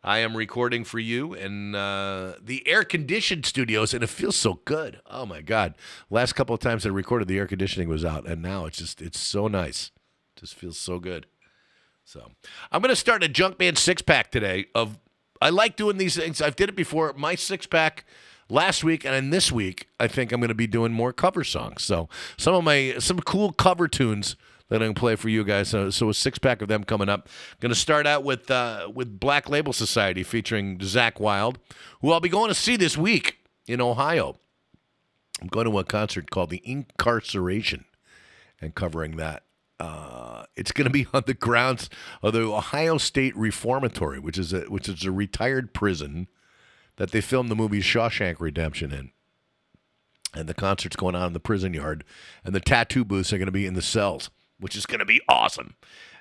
I 0.03 0.19
am 0.19 0.35
recording 0.35 0.83
for 0.83 0.97
you 0.97 1.33
in 1.33 1.75
uh, 1.75 2.35
the 2.41 2.67
air 2.67 2.83
conditioned 2.83 3.45
studios, 3.45 3.93
and 3.93 4.03
it 4.03 4.07
feels 4.07 4.35
so 4.35 4.59
good. 4.65 4.99
Oh 5.05 5.25
my 5.25 5.41
God! 5.41 5.75
Last 6.09 6.33
couple 6.33 6.55
of 6.55 6.59
times 6.59 6.85
I 6.85 6.89
recorded, 6.89 7.27
the 7.27 7.37
air 7.37 7.45
conditioning 7.45 7.87
was 7.87 8.03
out, 8.03 8.27
and 8.27 8.41
now 8.41 8.65
it's 8.65 8.79
just 8.79 9.01
it's 9.01 9.19
so 9.19 9.47
nice. 9.47 9.91
just 10.35 10.55
feels 10.55 10.77
so 10.77 10.97
good. 10.97 11.27
So 12.03 12.31
I'm 12.71 12.81
gonna 12.81 12.95
start 12.95 13.23
a 13.23 13.27
junk 13.27 13.59
Junkman 13.59 13.77
six 13.77 14.01
pack 14.01 14.31
today. 14.31 14.65
Of 14.73 14.97
I 15.39 15.49
like 15.49 15.75
doing 15.75 15.97
these 15.97 16.15
things. 16.15 16.41
I've 16.41 16.55
did 16.55 16.69
it 16.69 16.75
before. 16.75 17.13
My 17.13 17.35
six 17.35 17.67
pack 17.67 18.05
last 18.49 18.83
week 18.83 19.05
and 19.05 19.13
then 19.13 19.29
this 19.29 19.51
week, 19.51 19.87
I 19.99 20.07
think 20.07 20.31
I'm 20.31 20.41
gonna 20.41 20.55
be 20.55 20.67
doing 20.67 20.91
more 20.91 21.13
cover 21.13 21.43
songs. 21.43 21.83
So 21.83 22.09
some 22.37 22.55
of 22.55 22.63
my 22.63 22.95
some 22.97 23.19
cool 23.19 23.51
cover 23.53 23.87
tunes 23.87 24.35
that 24.71 24.81
I 24.81 24.85
can 24.85 24.93
play 24.93 25.17
for 25.17 25.27
you 25.27 25.43
guys. 25.43 25.67
So, 25.67 25.89
so 25.89 26.09
a 26.09 26.13
six 26.13 26.39
pack 26.39 26.61
of 26.61 26.69
them 26.69 26.85
coming 26.85 27.09
up. 27.09 27.27
Going 27.59 27.73
to 27.73 27.75
start 27.75 28.07
out 28.07 28.23
with 28.23 28.49
uh, 28.49 28.89
with 28.93 29.19
Black 29.19 29.49
Label 29.49 29.73
Society 29.73 30.23
featuring 30.23 30.79
Zakk 30.79 31.19
Wylde, 31.19 31.59
who 31.99 32.11
I'll 32.11 32.21
be 32.21 32.29
going 32.29 32.47
to 32.47 32.55
see 32.55 32.77
this 32.77 32.97
week 32.97 33.39
in 33.67 33.81
Ohio. 33.81 34.37
I'm 35.41 35.49
going 35.49 35.69
to 35.69 35.77
a 35.77 35.83
concert 35.83 36.31
called 36.31 36.51
The 36.51 36.63
Inkcarceration 36.65 37.83
and 38.61 38.73
covering 38.73 39.17
that. 39.17 39.43
Uh, 39.77 40.45
it's 40.55 40.71
going 40.71 40.85
to 40.85 40.91
be 40.91 41.05
on 41.13 41.23
the 41.27 41.33
grounds 41.33 41.89
of 42.23 42.31
the 42.31 42.43
Ohio 42.43 42.97
State 42.97 43.35
Reformatory, 43.35 44.19
which 44.19 44.37
is 44.37 44.53
a 44.53 44.61
which 44.61 44.87
is 44.87 45.03
a 45.03 45.11
retired 45.11 45.73
prison 45.73 46.29
that 46.95 47.11
they 47.11 47.19
filmed 47.19 47.51
the 47.51 47.55
movie 47.55 47.81
Shawshank 47.81 48.39
Redemption 48.39 48.93
in. 48.93 49.11
And 50.33 50.47
the 50.47 50.53
concert's 50.53 50.95
going 50.95 51.15
on 51.15 51.27
in 51.27 51.33
the 51.33 51.41
prison 51.41 51.73
yard, 51.73 52.05
and 52.45 52.55
the 52.55 52.61
tattoo 52.61 53.03
booths 53.03 53.33
are 53.33 53.37
going 53.37 53.47
to 53.47 53.51
be 53.51 53.65
in 53.65 53.73
the 53.73 53.81
cells 53.81 54.29
which 54.61 54.77
is 54.77 54.85
going 54.85 54.99
to 54.99 55.05
be 55.05 55.19
awesome. 55.27 55.75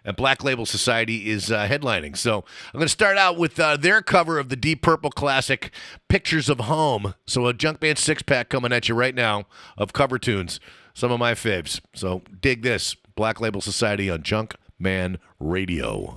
And 0.04 0.16
Black 0.16 0.42
Label 0.42 0.64
Society 0.66 1.28
is 1.28 1.52
uh, 1.52 1.68
headlining. 1.68 2.16
So 2.16 2.38
I'm 2.72 2.78
going 2.78 2.86
to 2.86 2.88
start 2.88 3.18
out 3.18 3.36
with 3.36 3.60
uh, 3.60 3.76
their 3.76 4.00
cover 4.00 4.38
of 4.38 4.48
the 4.48 4.56
Deep 4.56 4.82
Purple 4.82 5.10
classic, 5.10 5.70
Pictures 6.08 6.48
of 6.48 6.60
Home. 6.60 7.14
So 7.26 7.46
a 7.46 7.54
Junkman 7.54 7.98
six 7.98 8.22
pack 8.22 8.48
coming 8.48 8.72
at 8.72 8.88
you 8.88 8.94
right 8.94 9.14
now 9.14 9.44
of 9.76 9.92
cover 9.92 10.18
tunes, 10.18 10.58
some 10.94 11.12
of 11.12 11.18
my 11.20 11.34
faves. 11.34 11.80
So 11.94 12.22
dig 12.40 12.62
this 12.62 12.96
Black 13.14 13.40
Label 13.40 13.60
Society 13.60 14.08
on 14.08 14.22
Junk 14.22 14.54
Man 14.78 15.18
Radio. 15.38 16.16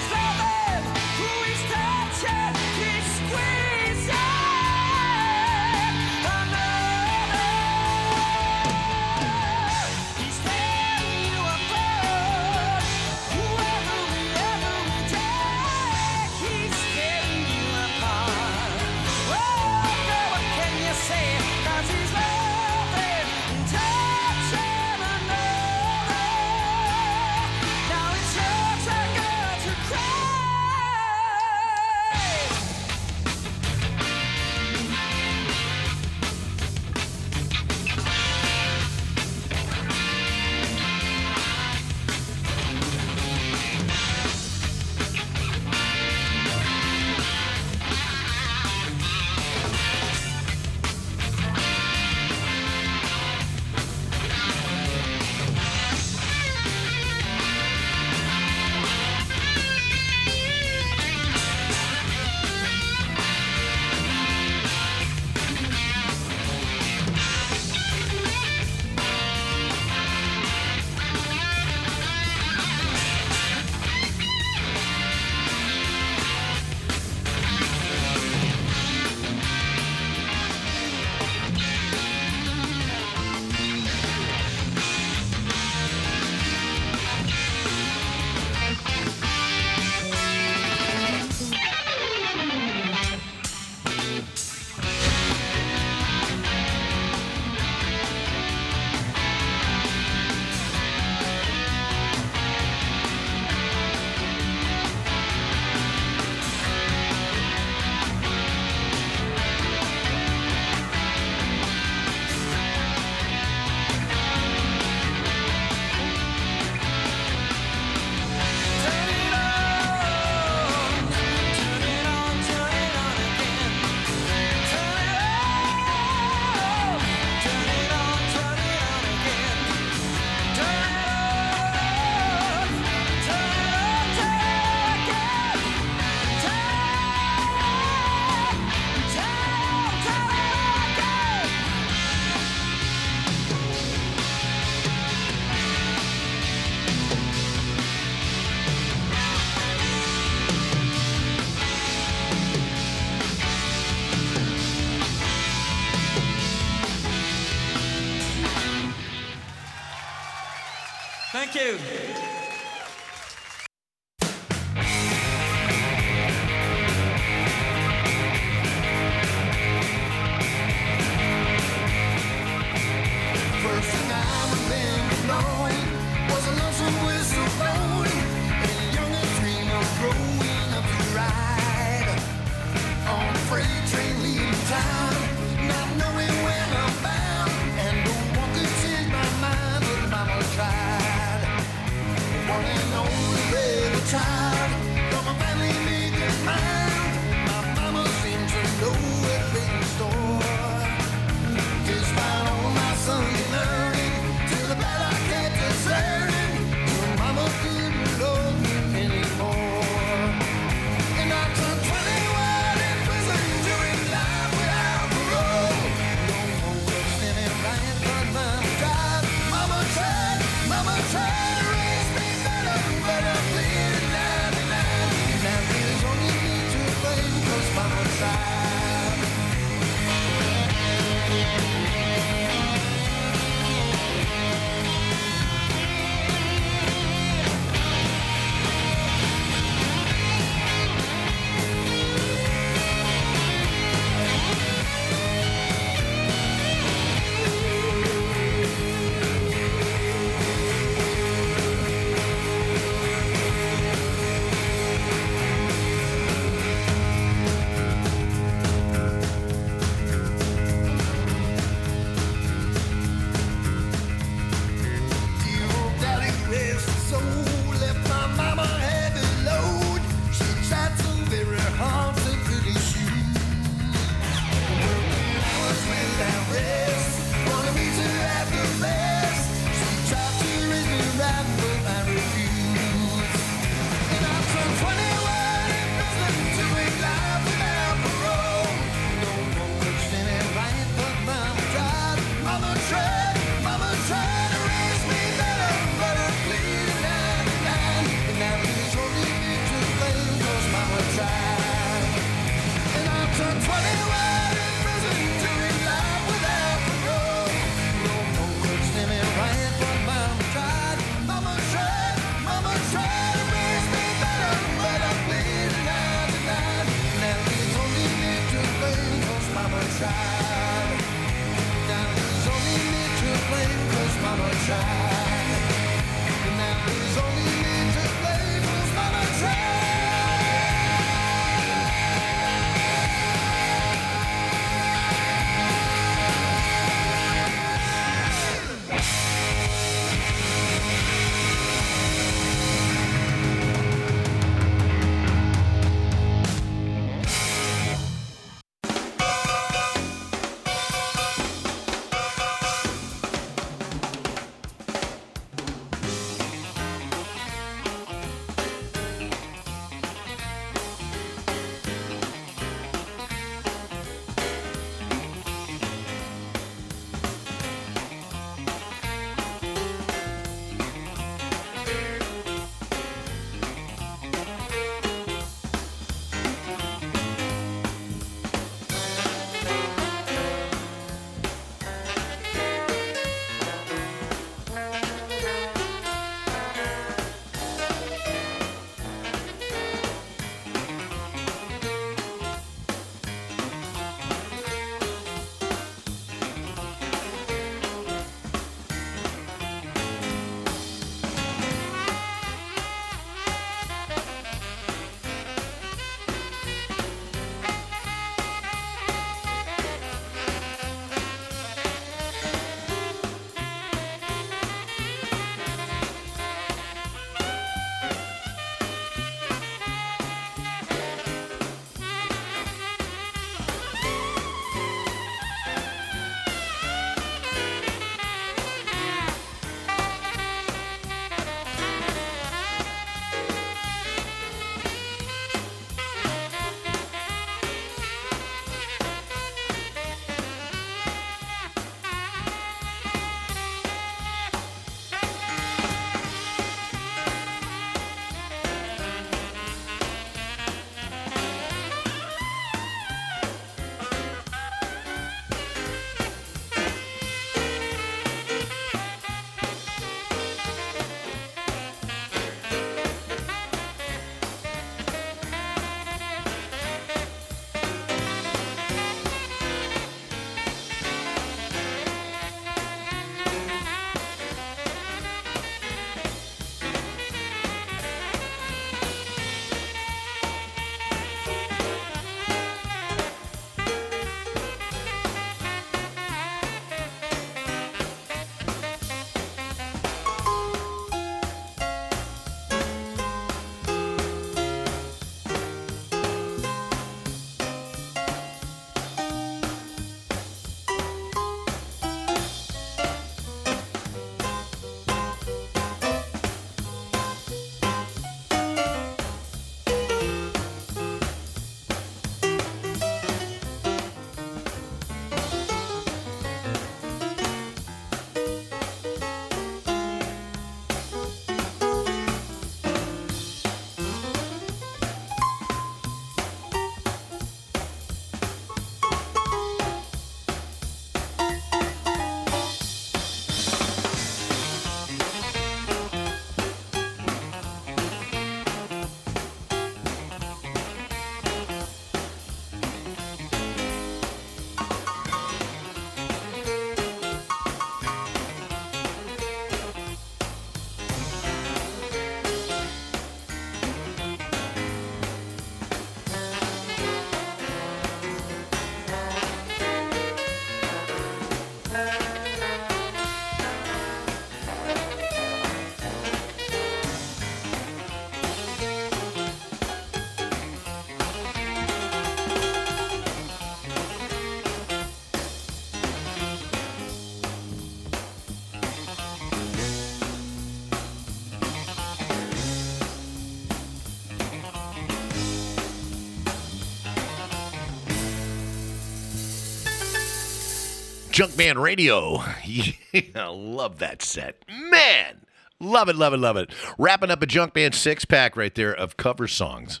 Junkman 591.38 591.80
Radio. 591.80 592.38
I 593.36 593.46
love 593.46 594.00
that 594.00 594.22
set. 594.22 594.64
Man, 594.68 595.42
love 595.78 596.08
it, 596.08 596.16
love 596.16 596.34
it, 596.34 596.38
love 596.38 596.56
it. 596.56 596.72
Wrapping 596.98 597.30
up 597.30 597.40
a 597.40 597.46
Junkman 597.46 597.94
six 597.94 598.24
pack 598.24 598.56
right 598.56 598.74
there 598.74 598.92
of 598.92 599.16
cover 599.16 599.46
songs. 599.46 600.00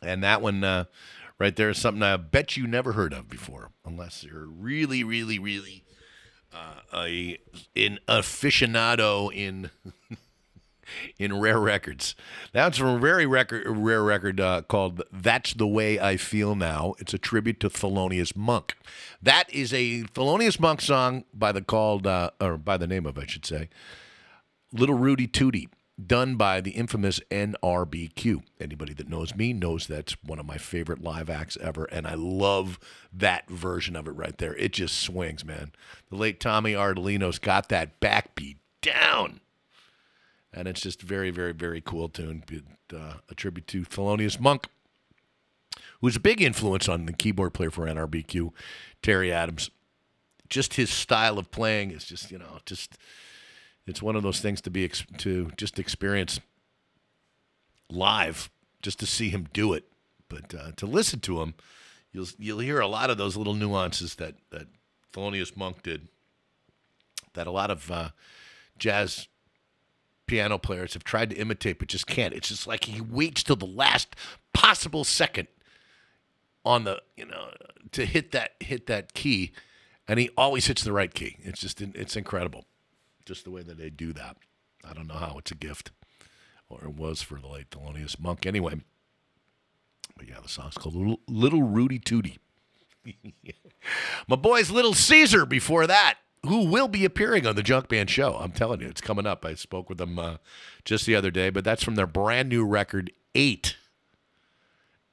And 0.00 0.24
that 0.24 0.40
one 0.40 0.64
uh, 0.64 0.84
right 1.38 1.54
there 1.54 1.68
is 1.68 1.76
something 1.76 2.02
I 2.02 2.16
bet 2.16 2.56
you 2.56 2.66
never 2.66 2.92
heard 2.92 3.12
of 3.12 3.28
before, 3.28 3.72
unless 3.84 4.24
you're 4.24 4.46
really, 4.46 5.04
really, 5.04 5.38
really 5.38 5.84
uh, 6.50 6.80
a 6.94 7.36
an 7.76 7.98
aficionado 8.08 9.30
in 9.34 9.70
in 11.18 11.38
rare 11.38 11.60
records. 11.60 12.14
That's 12.52 12.78
from 12.78 12.96
a 12.96 12.98
very 12.98 13.26
record, 13.26 13.66
rare 13.68 14.02
record 14.02 14.40
uh, 14.40 14.62
called 14.62 15.02
"That's 15.12 15.54
the 15.54 15.66
Way 15.66 15.98
I 16.00 16.16
Feel 16.16 16.54
Now." 16.54 16.94
It's 16.98 17.14
a 17.14 17.18
tribute 17.18 17.60
to 17.60 17.70
Thelonious 17.70 18.36
Monk. 18.36 18.76
That 19.22 19.52
is 19.52 19.72
a 19.72 20.02
Thelonious 20.02 20.60
Monk 20.60 20.80
song 20.80 21.24
by 21.32 21.52
the 21.52 21.62
called 21.62 22.06
uh, 22.06 22.30
or 22.40 22.56
by 22.56 22.76
the 22.76 22.86
name 22.86 23.06
of, 23.06 23.18
I 23.18 23.26
should 23.26 23.46
say, 23.46 23.68
Little 24.72 24.96
Rootie 24.96 25.30
Tootie, 25.30 25.68
done 26.04 26.36
by 26.36 26.60
the 26.60 26.72
infamous 26.72 27.20
NRBQ. 27.30 28.42
Anybody 28.60 28.94
that 28.94 29.08
knows 29.08 29.34
me 29.34 29.52
knows 29.52 29.86
that's 29.86 30.16
one 30.22 30.38
of 30.38 30.46
my 30.46 30.58
favorite 30.58 31.02
live 31.02 31.30
acts 31.30 31.56
ever, 31.60 31.84
and 31.86 32.06
I 32.06 32.14
love 32.14 32.78
that 33.12 33.48
version 33.48 33.96
of 33.96 34.06
it 34.06 34.12
right 34.12 34.36
there. 34.38 34.54
It 34.56 34.72
just 34.72 34.98
swings, 35.00 35.44
man. 35.44 35.72
The 36.10 36.16
late 36.16 36.40
Tommy 36.40 36.72
Ardolino's 36.72 37.38
got 37.38 37.68
that 37.70 38.00
backbeat 38.00 38.56
down 38.82 39.40
and 40.56 40.66
it's 40.66 40.80
just 40.80 41.02
very, 41.02 41.30
very, 41.30 41.52
very 41.52 41.82
cool 41.82 42.08
tune. 42.08 42.42
Uh, 42.92 43.14
a 43.28 43.34
tribute 43.34 43.66
to 43.68 43.82
Thelonious 43.82 44.40
Monk, 44.40 44.66
who's 46.00 46.16
a 46.16 46.20
big 46.20 46.40
influence 46.40 46.88
on 46.88 47.04
the 47.04 47.12
keyboard 47.12 47.52
player 47.52 47.70
for 47.70 47.84
NRBQ, 47.84 48.50
Terry 49.02 49.30
Adams. 49.30 49.70
Just 50.48 50.74
his 50.74 50.88
style 50.88 51.38
of 51.38 51.50
playing 51.50 51.90
is 51.90 52.04
just, 52.04 52.30
you 52.30 52.38
know, 52.38 52.60
just 52.64 52.96
it's 53.86 54.00
one 54.00 54.16
of 54.16 54.22
those 54.22 54.40
things 54.40 54.60
to 54.62 54.70
be 54.70 54.88
to 54.88 55.50
just 55.56 55.78
experience 55.78 56.40
live, 57.90 58.50
just 58.80 58.98
to 59.00 59.06
see 59.06 59.28
him 59.28 59.48
do 59.52 59.74
it. 59.74 59.84
But 60.28 60.54
uh, 60.54 60.72
to 60.76 60.86
listen 60.86 61.20
to 61.20 61.42
him, 61.42 61.54
you'll 62.12 62.28
you'll 62.38 62.60
hear 62.60 62.80
a 62.80 62.86
lot 62.86 63.10
of 63.10 63.18
those 63.18 63.36
little 63.36 63.54
nuances 63.54 64.14
that 64.14 64.36
that 64.50 64.68
Thelonious 65.12 65.56
Monk 65.56 65.82
did. 65.82 66.08
That 67.34 67.46
a 67.46 67.50
lot 67.50 67.70
of 67.70 67.90
uh, 67.90 68.10
jazz 68.78 69.28
piano 70.26 70.58
players 70.58 70.94
have 70.94 71.04
tried 71.04 71.30
to 71.30 71.36
imitate 71.36 71.78
but 71.78 71.88
just 71.88 72.06
can't. 72.06 72.34
It's 72.34 72.48
just 72.48 72.66
like 72.66 72.84
he 72.84 73.00
waits 73.00 73.42
till 73.42 73.56
the 73.56 73.66
last 73.66 74.14
possible 74.52 75.04
second 75.04 75.48
on 76.64 76.84
the 76.84 77.00
you 77.16 77.24
know 77.24 77.50
to 77.92 78.04
hit 78.04 78.32
that 78.32 78.52
hit 78.60 78.86
that 78.86 79.14
key, 79.14 79.52
and 80.08 80.18
he 80.18 80.30
always 80.36 80.66
hits 80.66 80.82
the 80.82 80.92
right 80.92 81.12
key. 81.12 81.36
It's 81.42 81.60
just 81.60 81.80
it's 81.80 82.16
incredible, 82.16 82.64
just 83.24 83.44
the 83.44 83.50
way 83.50 83.62
that 83.62 83.78
they 83.78 83.90
do 83.90 84.12
that. 84.12 84.36
I 84.84 84.92
don't 84.92 85.06
know 85.06 85.14
how 85.14 85.36
it's 85.38 85.50
a 85.50 85.56
gift, 85.56 85.90
or 86.68 86.82
it 86.84 86.94
was 86.94 87.22
for 87.22 87.38
the 87.38 87.48
late 87.48 87.70
Thelonious 87.70 88.18
Monk. 88.20 88.46
Anyway, 88.46 88.80
but 90.16 90.28
yeah, 90.28 90.40
the 90.42 90.48
song's 90.48 90.76
called 90.76 90.94
Little, 90.94 91.20
Little 91.28 91.62
Rootie 91.62 92.02
Tootie. 92.02 92.38
My 94.28 94.36
boy's 94.36 94.70
Little 94.70 94.94
Caesar 94.94 95.46
before 95.46 95.86
that 95.86 96.18
who 96.46 96.66
will 96.66 96.88
be 96.88 97.04
appearing 97.04 97.46
on 97.46 97.56
the 97.56 97.62
Junkman 97.62 98.08
show. 98.08 98.36
I'm 98.36 98.52
telling 98.52 98.80
you, 98.80 98.88
it's 98.88 99.00
coming 99.00 99.26
up. 99.26 99.44
I 99.44 99.54
spoke 99.54 99.88
with 99.88 99.98
them 99.98 100.18
uh, 100.18 100.36
just 100.84 101.06
the 101.06 101.14
other 101.14 101.30
day, 101.30 101.50
but 101.50 101.64
that's 101.64 101.82
from 101.82 101.94
their 101.94 102.06
brand 102.06 102.48
new 102.48 102.64
record, 102.64 103.12
Eight, 103.34 103.76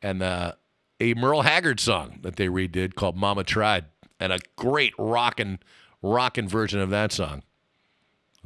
and 0.02 0.24
uh, 0.24 0.54
a 1.00 1.14
Merle 1.14 1.42
Haggard 1.42 1.80
song 1.80 2.20
that 2.22 2.38
they 2.38 2.48
redid 2.48 2.96
called 2.96 3.18
"Mama 3.18 3.44
Tried," 3.44 3.86
and 4.20 4.32
a 4.32 4.40
great 4.56 4.94
rockin' 4.98 5.60
rockin' 6.02 6.48
version 6.48 6.80
of 6.80 6.90
that 6.90 7.12
song, 7.12 7.44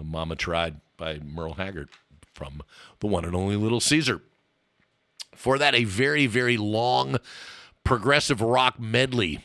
"Mama 0.02 0.36
Tried" 0.36 0.82
by 0.98 1.20
Merle 1.20 1.54
Haggard 1.54 1.90
from 2.34 2.64
the 3.00 3.08
one 3.08 3.24
and 3.24 3.36
only 3.36 3.56
Little 3.56 3.80
Caesar. 3.80 4.22
For 5.36 5.60
that, 5.60 5.76
a 5.76 5.84
very 5.84 6.26
very 6.26 6.58
long 6.58 7.18
progressive 7.84 8.42
rock 8.42 8.80
medley 8.80 9.44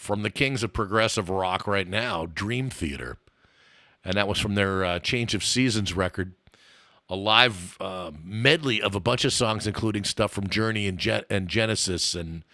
from 0.00 0.22
the 0.22 0.30
kings 0.30 0.62
of 0.62 0.72
progressive 0.72 1.28
rock 1.28 1.66
right 1.66 1.86
now, 1.86 2.24
Dream 2.24 2.70
Theater. 2.70 3.18
And 4.02 4.14
that 4.14 4.26
was 4.26 4.38
from 4.38 4.54
their 4.54 4.82
uh, 4.82 4.98
Change 4.98 5.34
of 5.34 5.44
Seasons 5.44 5.92
record. 5.92 6.32
A 7.10 7.14
live 7.14 7.76
uh, 7.80 8.10
medley 8.24 8.80
of 8.80 8.94
a 8.94 9.00
bunch 9.00 9.26
of 9.26 9.32
songs, 9.34 9.66
including 9.66 10.04
stuff 10.04 10.32
from 10.32 10.48
Journey 10.48 10.86
and, 10.86 11.06
and 11.28 11.48
Genesis 11.48 12.14
and 12.14 12.44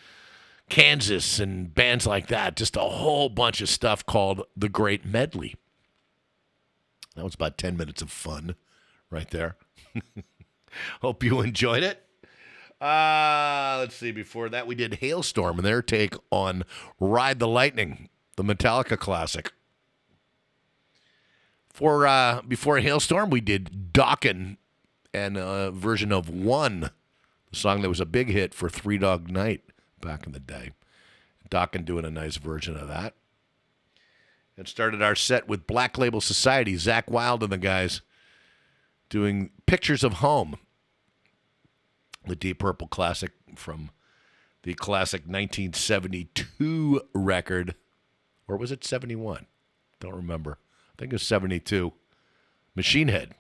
Kansas 0.69 1.39
and 1.39 1.73
bands 1.73 2.05
like 2.05 2.27
that. 2.27 2.57
Just 2.57 2.75
a 2.75 2.81
whole 2.81 3.29
bunch 3.29 3.61
of 3.61 3.69
stuff 3.69 4.05
called 4.05 4.43
The 4.57 4.69
Great 4.69 5.05
Medley. 5.05 5.55
That 7.15 7.25
was 7.25 7.35
about 7.35 7.59
10 7.59 7.77
minutes 7.77 8.03
of 8.03 8.11
fun 8.11 8.57
right 9.09 9.31
there. 9.31 9.57
Hope 11.01 11.23
you 11.23 11.41
enjoyed 11.43 11.85
it. 11.85 12.06
Uh, 12.81 13.77
let's 13.81 13.97
see. 13.97 14.13
Before 14.13 14.49
that, 14.49 14.67
we 14.67 14.75
did 14.75 14.99
Halestorm 15.01 15.57
and 15.57 15.65
their 15.65 15.83
take 15.83 16.15
on 16.31 16.65
Ride 17.01 17.39
the 17.39 17.49
Lightning, 17.49 18.09
the 18.37 18.45
Metallica 18.45 18.99
classic. 18.99 19.53
For 21.73 22.07
uh, 22.07 22.43
before 22.47 22.79
Halestorm, 22.79 23.31
we 23.31 23.41
did 23.41 23.93
Dokken 23.93 24.57
and 25.15 25.37
a 25.37 25.71
version 25.71 26.13
of 26.13 26.29
One, 26.29 26.91
the 27.51 27.57
song 27.57 27.83
that 27.83 27.89
was 27.89 28.01
a 28.01 28.07
big 28.07 28.29
hit 28.29 28.53
for 28.53 28.69
Three 28.69 28.99
Dog 28.99 29.31
Night 29.31 29.63
back 30.01 30.27
in 30.27 30.33
the 30.33 30.41
day. 30.41 30.73
Dokken 31.51 31.85
doing 31.85 32.05
a 32.05 32.11
nice 32.11 32.37
version 32.37 32.77
of 32.77 32.89
that. 32.89 33.15
And 34.59 34.67
started 34.67 35.03
our 35.03 35.15
set 35.15 35.49
with 35.49 35.67
Black 35.67 35.99
Label 35.99 36.21
Society, 36.21 36.75
Zakk 36.75 37.09
Wylde 37.09 37.43
and 37.43 37.53
the 37.53 37.59
guys 37.59 38.01
doing 39.09 39.51
Pictures 39.67 40.03
of 40.03 40.15
Home 40.15 40.57
the 42.27 42.37
Deep 42.37 42.59
Purple 42.59 42.89
classic 42.89 43.33
from 43.55 43.91
the 44.63 44.75
classic 44.75 45.23
1972 45.23 47.03
record. 47.15 47.75
Or 48.49 48.57
was 48.57 48.73
it 48.73 48.85
71? 48.85 49.47
Don't 50.01 50.15
remember. 50.15 50.59
I 50.93 50.95
think 50.99 51.13
it 51.13 51.17
was 51.17 51.23
72. 51.23 51.93
Machine 52.75 53.09
Head. 53.09 53.35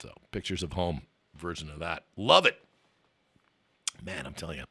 So, 0.00 0.10
Pictures 0.30 0.62
of 0.62 0.72
Home 0.72 1.02
version 1.36 1.70
of 1.70 1.78
that. 1.80 2.04
Love 2.16 2.46
it. 2.46 2.58
Man, 4.02 4.26
I'm 4.26 4.34
telling 4.34 4.58
you. 4.58 4.64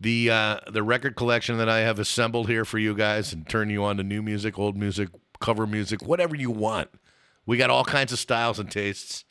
The 0.00 0.30
uh, 0.30 0.60
the 0.70 0.82
record 0.82 1.16
collection 1.16 1.58
that 1.58 1.68
I 1.68 1.80
have 1.80 1.98
assembled 1.98 2.48
here 2.48 2.64
for 2.64 2.78
you 2.78 2.94
guys 2.94 3.32
and 3.32 3.48
turn 3.48 3.68
you 3.68 3.82
on 3.84 3.96
to 3.96 4.04
new 4.04 4.22
music, 4.22 4.58
old 4.58 4.76
music, 4.76 5.08
cover 5.40 5.66
music, 5.66 6.02
whatever 6.02 6.36
you 6.36 6.50
want. 6.50 6.90
We 7.46 7.56
got 7.56 7.70
all 7.70 7.84
kinds 7.84 8.12
of 8.12 8.18
styles 8.18 8.58
and 8.58 8.70
tastes 8.70 9.24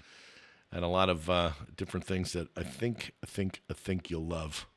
and 0.72 0.84
a 0.84 0.88
lot 0.88 1.10
of 1.10 1.30
uh, 1.30 1.52
different 1.76 2.06
things 2.06 2.34
that 2.34 2.48
I 2.58 2.64
think, 2.64 3.14
I 3.24 3.28
think, 3.28 3.62
I 3.70 3.74
think 3.74 4.10
you'll 4.10 4.28
love. 4.28 4.68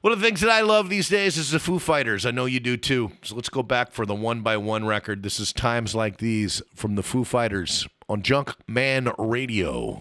One 0.00 0.12
of 0.12 0.20
the 0.20 0.26
things 0.26 0.40
that 0.40 0.50
I 0.50 0.62
love 0.62 0.88
these 0.88 1.08
days 1.08 1.36
is 1.36 1.52
the 1.52 1.60
Foo 1.60 1.78
Fighters. 1.78 2.26
I 2.26 2.32
know 2.32 2.46
you 2.46 2.58
do 2.58 2.76
too. 2.76 3.12
So 3.22 3.36
let's 3.36 3.48
go 3.48 3.62
back 3.62 3.92
for 3.92 4.04
the 4.04 4.16
one 4.16 4.40
by 4.40 4.56
one 4.56 4.84
record. 4.84 5.22
This 5.22 5.38
is 5.38 5.52
Times 5.52 5.94
Like 5.94 6.18
These 6.18 6.60
from 6.74 6.96
the 6.96 7.04
Foo 7.04 7.22
Fighters 7.22 7.86
on 8.08 8.22
Junk 8.22 8.52
Man 8.66 9.12
Radio. 9.16 9.98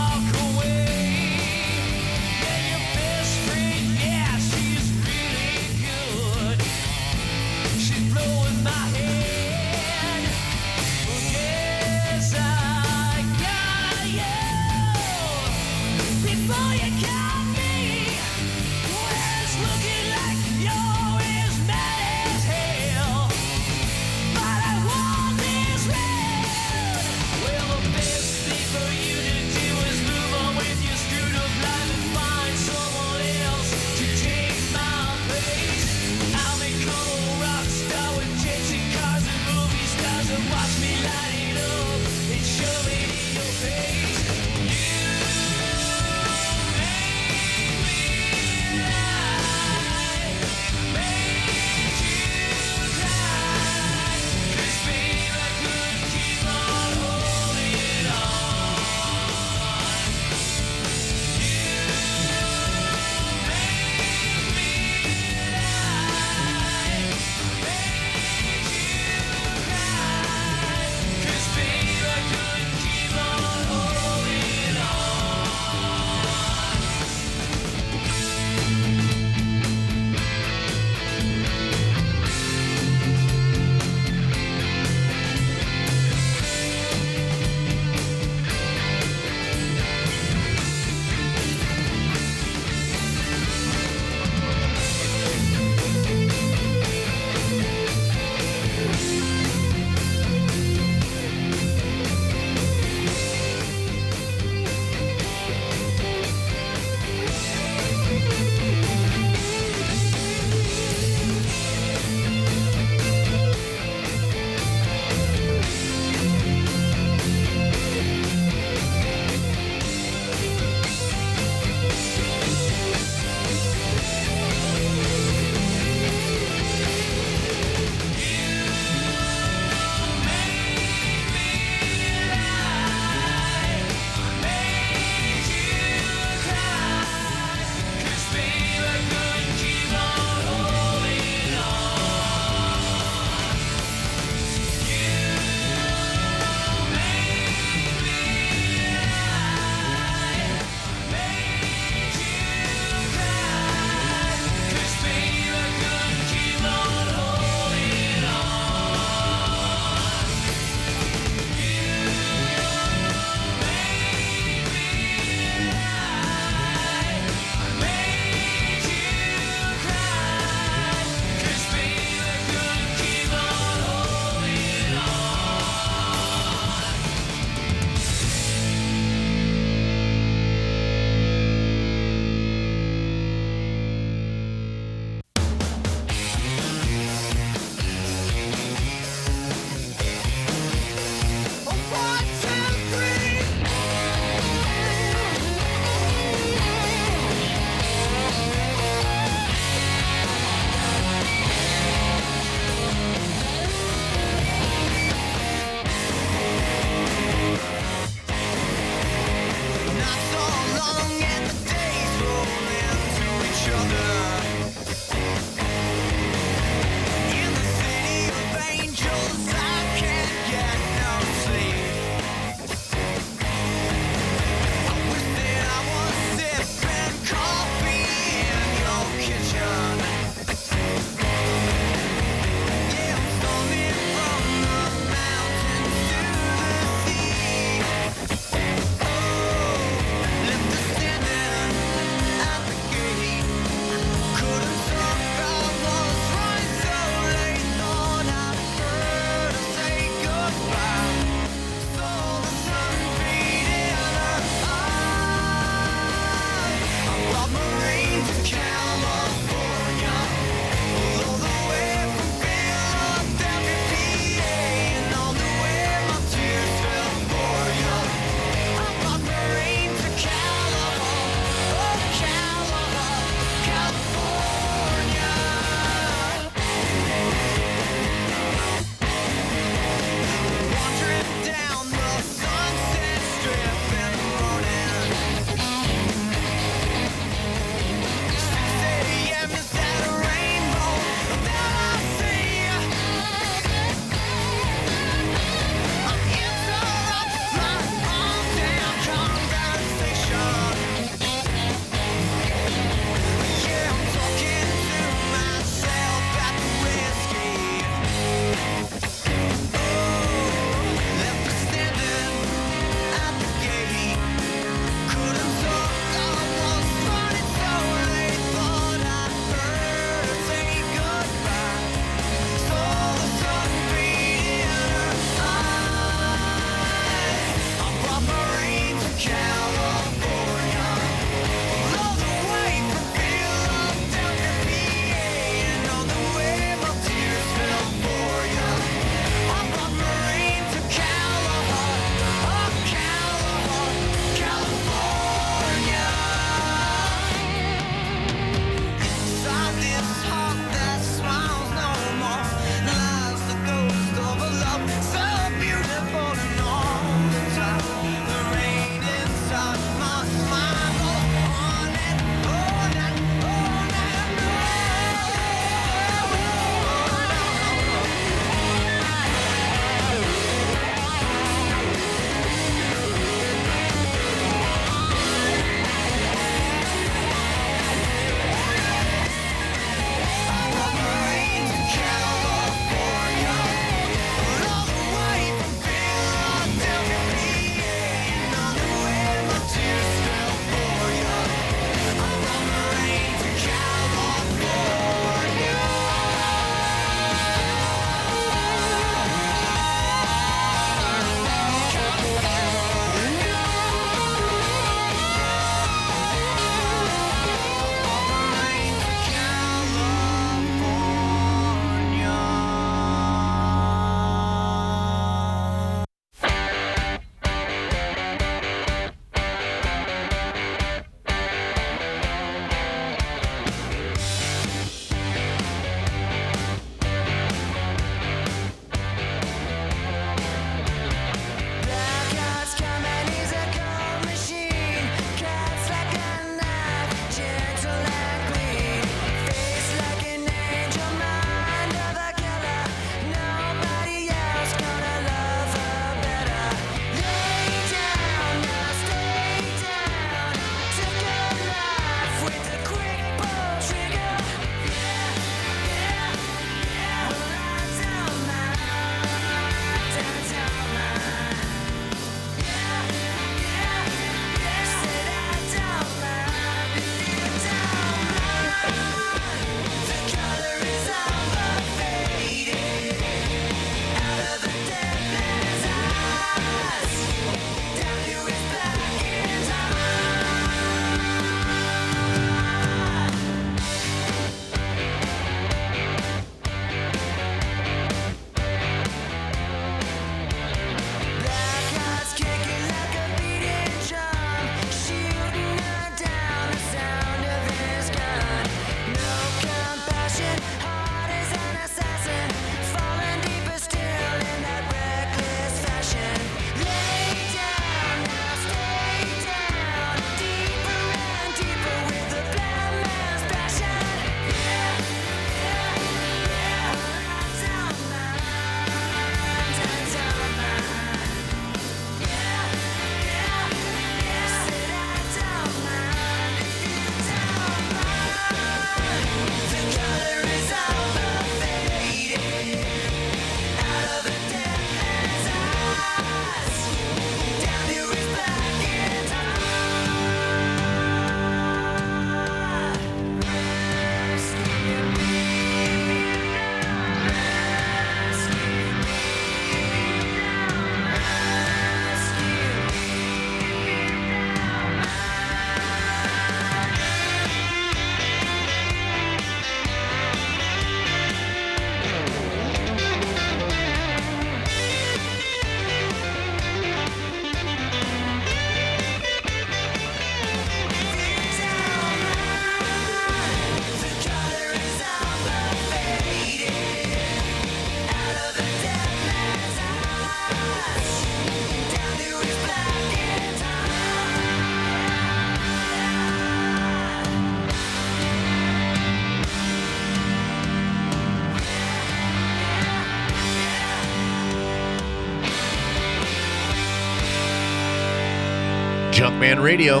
Junkman 599.40 599.62
Radio. 599.62 600.00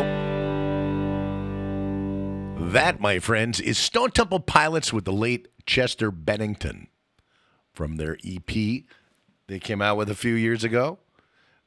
That, 2.72 3.00
my 3.00 3.18
friends, 3.20 3.58
is 3.58 3.78
Stone 3.78 4.10
Temple 4.10 4.40
Pilots 4.40 4.92
with 4.92 5.06
the 5.06 5.14
late 5.14 5.48
Chester 5.64 6.10
Bennington 6.10 6.88
from 7.72 7.96
their 7.96 8.18
EP 8.22 8.84
they 9.46 9.58
came 9.58 9.80
out 9.80 9.96
with 9.96 10.10
a 10.10 10.14
few 10.14 10.34
years 10.34 10.62
ago. 10.62 10.98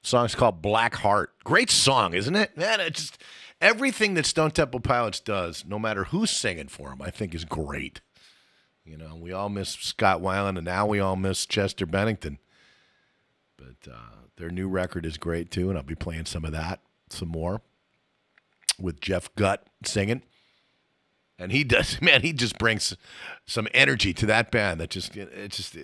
The 0.04 0.08
song's 0.08 0.36
called 0.36 0.62
Black 0.62 0.94
Heart. 0.98 1.34
Great 1.44 1.72
song, 1.72 2.14
isn't 2.14 2.36
it? 2.36 2.56
Man, 2.56 2.80
it 2.80 2.94
just 2.94 3.18
everything 3.60 4.14
that 4.14 4.28
Stone 4.28 4.52
Temple 4.52 4.80
Pilots 4.80 5.20
does, 5.20 5.66
no 5.68 5.80
matter 5.80 6.04
who's 6.06 6.30
singing 6.30 6.68
for 6.68 6.90
them, 6.90 7.02
I 7.02 7.10
think 7.10 7.34
is 7.34 7.44
great. 7.44 8.02
You 8.86 8.98
know, 8.98 9.18
we 9.20 9.32
all 9.32 9.50
miss 9.50 9.72
Scott 9.72 10.22
Weiland, 10.22 10.58
and 10.58 10.66
now 10.66 10.86
we 10.86 11.00
all 11.00 11.16
miss 11.16 11.48
Chester 11.48 11.88
Bennington. 11.88 12.38
But 13.58 13.92
uh, 13.92 14.28
their 14.38 14.52
new 14.52 14.70
record 14.70 15.08
is 15.08 15.18
great 15.18 15.50
too, 15.50 15.70
and 15.70 15.78
I'll 15.78 15.84
be 15.84 15.96
playing 15.96 16.26
some 16.26 16.46
of 16.46 16.52
that, 16.52 16.80
some 17.14 17.30
more, 17.30 17.62
with 18.80 19.00
Jeff 19.00 19.34
Gutt 19.36 19.68
singing. 19.86 20.24
And 21.40 21.52
he 21.52 21.64
does, 21.64 22.00
man. 22.02 22.22
He 22.22 22.34
just 22.34 22.58
brings 22.58 22.96
some 23.46 23.68
energy 23.74 24.14
to 24.14 24.26
that 24.28 24.52
band. 24.52 24.80
That 24.80 24.90
just, 24.90 25.16
it's 25.16 25.58
just, 25.58 25.78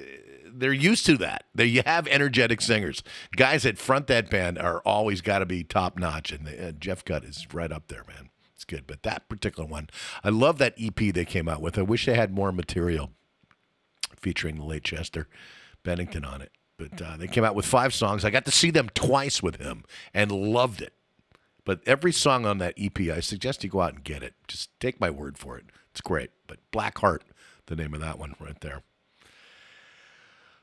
they're 0.45 0.73
used 0.73 1.05
to 1.07 1.17
that. 1.17 1.45
They 1.53 1.65
you 1.65 1.81
have 1.85 2.07
energetic 2.07 2.61
singers. 2.61 3.03
Guys 3.35 3.63
that 3.63 3.77
front 3.77 4.07
that 4.07 4.29
band 4.29 4.57
are 4.57 4.79
always 4.85 5.21
got 5.21 5.39
to 5.39 5.45
be 5.45 5.63
top 5.63 5.97
notch, 5.97 6.31
and 6.31 6.47
uh, 6.47 6.71
Jeff 6.73 7.03
Gutt 7.03 7.23
is 7.23 7.47
right 7.53 7.71
up 7.71 7.87
there, 7.87 8.03
man. 8.07 8.29
It's 8.55 8.65
good. 8.65 8.85
But 8.87 9.03
that 9.03 9.29
particular 9.29 9.67
one, 9.67 9.89
I 10.23 10.29
love 10.29 10.57
that 10.57 10.75
EP 10.79 10.95
they 10.95 11.25
came 11.25 11.47
out 11.47 11.61
with. 11.61 11.77
I 11.77 11.81
wish 11.81 12.05
they 12.05 12.15
had 12.15 12.33
more 12.33 12.51
material 12.51 13.11
featuring 14.17 14.57
the 14.57 14.65
late 14.65 14.83
Chester 14.83 15.27
Bennington 15.83 16.25
on 16.25 16.41
it. 16.41 16.51
But 16.77 17.01
uh, 17.01 17.17
they 17.17 17.27
came 17.27 17.43
out 17.43 17.55
with 17.55 17.65
five 17.65 17.93
songs. 17.93 18.23
I 18.23 18.29
got 18.29 18.45
to 18.45 18.51
see 18.51 18.71
them 18.71 18.89
twice 18.93 19.43
with 19.43 19.57
him 19.57 19.83
and 20.13 20.31
loved 20.31 20.81
it. 20.81 20.93
But 21.69 21.81
every 21.85 22.11
song 22.11 22.47
on 22.47 22.57
that 22.57 22.73
EP, 22.79 22.99
I 22.99 23.19
suggest 23.19 23.63
you 23.63 23.69
go 23.69 23.81
out 23.81 23.93
and 23.93 24.03
get 24.03 24.23
it. 24.23 24.33
Just 24.47 24.71
take 24.79 24.99
my 24.99 25.11
word 25.11 25.37
for 25.37 25.55
it. 25.55 25.65
It's 25.91 26.01
great. 26.01 26.31
But 26.47 26.57
Black 26.71 26.97
Heart, 26.97 27.25
the 27.67 27.75
name 27.75 27.93
of 27.93 28.01
that 28.01 28.17
one 28.17 28.33
right 28.39 28.59
there. 28.61 28.81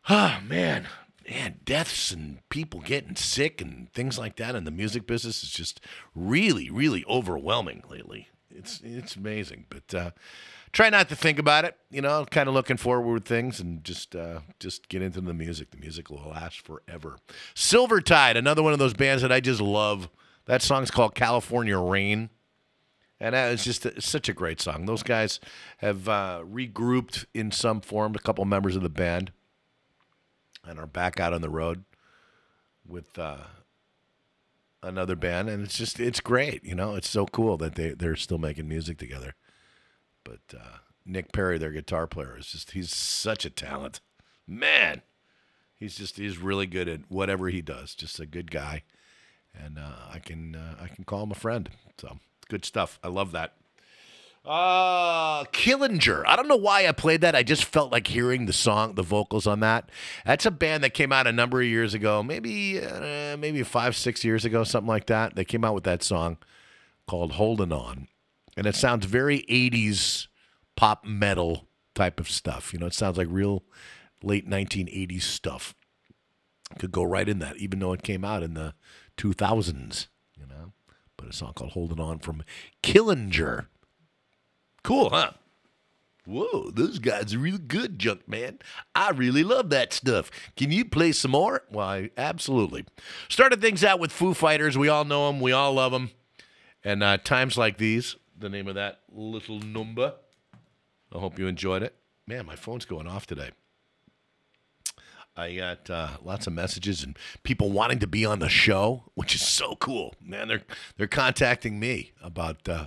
Ah, 0.08 0.42
man. 0.44 0.88
Man, 1.30 1.60
deaths 1.64 2.10
and 2.10 2.38
people 2.48 2.80
getting 2.80 3.14
sick 3.14 3.60
and 3.60 3.88
things 3.92 4.18
like 4.18 4.34
that 4.38 4.56
in 4.56 4.64
the 4.64 4.72
music 4.72 5.06
business 5.06 5.44
is 5.44 5.50
just 5.50 5.80
really, 6.12 6.70
really 6.70 7.04
overwhelming 7.08 7.84
lately. 7.88 8.26
It's 8.50 8.80
it's 8.82 9.14
amazing. 9.14 9.66
But 9.68 9.94
uh, 9.94 10.10
try 10.72 10.90
not 10.90 11.08
to 11.10 11.14
think 11.14 11.38
about 11.38 11.64
it. 11.64 11.76
You 11.88 12.02
know, 12.02 12.26
kind 12.28 12.48
of 12.48 12.54
looking 12.54 12.78
forward 12.78 13.24
things 13.24 13.60
and 13.60 13.84
just 13.84 14.16
uh, 14.16 14.40
just 14.58 14.88
get 14.88 15.02
into 15.02 15.20
the 15.20 15.34
music. 15.34 15.70
The 15.70 15.76
music 15.76 16.10
will 16.10 16.30
last 16.30 16.62
forever. 16.62 17.18
Silvertide, 17.54 18.36
another 18.36 18.64
one 18.64 18.72
of 18.72 18.80
those 18.80 18.94
bands 18.94 19.22
that 19.22 19.30
I 19.30 19.38
just 19.38 19.60
love. 19.60 20.08
That 20.46 20.62
song's 20.62 20.90
called 20.90 21.14
California 21.14 21.78
Rain. 21.78 22.30
And 23.18 23.34
that 23.34 23.52
is 23.52 23.64
just 23.64 23.86
it's 23.86 24.08
such 24.08 24.28
a 24.28 24.34
great 24.34 24.60
song. 24.60 24.84
Those 24.84 25.02
guys 25.02 25.40
have 25.78 26.08
uh, 26.08 26.42
regrouped 26.46 27.24
in 27.32 27.50
some 27.50 27.80
form, 27.80 28.14
a 28.14 28.18
couple 28.18 28.44
members 28.44 28.76
of 28.76 28.82
the 28.82 28.90
band, 28.90 29.32
and 30.66 30.78
are 30.78 30.86
back 30.86 31.18
out 31.18 31.32
on 31.32 31.40
the 31.40 31.48
road 31.48 31.84
with 32.86 33.18
uh, 33.18 33.44
another 34.82 35.16
band. 35.16 35.48
And 35.48 35.64
it's 35.64 35.78
just, 35.78 35.98
it's 35.98 36.20
great. 36.20 36.62
You 36.62 36.74
know, 36.74 36.94
it's 36.94 37.08
so 37.08 37.24
cool 37.24 37.56
that 37.56 37.74
they, 37.74 37.90
they're 37.90 38.16
still 38.16 38.38
making 38.38 38.68
music 38.68 38.98
together. 38.98 39.34
But 40.22 40.40
uh, 40.54 40.78
Nick 41.06 41.32
Perri, 41.32 41.56
their 41.56 41.72
guitar 41.72 42.06
player, 42.06 42.36
is 42.38 42.48
just, 42.48 42.72
he's 42.72 42.94
such 42.94 43.46
a 43.46 43.50
talent. 43.50 44.00
Man, 44.46 45.00
he's 45.74 45.96
just, 45.96 46.18
he's 46.18 46.36
really 46.36 46.66
good 46.66 46.86
at 46.86 47.00
whatever 47.08 47.48
he 47.48 47.62
does. 47.62 47.94
Just 47.94 48.20
a 48.20 48.26
good 48.26 48.50
guy. 48.50 48.82
And 49.62 49.78
uh, 49.78 50.10
I 50.12 50.18
can, 50.18 50.54
uh, 50.54 50.76
I 50.82 50.88
can 50.88 51.04
call 51.04 51.22
him 51.22 51.30
a 51.30 51.36
friend. 51.36 51.68
So 51.98 52.18
good 52.48 52.64
stuff. 52.64 52.98
I 53.02 53.08
love 53.08 53.32
that. 53.32 53.54
Uh, 54.46 55.42
Killinger. 55.46 56.22
I 56.24 56.36
don't 56.36 56.46
know 56.46 56.54
why 56.54 56.86
I 56.86 56.92
played 56.92 57.20
that. 57.22 57.34
I 57.34 57.42
just 57.42 57.64
felt 57.64 57.90
like 57.90 58.06
hearing 58.06 58.46
the 58.46 58.52
song, 58.52 58.94
the 58.94 59.02
vocals 59.02 59.44
on 59.44 59.58
that. 59.60 59.90
That's 60.24 60.46
a 60.46 60.52
band 60.52 60.84
that 60.84 60.94
came 60.94 61.10
out 61.10 61.26
a 61.26 61.32
number 61.32 61.60
of 61.60 61.66
years 61.66 61.94
ago, 61.94 62.22
maybe 62.22 62.80
uh, 62.80 63.36
maybe 63.36 63.64
five, 63.64 63.96
six 63.96 64.24
years 64.24 64.44
ago, 64.44 64.62
something 64.62 64.86
like 64.86 65.06
that. 65.06 65.34
They 65.34 65.44
came 65.44 65.64
out 65.64 65.74
with 65.74 65.82
that 65.84 66.04
song 66.04 66.36
called 67.08 67.32
"Holding 67.32 67.72
On," 67.72 68.06
and 68.56 68.66
it 68.68 68.76
sounds 68.76 69.04
very 69.04 69.40
'80s 69.50 70.28
pop 70.76 71.04
metal 71.04 71.66
type 71.96 72.20
of 72.20 72.30
stuff. 72.30 72.72
You 72.72 72.78
know, 72.78 72.86
it 72.86 72.94
sounds 72.94 73.18
like 73.18 73.28
real 73.28 73.64
late 74.22 74.48
1980s 74.48 75.22
stuff. 75.22 75.74
Could 76.78 76.92
go 76.92 77.04
right 77.04 77.28
in 77.28 77.38
that, 77.38 77.56
even 77.56 77.78
though 77.78 77.92
it 77.92 78.02
came 78.02 78.24
out 78.24 78.42
in 78.42 78.54
the 78.54 78.74
2000s. 79.16 80.08
You 80.38 80.46
know, 80.46 80.72
but 81.16 81.28
a 81.28 81.32
song 81.32 81.52
called 81.54 81.72
"Holding 81.72 82.00
On" 82.00 82.18
from 82.18 82.42
Killinger. 82.82 83.66
Cool, 84.82 85.10
huh? 85.10 85.32
Whoa, 86.26 86.70
those 86.72 86.98
guys 86.98 87.34
are 87.34 87.38
really 87.38 87.58
good, 87.58 87.98
Junkman. 87.98 88.60
I 88.96 89.10
really 89.10 89.44
love 89.44 89.70
that 89.70 89.92
stuff. 89.92 90.28
Can 90.56 90.72
you 90.72 90.84
play 90.84 91.12
some 91.12 91.30
more? 91.30 91.62
Why, 91.68 92.10
absolutely. 92.16 92.84
Started 93.28 93.60
things 93.60 93.84
out 93.84 94.00
with 94.00 94.10
Foo 94.10 94.34
Fighters. 94.34 94.76
We 94.76 94.88
all 94.88 95.04
know 95.04 95.28
them. 95.28 95.40
We 95.40 95.52
all 95.52 95.74
love 95.74 95.92
them. 95.92 96.10
And 96.82 97.04
uh, 97.04 97.18
times 97.18 97.56
like 97.56 97.78
these, 97.78 98.16
the 98.36 98.48
name 98.48 98.66
of 98.66 98.74
that 98.74 99.00
little 99.08 99.60
number. 99.60 100.14
I 101.14 101.18
hope 101.18 101.38
you 101.38 101.46
enjoyed 101.46 101.84
it. 101.84 101.94
Man, 102.26 102.44
my 102.44 102.56
phone's 102.56 102.84
going 102.84 103.06
off 103.06 103.26
today. 103.26 103.50
I 105.36 105.54
got 105.54 105.90
uh, 105.90 106.08
lots 106.24 106.46
of 106.46 106.54
messages 106.54 107.02
and 107.02 107.18
people 107.42 107.70
wanting 107.70 107.98
to 107.98 108.06
be 108.06 108.24
on 108.24 108.38
the 108.38 108.48
show, 108.48 109.04
which 109.14 109.34
is 109.34 109.46
so 109.46 109.76
cool. 109.76 110.14
Man, 110.20 110.48
they're 110.48 110.62
they're 110.96 111.06
contacting 111.06 111.78
me 111.78 112.12
about 112.22 112.68
uh, 112.68 112.86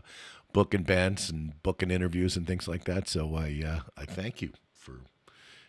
booking 0.52 0.84
bands 0.84 1.30
and 1.30 1.62
booking 1.62 1.92
interviews 1.92 2.36
and 2.36 2.48
things 2.48 2.68
like 2.68 2.86
that. 2.86 3.08
So 3.08 3.36
I 3.36 3.64
uh, 3.66 3.80
I 3.96 4.06
thank 4.06 4.42
you 4.42 4.52
for 4.74 5.02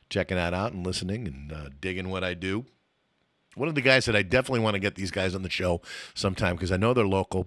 checking 0.09 0.36
that 0.36 0.55
out 0.55 0.73
and 0.73 0.86
listening 0.86 1.26
and 1.26 1.52
uh, 1.52 1.68
digging 1.81 2.09
what 2.09 2.25
I 2.25 2.34
do. 2.34 2.65
One 3.57 3.68
of 3.68 3.75
the 3.75 3.83
guys 3.83 4.07
that 4.07 4.17
I 4.17 4.23
definitely 4.23 4.60
want 4.60 4.75
to 4.75 4.81
get 4.81 4.94
these 4.94 5.10
guys 5.10 5.34
on 5.34 5.42
the 5.42 5.50
show 5.50 5.83
sometime 6.15 6.57
because 6.57 6.73
I 6.73 6.76
know 6.76 6.94
they're 6.94 7.07
local. 7.07 7.47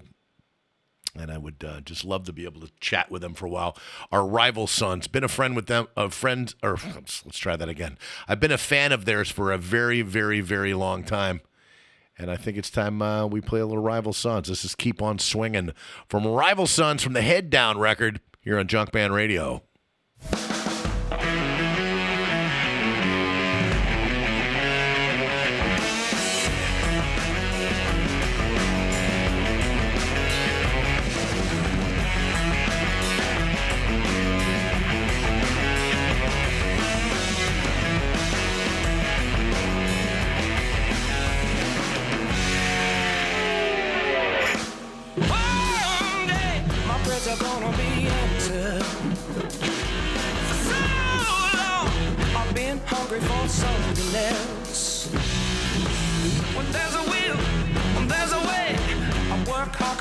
And 1.15 1.31
I 1.31 1.37
would 1.37 1.63
uh, 1.63 1.81
just 1.81 2.03
love 2.03 2.23
to 2.25 2.33
be 2.33 2.43
able 2.43 2.61
to 2.61 2.71
chat 2.79 3.11
with 3.11 3.21
them 3.21 3.35
for 3.35 3.45
a 3.45 3.49
while. 3.49 3.77
Our 4.11 4.25
rival 4.25 4.65
sons, 4.65 5.07
been 5.07 5.23
a 5.23 5.27
friend 5.27 5.55
with 5.55 5.67
them, 5.67 5.87
a 5.95 6.09
friend, 6.09 6.53
or 6.63 6.77
let's, 6.95 7.23
let's 7.25 7.37
try 7.37 7.55
that 7.55 7.69
again. 7.69 7.97
I've 8.27 8.39
been 8.39 8.51
a 8.51 8.57
fan 8.57 8.91
of 8.91 9.05
theirs 9.05 9.29
for 9.29 9.51
a 9.51 9.57
very, 9.57 10.01
very, 10.01 10.41
very 10.41 10.73
long 10.73 11.03
time. 11.03 11.41
And 12.17 12.29
I 12.29 12.37
think 12.37 12.57
it's 12.57 12.69
time 12.69 13.01
uh, 13.01 13.25
we 13.25 13.41
play 13.41 13.59
a 13.59 13.65
little 13.65 13.81
Rival 13.81 14.13
Sons. 14.13 14.47
This 14.47 14.63
is 14.63 14.75
Keep 14.75 15.01
On 15.01 15.17
Swinging 15.17 15.71
from 16.07 16.27
Rival 16.27 16.67
Sons 16.67 17.01
from 17.01 17.13
the 17.13 17.23
Head 17.23 17.49
Down 17.49 17.79
record 17.79 18.21
here 18.41 18.59
on 18.59 18.67
Junkman 18.67 19.11
Radio. 19.11 19.63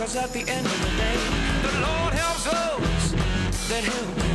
'Cause 0.02 0.16
at 0.16 0.32
the 0.32 0.40
end 0.40 0.66
of 0.66 0.81
the 0.81 0.97
day, 0.97 1.16
the 1.62 1.72
Lord 1.78 2.12
helps 2.12 2.42
those 2.42 3.12
that 3.68 3.84
help 3.84 4.32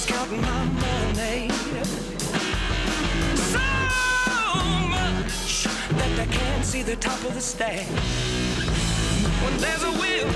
somebody's 0.00 0.06
counting 0.06 0.40
my 0.40 0.64
money. 0.64 1.48
So 3.36 3.58
much 4.88 5.64
that 5.98 6.12
they 6.16 6.26
can't 6.26 6.64
see 6.64 6.82
the 6.82 6.96
top 6.96 7.22
of 7.24 7.34
the 7.34 7.40
stack. 7.40 7.86
When 9.42 9.56
there's 9.58 9.82
a 9.82 9.90
will, 9.92 10.30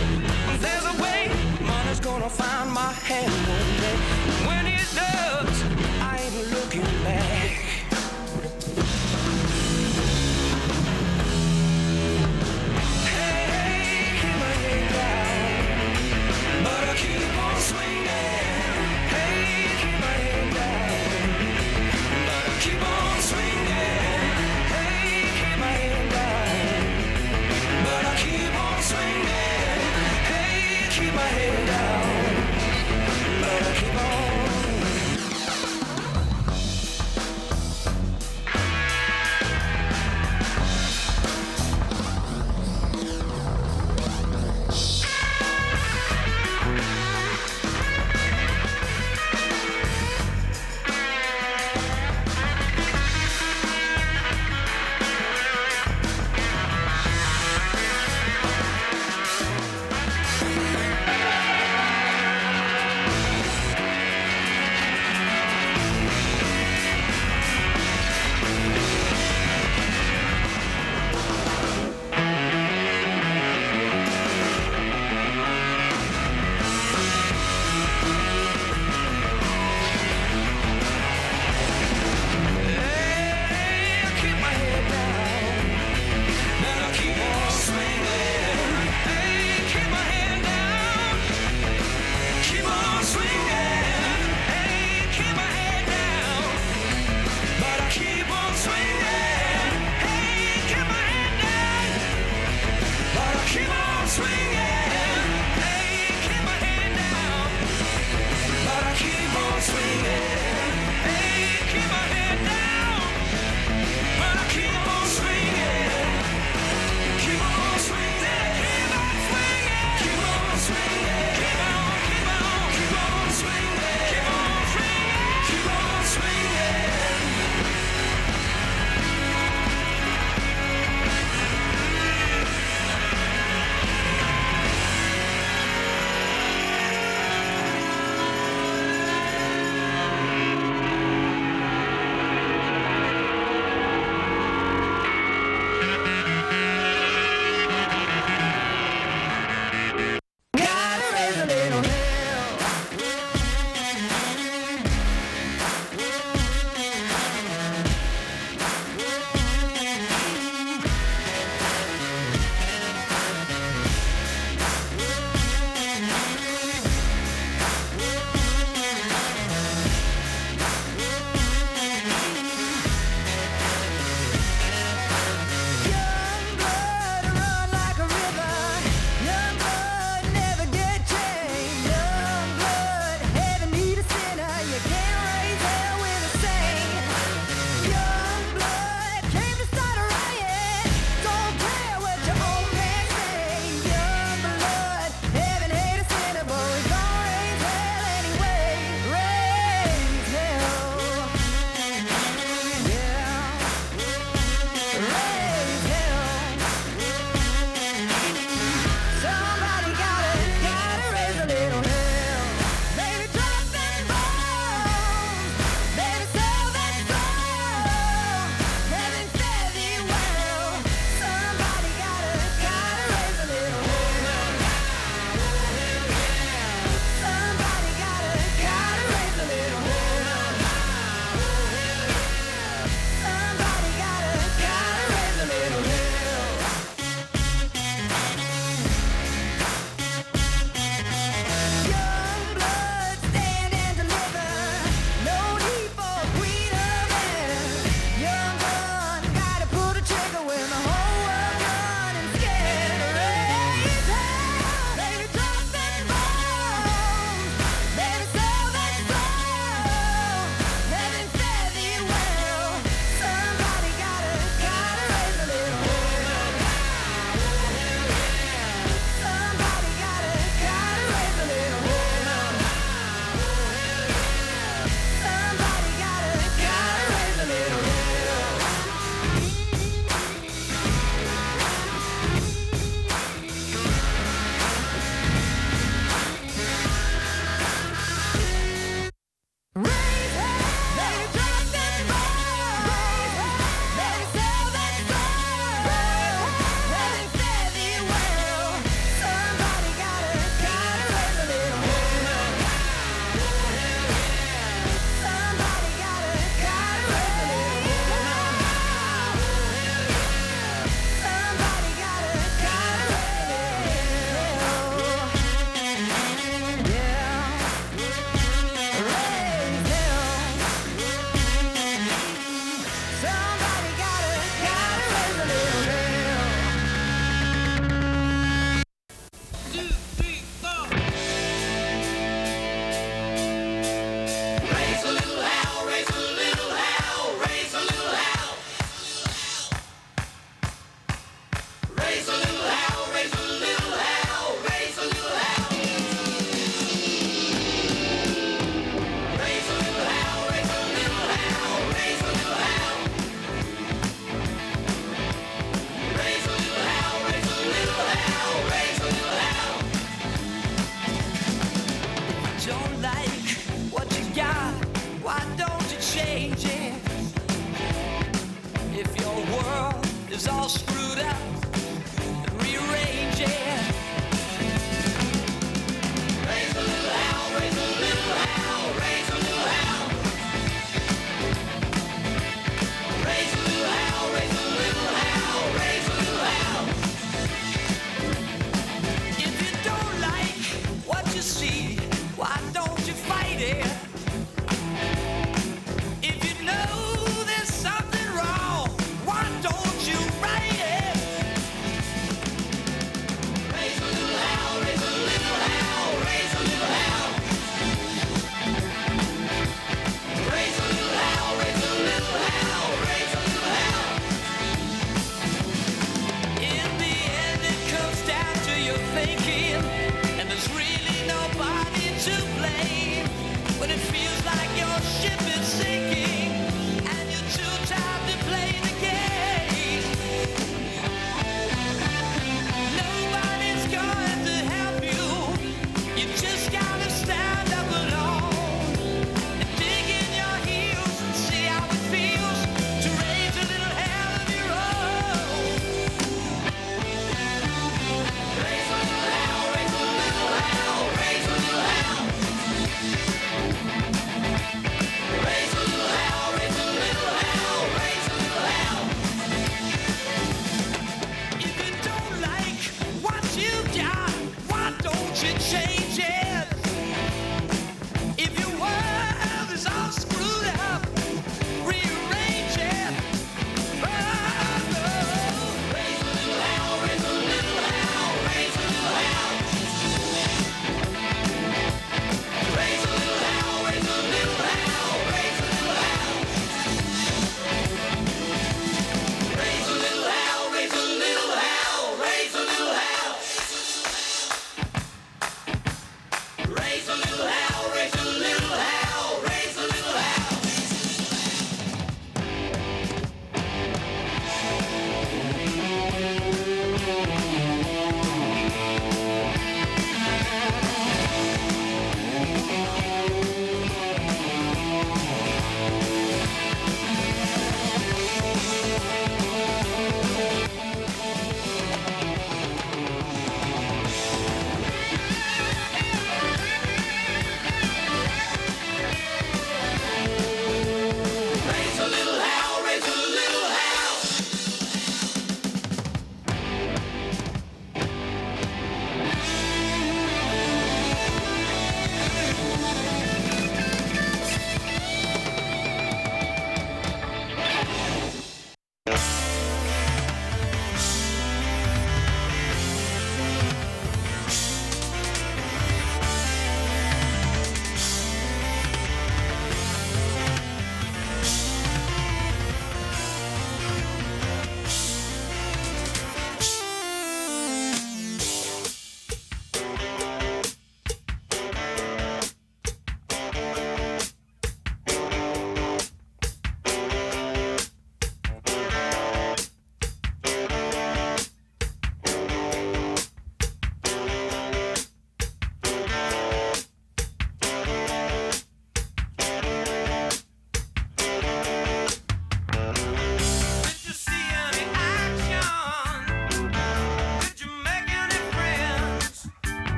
there's 0.59 0.84
a 0.84 1.02
way. 1.02 1.31
Money's 1.60 2.01
gonna 2.01 2.31
find 2.31 2.70
my 2.70 2.93
hand 2.93 3.33
one 3.49 3.81
day. 3.81 3.99
When 4.47 4.67
it 4.67 4.86
does, 4.94 5.62
I 6.01 6.18
ain't 6.18 6.51
looking 6.52 7.05
back. 7.05 7.23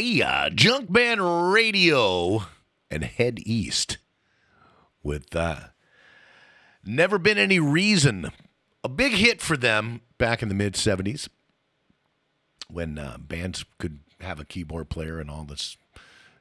Yeah, 0.00 0.48
Junkman 0.48 1.52
Radio 1.52 2.46
and 2.90 3.04
Head 3.04 3.38
East 3.46 3.98
with 5.04 5.36
uh, 5.36 5.68
Never 6.84 7.16
Been 7.16 7.38
Any 7.38 7.60
Reason. 7.60 8.32
A 8.82 8.88
big 8.88 9.12
hit 9.12 9.40
for 9.40 9.56
them 9.56 10.00
back 10.18 10.42
in 10.42 10.48
the 10.48 10.54
mid 10.54 10.74
70s 10.74 11.28
when 12.68 12.98
uh, 12.98 13.18
bands 13.20 13.64
could 13.78 14.00
have 14.20 14.40
a 14.40 14.44
keyboard 14.44 14.88
player 14.88 15.20
and 15.20 15.30
all 15.30 15.44
this, 15.44 15.76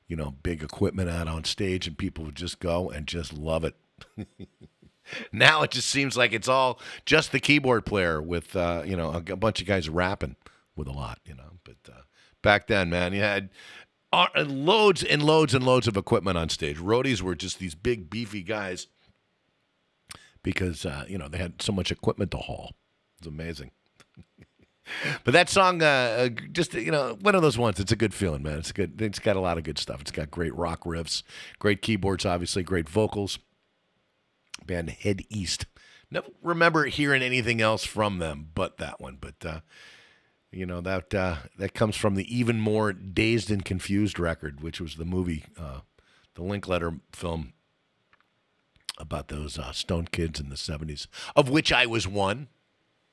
you 0.07 0.15
know, 0.15 0.31
big 0.41 0.63
equipment 0.63 1.09
out 1.09 1.27
on 1.27 1.43
stage 1.43 1.85
and 1.85 1.95
people 1.95 2.25
would 2.25 2.35
just 2.35 2.59
go 2.59 2.89
and 2.89 3.05
just 3.05 3.33
love 3.33 3.63
it. 3.63 3.75
now 5.31 5.61
it 5.61 5.69
just 5.69 5.89
seems 5.89 6.17
like 6.17 6.33
it's 6.33 6.47
all 6.47 6.79
just 7.05 7.31
the 7.31 7.39
keyboard 7.39 7.85
player 7.85 8.19
with, 8.19 8.55
uh, 8.55 8.81
you 8.83 8.95
know, 8.95 9.11
a, 9.11 9.33
a 9.33 9.35
bunch 9.35 9.61
of 9.61 9.67
guys 9.67 9.89
rapping 9.89 10.37
with 10.75 10.87
a 10.87 10.91
lot, 10.91 11.19
you 11.23 11.35
know. 11.35 11.59
But 11.63 11.77
uh, 11.87 12.01
back 12.43 12.67
then, 12.67 12.91
man, 12.91 13.13
you 13.13 13.21
had 13.21 13.49
uh, 14.11 14.27
loads 14.45 15.03
and 15.03 15.23
loads 15.23 15.55
and 15.55 15.65
loads 15.65 15.87
of 15.87 15.97
equipment 15.97 16.37
on 16.37 16.49
stage. 16.49 16.77
Roadies 16.77 17.21
were 17.21 17.33
just 17.33 17.57
these 17.57 17.73
big, 17.73 18.09
beefy 18.11 18.43
guys 18.43 18.87
because, 20.43 20.85
uh, 20.85 21.05
you 21.07 21.17
know, 21.17 21.27
they 21.27 21.39
had 21.39 21.61
so 21.61 21.71
much 21.71 21.91
equipment 21.91 22.29
to 22.31 22.37
haul. 22.37 22.73
It's 23.17 23.27
amazing. 23.27 23.71
But 25.23 25.31
that 25.31 25.47
song, 25.47 25.81
uh, 25.81 25.85
uh, 25.85 26.29
just 26.51 26.73
you 26.73 26.91
know, 26.91 27.17
one 27.21 27.35
of 27.35 27.41
those 27.41 27.57
ones. 27.57 27.79
It's 27.79 27.93
a 27.93 27.95
good 27.95 28.13
feeling, 28.13 28.43
man. 28.43 28.59
It's 28.59 28.73
good. 28.73 29.01
It's 29.01 29.17
got 29.17 29.37
a 29.37 29.39
lot 29.39 29.57
of 29.57 29.63
good 29.63 29.77
stuff. 29.77 30.01
It's 30.01 30.11
got 30.11 30.29
great 30.29 30.53
rock 30.55 30.83
riffs, 30.83 31.23
great 31.57 31.81
keyboards, 31.81 32.25
obviously, 32.25 32.63
great 32.63 32.89
vocals. 32.89 33.39
Band 34.65 34.89
Head 34.89 35.21
East. 35.29 35.67
Never 36.11 36.27
remember 36.41 36.85
hearing 36.85 37.23
anything 37.23 37.61
else 37.61 37.85
from 37.85 38.19
them 38.19 38.49
but 38.53 38.77
that 38.77 38.99
one. 38.99 39.17
But 39.19 39.45
uh, 39.45 39.59
you 40.53 40.65
know 40.65 40.81
that 40.81 41.13
uh, 41.13 41.35
that 41.57 41.73
comes 41.73 41.95
from 41.95 42.15
the 42.15 42.35
even 42.35 42.59
more 42.59 42.93
dazed 42.93 43.51
and 43.51 43.63
confused 43.65 44.19
record, 44.19 44.61
which 44.61 44.79
was 44.79 44.95
the 44.95 45.05
movie, 45.05 45.45
uh, 45.59 45.79
the 46.35 46.43
Linklater 46.43 46.99
film 47.11 47.53
about 48.97 49.27
those 49.27 49.57
uh, 49.57 49.71
Stone 49.71 50.09
Kids 50.11 50.39
in 50.39 50.49
the 50.49 50.55
'70s, 50.55 51.07
of 51.35 51.49
which 51.49 51.71
I 51.71 51.85
was 51.85 52.07
one. 52.07 52.47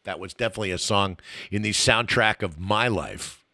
That 0.05 0.19
was 0.19 0.33
definitely 0.33 0.71
a 0.71 0.79
song 0.79 1.19
in 1.51 1.63
the 1.63 1.73
soundtrack 1.73 2.43
of 2.43 2.59
my 2.59 2.89
life 2.89 3.45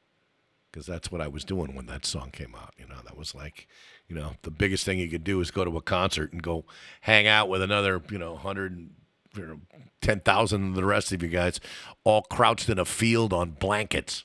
because 0.76 0.86
that's 0.86 1.10
what 1.10 1.22
I 1.22 1.26
was 1.28 1.42
doing 1.42 1.74
when 1.74 1.86
that 1.86 2.04
song 2.04 2.30
came 2.30 2.54
out. 2.54 2.74
You 2.78 2.86
know, 2.86 2.98
that 3.04 3.16
was 3.16 3.34
like, 3.34 3.66
you 4.08 4.14
know, 4.14 4.34
the 4.42 4.50
biggest 4.50 4.84
thing 4.84 4.98
you 4.98 5.08
could 5.08 5.24
do 5.24 5.40
is 5.40 5.50
go 5.50 5.64
to 5.64 5.76
a 5.78 5.80
concert 5.80 6.32
and 6.32 6.42
go 6.42 6.66
hang 7.00 7.26
out 7.26 7.48
with 7.48 7.62
another, 7.62 8.02
you 8.10 8.18
know, 8.18 8.36
hundred, 8.36 8.90
you 9.36 9.46
know, 9.46 9.60
ten 10.00 10.20
thousand 10.20 10.70
of 10.70 10.74
the 10.74 10.84
rest 10.84 11.12
of 11.12 11.22
you 11.22 11.28
guys, 11.28 11.60
all 12.04 12.22
crouched 12.22 12.68
in 12.68 12.78
a 12.78 12.84
field 12.84 13.32
on 13.32 13.50
blankets, 13.50 14.24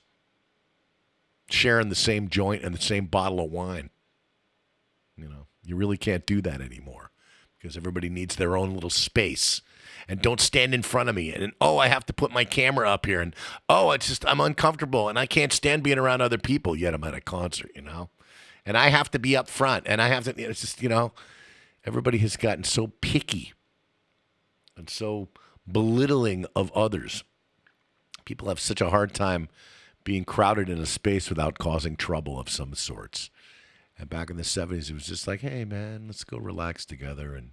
sharing 1.49 1.89
the 1.89 1.95
same 1.95 2.29
joint 2.29 2.63
and 2.63 2.75
the 2.75 2.81
same 2.81 3.05
bottle 3.05 3.39
of 3.39 3.51
wine. 3.51 3.89
You 5.15 5.29
know, 5.29 5.47
you 5.63 5.75
really 5.75 5.97
can't 5.97 6.25
do 6.25 6.41
that 6.41 6.61
anymore 6.61 7.11
because 7.57 7.77
everybody 7.77 8.09
needs 8.09 8.35
their 8.35 8.57
own 8.57 8.73
little 8.73 8.89
space. 8.89 9.61
And 10.07 10.21
don't 10.21 10.41
stand 10.41 10.73
in 10.73 10.81
front 10.81 11.09
of 11.09 11.15
me. 11.15 11.31
And 11.31 11.53
oh, 11.61 11.77
I 11.77 11.87
have 11.87 12.05
to 12.07 12.13
put 12.13 12.31
my 12.31 12.43
camera 12.43 12.89
up 12.89 13.05
here. 13.05 13.21
And 13.21 13.35
oh, 13.69 13.91
it's 13.91 14.07
just 14.07 14.25
I'm 14.25 14.41
uncomfortable 14.41 15.07
and 15.07 15.17
I 15.17 15.25
can't 15.25 15.53
stand 15.53 15.83
being 15.83 15.99
around 15.99 16.21
other 16.21 16.39
people. 16.39 16.75
Yet 16.75 16.93
I'm 16.93 17.03
at 17.03 17.13
a 17.13 17.21
concert, 17.21 17.71
you 17.75 17.81
know. 17.81 18.09
And 18.65 18.77
I 18.77 18.89
have 18.89 19.11
to 19.11 19.19
be 19.19 19.37
up 19.37 19.47
front. 19.47 19.85
And 19.87 20.01
I 20.01 20.07
have 20.07 20.23
to. 20.25 20.41
It's 20.41 20.61
just 20.61 20.81
you 20.81 20.89
know, 20.89 21.13
everybody 21.85 22.17
has 22.19 22.35
gotten 22.35 22.63
so 22.63 22.87
picky 22.87 23.53
and 24.81 24.89
so 24.89 25.29
belittling 25.71 26.47
of 26.55 26.71
others. 26.71 27.23
People 28.25 28.47
have 28.47 28.59
such 28.59 28.81
a 28.81 28.89
hard 28.89 29.13
time 29.13 29.47
being 30.03 30.25
crowded 30.25 30.69
in 30.69 30.79
a 30.79 30.87
space 30.87 31.29
without 31.29 31.59
causing 31.59 31.95
trouble 31.95 32.39
of 32.39 32.49
some 32.49 32.73
sorts. 32.73 33.29
And 33.95 34.09
back 34.09 34.31
in 34.31 34.37
the 34.37 34.43
70s, 34.43 34.89
it 34.89 34.95
was 34.95 35.05
just 35.05 35.27
like, 35.27 35.41
hey, 35.41 35.63
man, 35.65 36.05
let's 36.07 36.23
go 36.23 36.39
relax 36.39 36.83
together. 36.83 37.35
And 37.35 37.51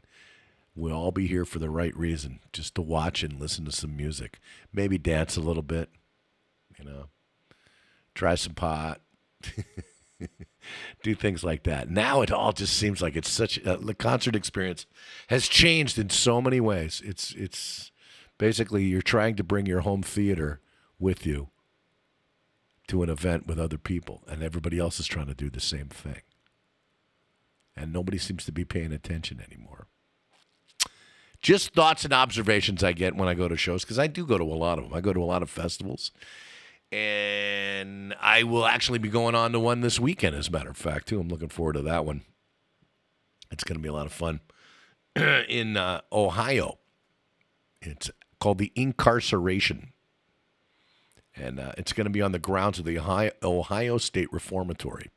we'll 0.74 0.96
all 0.96 1.12
be 1.12 1.26
here 1.26 1.44
for 1.44 1.58
the 1.58 1.68
right 1.68 1.94
reason, 1.94 2.40
just 2.50 2.74
to 2.76 2.82
watch 2.82 3.22
and 3.22 3.38
listen 3.38 3.66
to 3.66 3.72
some 3.72 3.94
music. 3.94 4.38
Maybe 4.72 4.96
dance 4.96 5.36
a 5.36 5.42
little 5.42 5.62
bit, 5.62 5.90
you 6.78 6.86
know, 6.86 7.08
try 8.14 8.36
some 8.36 8.54
pot, 8.54 9.02
do 11.02 11.14
things 11.14 11.44
like 11.44 11.62
that. 11.64 11.90
Now 11.90 12.22
it 12.22 12.30
all 12.30 12.52
just 12.52 12.74
seems 12.76 13.00
like 13.00 13.16
it's 13.16 13.30
such 13.30 13.64
uh, 13.64 13.76
the 13.76 13.94
concert 13.94 14.36
experience 14.36 14.86
has 15.28 15.48
changed 15.48 15.98
in 15.98 16.10
so 16.10 16.40
many 16.40 16.60
ways. 16.60 17.02
It's, 17.04 17.32
it's 17.32 17.92
basically 18.38 18.84
you're 18.84 19.02
trying 19.02 19.36
to 19.36 19.44
bring 19.44 19.66
your 19.66 19.80
home 19.80 20.02
theater 20.02 20.60
with 20.98 21.26
you 21.26 21.48
to 22.88 23.02
an 23.02 23.10
event 23.10 23.46
with 23.46 23.58
other 23.58 23.78
people, 23.78 24.22
and 24.26 24.42
everybody 24.42 24.78
else 24.78 24.98
is 24.98 25.06
trying 25.06 25.26
to 25.26 25.34
do 25.34 25.50
the 25.50 25.60
same 25.60 25.88
thing. 25.88 26.22
And 27.76 27.92
nobody 27.92 28.18
seems 28.18 28.44
to 28.46 28.52
be 28.52 28.64
paying 28.64 28.92
attention 28.92 29.40
anymore. 29.46 29.86
Just 31.40 31.72
thoughts 31.74 32.04
and 32.04 32.12
observations 32.12 32.82
I 32.82 32.92
get 32.92 33.14
when 33.14 33.28
I 33.28 33.34
go 33.34 33.46
to 33.46 33.56
shows, 33.56 33.84
because 33.84 33.98
I 33.98 34.08
do 34.08 34.26
go 34.26 34.38
to 34.38 34.44
a 34.44 34.54
lot 34.54 34.78
of 34.78 34.84
them. 34.84 34.94
I 34.94 35.00
go 35.00 35.12
to 35.12 35.22
a 35.22 35.24
lot 35.24 35.42
of 35.42 35.50
festivals. 35.50 36.10
And 36.90 38.14
I 38.20 38.44
will 38.44 38.64
actually 38.64 38.98
be 38.98 39.08
going 39.08 39.34
on 39.34 39.52
to 39.52 39.60
one 39.60 39.82
this 39.82 40.00
weekend, 40.00 40.34
as 40.34 40.48
a 40.48 40.50
matter 40.50 40.70
of 40.70 40.76
fact, 40.76 41.08
too. 41.08 41.20
I'm 41.20 41.28
looking 41.28 41.50
forward 41.50 41.74
to 41.74 41.82
that 41.82 42.04
one. 42.04 42.22
It's 43.50 43.64
going 43.64 43.76
to 43.76 43.82
be 43.82 43.88
a 43.88 43.92
lot 43.92 44.06
of 44.06 44.12
fun 44.12 44.40
in 45.16 45.76
uh, 45.76 46.00
Ohio. 46.12 46.78
It's 47.82 48.10
called 48.40 48.58
the 48.58 48.72
Inkcarceration 48.76 49.88
and 51.38 51.60
uh, 51.60 51.72
it's 51.78 51.92
going 51.92 52.06
to 52.06 52.10
be 52.10 52.22
on 52.22 52.32
the 52.32 52.38
grounds 52.38 52.78
of 52.78 52.84
the 52.84 52.98
Ohio, 52.98 53.30
Ohio 53.42 53.98
State 53.98 54.32
Reformatory, 54.32 55.10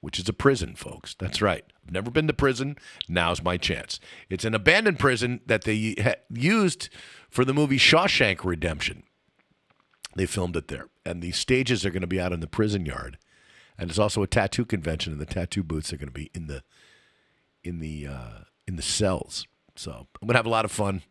which 0.00 0.18
is 0.18 0.28
a 0.28 0.32
prison, 0.32 0.74
folks. 0.74 1.14
That's 1.18 1.42
right. 1.42 1.64
I've 1.84 1.92
never 1.92 2.10
been 2.10 2.26
to 2.26 2.32
prison. 2.32 2.76
Now's 3.08 3.42
my 3.42 3.56
chance. 3.56 4.00
It's 4.30 4.44
an 4.44 4.54
abandoned 4.54 4.98
prison 4.98 5.40
that 5.46 5.64
they 5.64 5.96
used 6.30 6.88
for 7.28 7.44
the 7.44 7.54
movie 7.54 7.78
Shawshank 7.78 8.44
Redemption. 8.44 9.02
They 10.16 10.26
filmed 10.26 10.56
it 10.56 10.68
there, 10.68 10.88
and 11.04 11.22
the 11.22 11.32
stages 11.32 11.84
are 11.84 11.90
going 11.90 12.02
to 12.02 12.06
be 12.06 12.20
out 12.20 12.32
in 12.32 12.40
the 12.40 12.46
prison 12.46 12.86
yard, 12.86 13.18
and 13.76 13.88
there's 13.88 13.98
also 13.98 14.22
a 14.22 14.28
tattoo 14.28 14.64
convention, 14.64 15.12
and 15.12 15.20
the 15.20 15.26
tattoo 15.26 15.62
booths 15.62 15.92
are 15.92 15.96
going 15.96 16.08
to 16.08 16.12
be 16.12 16.30
in 16.34 16.46
the 16.46 16.62
in 17.64 17.80
the 17.80 18.06
uh, 18.06 18.38
in 18.66 18.76
the 18.76 18.82
cells. 18.82 19.46
So 19.76 20.06
I'm 20.22 20.28
gonna 20.28 20.38
have 20.38 20.46
a 20.46 20.50
lot 20.50 20.64
of 20.64 20.70
fun 20.70 21.02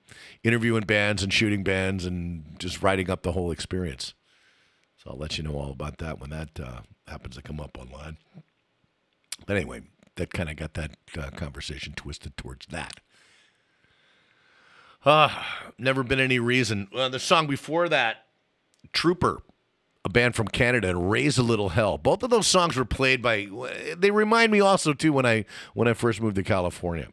interviewing 0.43 0.85
bands 0.85 1.21
and 1.21 1.33
shooting 1.33 1.63
bands 1.63 2.05
and 2.05 2.55
just 2.59 2.81
writing 2.81 3.09
up 3.09 3.23
the 3.23 3.33
whole 3.33 3.51
experience. 3.51 4.13
So 4.97 5.11
I'll 5.11 5.17
let 5.17 5.37
you 5.37 5.43
know 5.43 5.55
all 5.55 5.71
about 5.71 5.97
that 5.97 6.19
when 6.19 6.29
that 6.29 6.57
uh, 6.59 6.81
happens 7.07 7.35
to 7.35 7.41
come 7.41 7.59
up 7.59 7.77
online. 7.77 8.17
But 9.45 9.57
anyway, 9.57 9.81
that 10.15 10.31
kind 10.31 10.49
of 10.49 10.55
got 10.55 10.75
that 10.75 10.91
uh, 11.17 11.29
conversation 11.31 11.93
twisted 11.93 12.37
towards 12.37 12.67
that. 12.67 13.01
Uh, 15.03 15.43
never 15.77 16.03
been 16.03 16.21
any 16.21 16.39
reason. 16.39 16.87
Uh, 16.95 17.09
the 17.09 17.19
song 17.19 17.47
before 17.47 17.89
that, 17.89 18.27
Trooper, 18.91 19.41
a 20.05 20.09
band 20.09 20.35
from 20.35 20.47
Canada, 20.47 20.89
and 20.89 21.09
Raise 21.09 21.37
a 21.37 21.43
Little 21.43 21.69
Hell. 21.69 21.97
Both 21.97 22.23
of 22.23 22.29
those 22.29 22.47
songs 22.47 22.75
were 22.75 22.85
played 22.85 23.21
by. 23.21 23.47
They 23.97 24.11
remind 24.11 24.51
me 24.51 24.59
also 24.59 24.93
too 24.93 25.13
when 25.13 25.25
I 25.25 25.45
when 25.73 25.87
I 25.87 25.93
first 25.93 26.21
moved 26.21 26.35
to 26.35 26.43
California, 26.43 27.09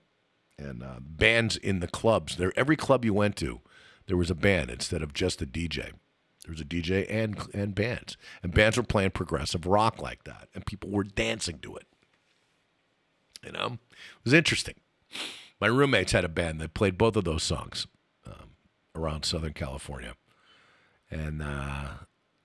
and 0.58 0.82
uh, 0.82 0.96
bands 1.00 1.56
in 1.56 1.80
the 1.80 1.88
clubs. 1.88 2.36
There, 2.36 2.52
every 2.56 2.76
club 2.76 3.04
you 3.04 3.14
went 3.14 3.36
to, 3.36 3.60
there 4.06 4.16
was 4.16 4.30
a 4.30 4.34
band 4.34 4.70
instead 4.70 5.02
of 5.02 5.14
just 5.14 5.40
a 5.40 5.46
DJ. 5.46 5.92
There 6.44 6.52
was 6.52 6.60
a 6.60 6.64
DJ 6.64 7.06
and 7.08 7.38
and 7.54 7.74
bands, 7.74 8.16
and 8.42 8.52
bands 8.52 8.76
were 8.76 8.82
playing 8.82 9.10
progressive 9.10 9.66
rock 9.66 10.00
like 10.00 10.24
that, 10.24 10.48
and 10.54 10.66
people 10.66 10.90
were 10.90 11.04
dancing 11.04 11.58
to 11.60 11.76
it. 11.76 11.86
You 13.44 13.52
know, 13.52 13.78
it 13.90 14.24
was 14.24 14.32
interesting. 14.32 14.74
My 15.60 15.66
roommates 15.66 16.12
had 16.12 16.24
a 16.24 16.28
band 16.28 16.60
that 16.60 16.74
played 16.74 16.96
both 16.96 17.16
of 17.16 17.24
those 17.24 17.42
songs 17.42 17.86
um, 18.26 18.50
around 18.94 19.24
Southern 19.24 19.52
California, 19.52 20.14
and 21.10 21.42
uh, 21.42 21.88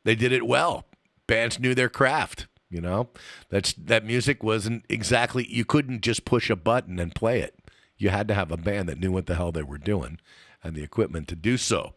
they 0.04 0.16
did 0.16 0.32
it 0.32 0.46
well. 0.46 0.86
Bands 1.28 1.60
knew 1.60 1.76
their 1.76 1.90
craft. 1.90 2.48
You 2.70 2.82
know, 2.82 3.10
that's 3.50 3.74
that 3.74 4.06
music 4.06 4.44
wasn't 4.44 4.86
exactly. 4.90 5.48
You 5.50 5.66
couldn't 5.66 6.02
just 6.02 6.26
push 6.26 6.50
a 6.50 6.56
button 6.56 7.00
and 7.00 7.14
play 7.14 7.40
it. 7.40 7.56
You 7.98 8.10
had 8.10 8.28
to 8.28 8.34
have 8.34 8.52
a 8.52 8.58
band 8.58 8.90
that 8.90 9.00
knew 9.00 9.12
what 9.12 9.28
the 9.28 9.36
hell 9.36 9.52
they 9.52 9.64
were 9.64 9.78
doing 9.78 10.20
and 10.64 10.76
the 10.76 10.84
equipment 10.84 11.28
to 11.30 11.36
do 11.36 11.58
so. 11.58 11.94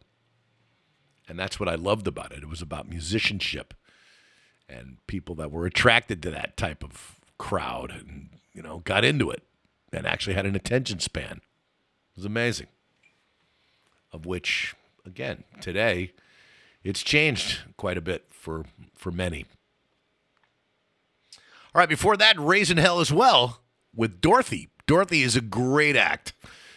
And 1.29 1.39
that's 1.39 1.59
what 1.59 1.69
I 1.69 1.75
loved 1.75 2.07
about 2.07 2.33
it. 2.33 2.43
It 2.43 2.49
was 2.49 2.63
about 2.63 2.89
musicianship 2.89 3.75
and 4.69 4.99
people 5.07 5.35
that 5.37 5.51
were 5.51 5.67
attracted 5.67 6.23
to 6.23 6.31
that 6.31 6.57
type 6.57 6.85
of 6.85 7.17
crowd 7.39 7.91
and, 7.91 8.29
you 8.53 8.63
know, 8.63 8.79
got 8.79 9.05
into 9.05 9.31
it 9.31 9.43
and 9.93 10.07
actually 10.07 10.35
had 10.35 10.47
an 10.47 10.55
attention 10.55 11.01
span. 11.01 11.41
It 12.13 12.17
was 12.17 12.25
amazing. 12.25 12.69
Of 14.13 14.27
which, 14.27 14.75
again, 15.05 15.45
today, 15.61 16.13
it's 16.83 17.03
changed 17.03 17.61
quite 17.77 17.99
a 17.99 18.03
bit 18.03 18.27
for, 18.31 18.65
for 18.95 19.11
many. 19.11 19.47
All 21.75 21.81
right, 21.81 21.89
before 21.89 22.17
that, 22.17 22.39
Raising 22.39 22.79
Hell 22.79 23.01
as 23.01 23.13
well 23.13 23.61
with 23.95 24.21
Dorothy. 24.21 24.69
Dorothy 24.87 25.23
is 25.23 25.37
a 25.37 25.41
great 25.41 25.97
act. 25.97 26.33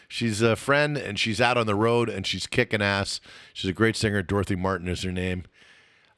She's 0.08 0.42
a 0.42 0.58
friend 0.58 0.98
and 0.98 1.18
she's 1.18 1.40
out 1.40 1.58
on 1.58 1.66
the 1.66 1.76
road 1.76 2.10
and 2.10 2.28
she's 2.28 2.46
kicking 2.46 2.82
ass. 2.82 3.22
She's 3.54 3.70
a 3.70 3.74
great 3.74 3.96
singer. 3.96 4.22
Dorothy 4.22 4.58
Martin 4.58 4.90
is 4.90 5.04
her 5.04 5.12
name. 5.12 5.46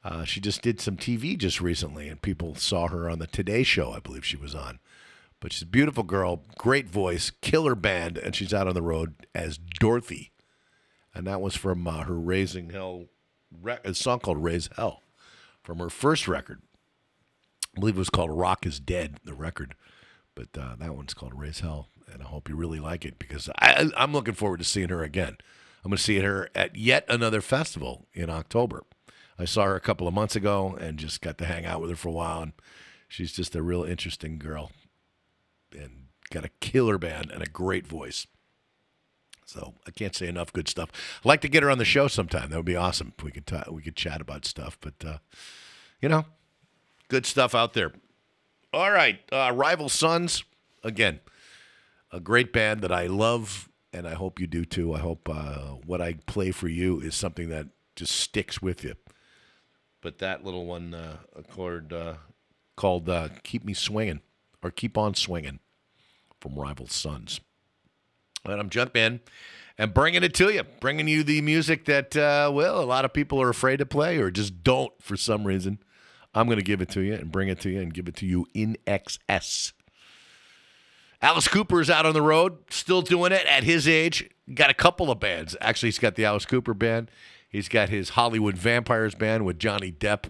Uh, 0.04 0.24
she 0.26 0.42
just 0.42 0.64
did 0.64 0.82
some 0.82 0.98
TV 0.98 1.38
just 1.38 1.62
recently 1.62 2.10
and 2.10 2.20
people 2.22 2.56
saw 2.56 2.88
her 2.88 3.08
on 3.08 3.20
the 3.20 3.28
Today 3.28 3.62
Show, 3.62 3.92
I 3.92 4.00
believe 4.00 4.26
she 4.26 4.36
was 4.36 4.56
on. 4.56 4.80
But 5.40 5.54
she's 5.54 5.62
a 5.62 5.68
beautiful 5.68 6.04
girl, 6.04 6.42
great 6.58 6.90
voice, 6.90 7.32
killer 7.42 7.76
band, 7.76 8.18
and 8.18 8.36
she's 8.36 8.54
out 8.54 8.68
on 8.68 8.74
the 8.74 8.82
road 8.82 9.28
as 9.36 9.60
Dorothy. 9.80 10.32
And 11.14 11.28
that 11.28 11.42
was 11.42 11.56
from 11.56 11.88
uh, 11.88 12.06
her 12.06 12.18
Raising 12.18 12.72
Hell, 12.72 13.06
rec- 13.62 13.86
a 13.86 13.94
song 13.94 14.20
called 14.20 14.44
Raise 14.44 14.70
Hell 14.76 15.02
from 15.64 15.80
her 15.80 15.90
first 15.90 16.28
record. 16.28 16.62
I 17.76 17.80
believe 17.80 17.96
it 17.96 18.00
was 18.00 18.10
called 18.10 18.32
Rock 18.32 18.66
is 18.66 18.80
Dead, 18.80 19.18
the 19.24 19.34
record. 19.34 19.76
But 20.36 20.50
uh, 20.58 20.76
that 20.80 20.96
one's 20.96 21.14
called 21.14 21.40
Raise 21.40 21.60
Hell. 21.60 21.88
And 22.12 22.22
I 22.22 22.26
hope 22.26 22.50
you 22.50 22.56
really 22.56 22.80
like 22.80 23.06
it 23.06 23.18
because 23.18 23.50
I, 23.60 23.90
I'm 23.96 24.14
looking 24.14 24.34
forward 24.34 24.58
to 24.58 24.64
seeing 24.64 24.90
her 24.90 25.04
again. 25.04 25.38
I'm 25.84 25.90
going 25.90 25.98
to 25.98 26.04
see 26.04 26.20
her 26.20 26.50
at 26.54 26.76
yet 26.76 27.06
another 27.10 27.42
festival 27.42 28.08
in 28.14 28.30
October. 28.30 28.84
I 29.38 29.46
saw 29.46 29.66
her 29.66 29.76
a 29.76 29.82
couple 29.82 30.08
of 30.08 30.14
months 30.14 30.36
ago 30.36 30.78
and 30.80 30.98
just 30.98 31.22
got 31.22 31.38
to 31.40 31.46
hang 31.46 31.66
out 31.66 31.82
with 31.82 31.90
her 31.90 31.96
for 31.96 32.10
a 32.10 32.14
while. 32.14 32.42
And 32.42 32.54
she's 33.08 33.34
just 33.34 33.56
a 33.56 33.64
real 33.64 33.84
interesting 33.84 34.38
girl 34.38 34.72
and 35.72 36.08
got 36.30 36.46
a 36.46 36.50
killer 36.60 36.98
band 36.98 37.32
and 37.32 37.42
a 37.42 37.50
great 37.50 37.88
voice. 37.88 38.28
So 39.46 39.74
I 39.86 39.92
can't 39.92 40.16
say 40.16 40.28
enough 40.28 40.54
good 40.54 40.68
stuff. 40.68 40.90
I'd 41.20 41.28
like 41.28 41.42
to 41.42 41.50
get 41.50 41.64
her 41.64 41.70
on 41.70 41.78
the 41.78 41.86
show 41.86 42.08
sometime. 42.08 42.50
That 42.50 42.58
would 42.58 42.66
be 42.66 42.76
awesome. 42.76 43.14
We 43.24 43.32
could 43.32 43.46
ta- 43.46 43.66
we 43.70 43.82
could 43.82 43.96
chat 43.96 44.22
about 44.22 44.46
stuff. 44.46 44.78
But 44.80 44.94
uh, 45.06 45.18
you 46.02 46.10
know, 46.10 46.26
good 47.08 47.26
stuff 47.26 47.54
out 47.54 47.74
there. 47.74 47.94
All 48.74 48.92
right, 48.92 49.20
uh, 49.32 49.52
Rival 49.54 49.90
Sons 49.90 50.44
again, 50.84 51.20
a 52.12 52.20
great 52.20 52.52
band 52.52 52.82
that 52.82 52.92
I 52.92 53.08
love, 53.08 53.70
and 53.92 54.08
I 54.08 54.14
hope 54.16 54.40
you 54.40 54.48
do 54.48 54.66
too. 54.66 54.94
I 54.94 55.00
hope 55.00 55.30
uh, 55.30 55.76
what 55.86 56.02
I 56.02 56.14
play 56.26 56.52
for 56.52 56.68
you 56.68 57.00
is 57.00 57.16
something 57.16 57.50
that 57.50 57.68
just 57.96 58.16
sticks 58.16 58.62
with 58.62 58.84
you. 58.84 58.96
But 60.02 60.18
that 60.18 60.44
little 60.44 60.66
one 60.66 60.94
uh, 60.94 61.18
chord 61.52 61.94
uh, 61.94 62.16
called 62.76 63.08
uh, 63.10 63.30
"Keep 63.44 63.66
Me 63.66 63.74
Swinging" 63.74 64.22
or 64.64 64.72
"Keep 64.72 64.98
On 64.98 65.14
Swinging" 65.14 65.60
from 66.40 66.56
Rival 66.56 66.88
Sons. 66.88 67.40
And 68.46 68.60
I'm 68.60 68.70
Junkman 68.70 69.22
and 69.78 69.94
bringing 69.94 70.22
it 70.22 70.34
to 70.36 70.50
you, 70.50 70.64
bringing 70.82 71.08
you 71.08 71.24
the 71.24 71.42
music 71.42 71.86
that, 71.86 72.16
uh, 72.18 72.52
well, 72.54 72.82
a 72.82 72.84
lot 72.84 73.06
of 73.06 73.14
people 73.14 73.42
are 73.42 73.50
afraid 73.50 73.78
to 73.78 73.86
play 73.86 74.18
or 74.18 74.30
just 74.32 74.64
don't 74.64 74.92
for 75.02 75.16
some 75.16 75.46
reason. 75.46 75.80
I'm 76.34 76.48
going 76.48 76.58
to 76.58 76.64
give 76.64 76.82
it 76.82 76.90
to 76.90 77.02
you 77.02 77.14
and 77.14 77.32
bring 77.32 77.48
it 77.48 77.62
to 77.62 77.70
you 77.70 77.80
and 77.80 77.94
give 77.94 78.08
it 78.08 78.16
to 78.18 78.26
you 78.26 78.48
in 78.54 78.78
XS. 78.86 79.72
Alice 81.22 81.48
Cooper 81.48 81.80
is 81.80 81.90
out 81.90 82.06
on 82.06 82.14
the 82.14 82.22
road, 82.22 82.58
still 82.70 83.02
doing 83.02 83.32
it 83.32 83.46
at 83.46 83.64
his 83.64 83.88
age. 83.88 84.30
Got 84.54 84.70
a 84.70 84.74
couple 84.74 85.10
of 85.10 85.22
bands. 85.22 85.56
Actually, 85.62 85.88
he's 85.88 86.00
got 86.00 86.16
the 86.16 86.26
Alice 86.26 86.46
Cooper 86.46 86.74
band. 86.74 87.10
He's 87.48 87.70
got 87.70 87.88
his 87.88 88.10
Hollywood 88.10 88.58
Vampires 88.58 89.16
band 89.16 89.46
with 89.46 89.58
Johnny 89.58 89.92
Depp 89.92 90.26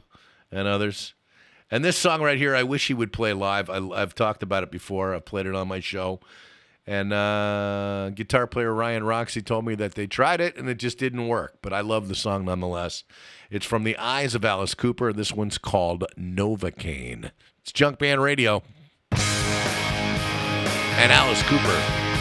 and 0.51 0.67
others. 0.67 1.16
And 1.72 1.83
this 1.83 1.98
song 1.98 2.22
right 2.22 2.38
here, 2.38 2.56
I 2.56 2.61
wish 2.61 2.88
he 2.88 2.93
would 2.93 3.11
play 3.11 3.33
live. 3.33 3.72
I, 3.72 3.77
I've 3.77 4.14
talked 4.14 4.43
about 4.43 4.61
it 4.61 4.69
before. 4.69 5.16
I've 5.16 5.25
played 5.25 5.48
it 5.48 5.56
on 5.56 5.67
my 5.67 5.80
show. 5.80 6.19
And 6.85 7.13
uh, 7.13 8.09
guitar 8.13 8.45
player 8.45 8.73
Ryan 8.73 9.05
Roxie 9.05 9.41
told 9.41 9.65
me 9.65 9.73
that 9.75 9.95
they 9.95 10.05
tried 10.05 10.41
it 10.41 10.57
and 10.57 10.67
it 10.67 10.79
just 10.79 10.97
didn't 10.97 11.27
work. 11.27 11.59
But 11.61 11.71
I 11.71 11.81
love 11.81 12.09
the 12.09 12.15
song 12.15 12.45
nonetheless. 12.45 13.05
It's 13.49 13.65
from 13.65 13.85
the 13.85 13.97
eyes 13.97 14.35
of 14.35 14.43
Alice 14.43 14.73
Cooper. 14.73 15.13
This 15.13 15.31
one's 15.31 15.57
called 15.57 16.03
Novocaine. 16.17 17.31
It's 17.61 17.71
Junkman 17.71 18.21
Radio. 18.21 18.63
And 19.11 21.11
Alice 21.11 21.41
Cooper. 21.43 22.12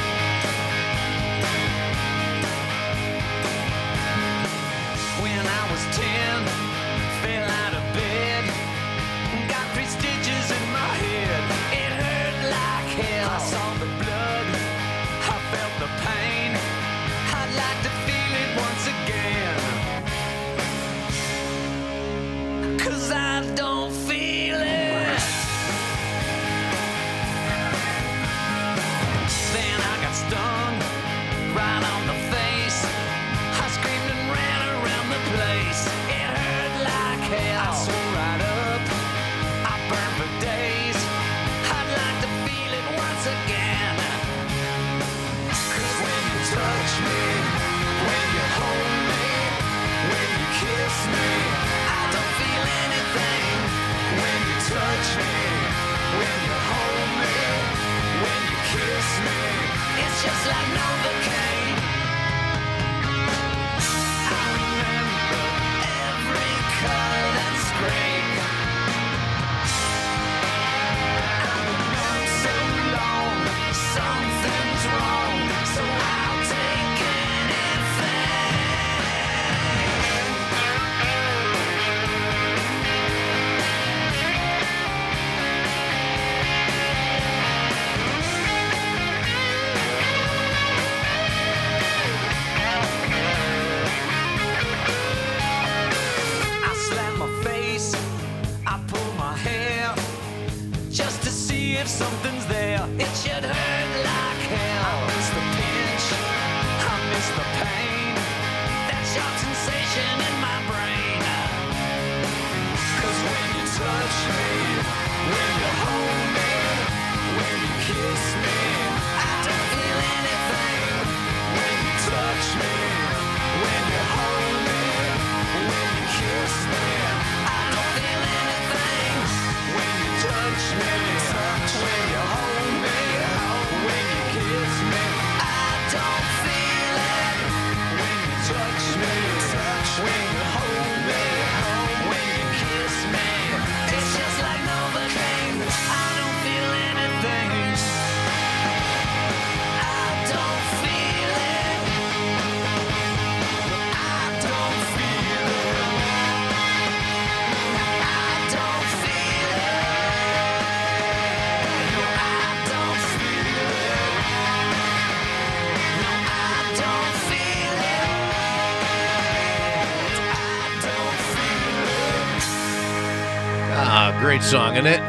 Great 174.42 174.50
song, 174.50 174.72
isn't 174.74 174.86
it? 174.86 175.00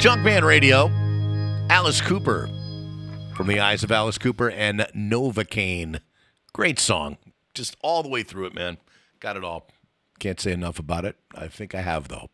Junkman 0.00 0.42
Radio, 0.42 0.90
Alice 1.70 2.00
Cooper 2.00 2.48
from 3.36 3.46
the 3.46 3.60
eyes 3.60 3.84
of 3.84 3.92
Alice 3.92 4.18
Cooper 4.18 4.50
and 4.50 4.80
Novocaine. 4.94 6.00
Great 6.52 6.80
song. 6.80 7.16
Just 7.54 7.76
all 7.80 8.02
the 8.02 8.08
way 8.08 8.24
through 8.24 8.46
it, 8.46 8.54
man. 8.54 8.78
Got 9.20 9.36
it 9.36 9.44
all. 9.44 9.68
Can't 10.18 10.40
say 10.40 10.50
enough 10.50 10.80
about 10.80 11.04
it. 11.04 11.16
I 11.34 11.46
think 11.46 11.76
I 11.76 11.82
have, 11.82 12.08
though. 12.08 12.30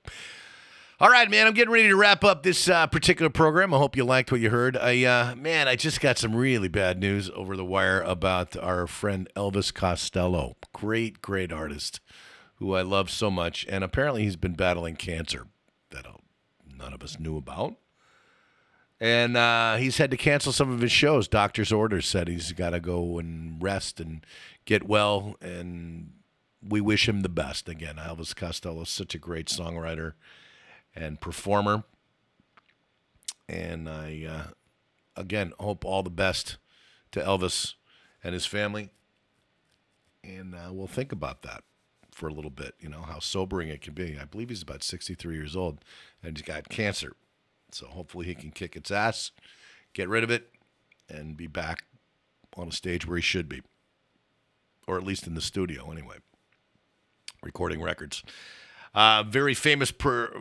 All 1.00 1.10
right, 1.10 1.30
man. 1.30 1.46
I'm 1.46 1.52
getting 1.52 1.72
ready 1.72 1.88
to 1.88 1.96
wrap 1.96 2.24
up 2.24 2.44
this 2.44 2.66
uh, 2.68 2.86
particular 2.86 3.28
program. 3.28 3.74
I 3.74 3.78
hope 3.78 3.94
you 3.94 4.04
liked 4.04 4.32
what 4.32 4.40
you 4.40 4.48
heard. 4.48 4.74
I, 4.74 5.04
uh, 5.04 5.34
man, 5.36 5.68
I 5.68 5.76
just 5.76 6.00
got 6.00 6.16
some 6.16 6.34
really 6.34 6.68
bad 6.68 6.98
news 6.98 7.30
over 7.34 7.58
the 7.58 7.64
wire 7.64 8.00
about 8.00 8.56
our 8.56 8.86
friend 8.86 9.28
Elvis 9.36 9.74
Costello. 9.74 10.56
Great, 10.72 11.20
great 11.20 11.52
artist 11.52 12.00
who 12.54 12.74
I 12.74 12.82
love 12.82 13.10
so 13.10 13.30
much, 13.30 13.66
and 13.68 13.84
apparently 13.84 14.22
he's 14.22 14.36
been 14.36 14.54
battling 14.54 14.96
cancer 14.96 15.46
none 16.78 16.92
of 16.92 17.02
us 17.02 17.18
knew 17.18 17.36
about. 17.36 17.76
And 19.00 19.36
uh, 19.36 19.76
he's 19.76 19.98
had 19.98 20.10
to 20.10 20.16
cancel 20.16 20.52
some 20.52 20.72
of 20.72 20.80
his 20.80 20.90
shows. 20.90 21.28
Doctor's 21.28 21.72
orders 21.72 22.06
said 22.06 22.26
he's 22.26 22.52
got 22.52 22.70
to 22.70 22.80
go 22.80 23.18
and 23.18 23.62
rest 23.62 24.00
and 24.00 24.24
get 24.64 24.88
well. 24.88 25.36
And 25.40 26.14
we 26.66 26.80
wish 26.80 27.08
him 27.08 27.20
the 27.22 27.28
best. 27.28 27.68
Again, 27.68 27.96
Elvis 27.96 28.34
Costello 28.34 28.82
is 28.82 28.88
such 28.88 29.14
a 29.14 29.18
great 29.18 29.46
songwriter 29.46 30.14
and 30.96 31.20
performer. 31.20 31.84
And 33.48 33.88
I, 33.88 34.26
uh, 34.28 34.50
again, 35.16 35.52
hope 35.60 35.84
all 35.84 36.02
the 36.02 36.10
best 36.10 36.58
to 37.12 37.20
Elvis 37.20 37.74
and 38.24 38.34
his 38.34 38.46
family. 38.46 38.90
And 40.24 40.54
uh, 40.54 40.70
we'll 40.72 40.88
think 40.88 41.12
about 41.12 41.42
that 41.42 41.62
for 42.10 42.28
a 42.28 42.34
little 42.34 42.50
bit, 42.50 42.74
you 42.80 42.88
know, 42.88 43.02
how 43.02 43.20
sobering 43.20 43.68
it 43.68 43.80
can 43.80 43.94
be. 43.94 44.18
I 44.20 44.24
believe 44.24 44.48
he's 44.48 44.62
about 44.62 44.82
63 44.82 45.36
years 45.36 45.54
old 45.54 45.84
and 46.22 46.36
he's 46.36 46.44
got 46.44 46.68
cancer. 46.68 47.12
So 47.70 47.86
hopefully 47.86 48.26
he 48.26 48.34
can 48.34 48.50
kick 48.50 48.76
its 48.76 48.90
ass, 48.90 49.30
get 49.92 50.08
rid 50.08 50.24
of 50.24 50.30
it, 50.30 50.50
and 51.08 51.36
be 51.36 51.46
back 51.46 51.84
on 52.56 52.68
a 52.68 52.72
stage 52.72 53.06
where 53.06 53.16
he 53.16 53.22
should 53.22 53.48
be. 53.48 53.62
Or 54.86 54.96
at 54.96 55.04
least 55.04 55.26
in 55.26 55.34
the 55.34 55.40
studio, 55.40 55.90
anyway, 55.90 56.16
recording 57.42 57.82
records. 57.82 58.22
Uh, 58.94 59.22
very 59.22 59.52
famous 59.52 59.90
per- 59.90 60.32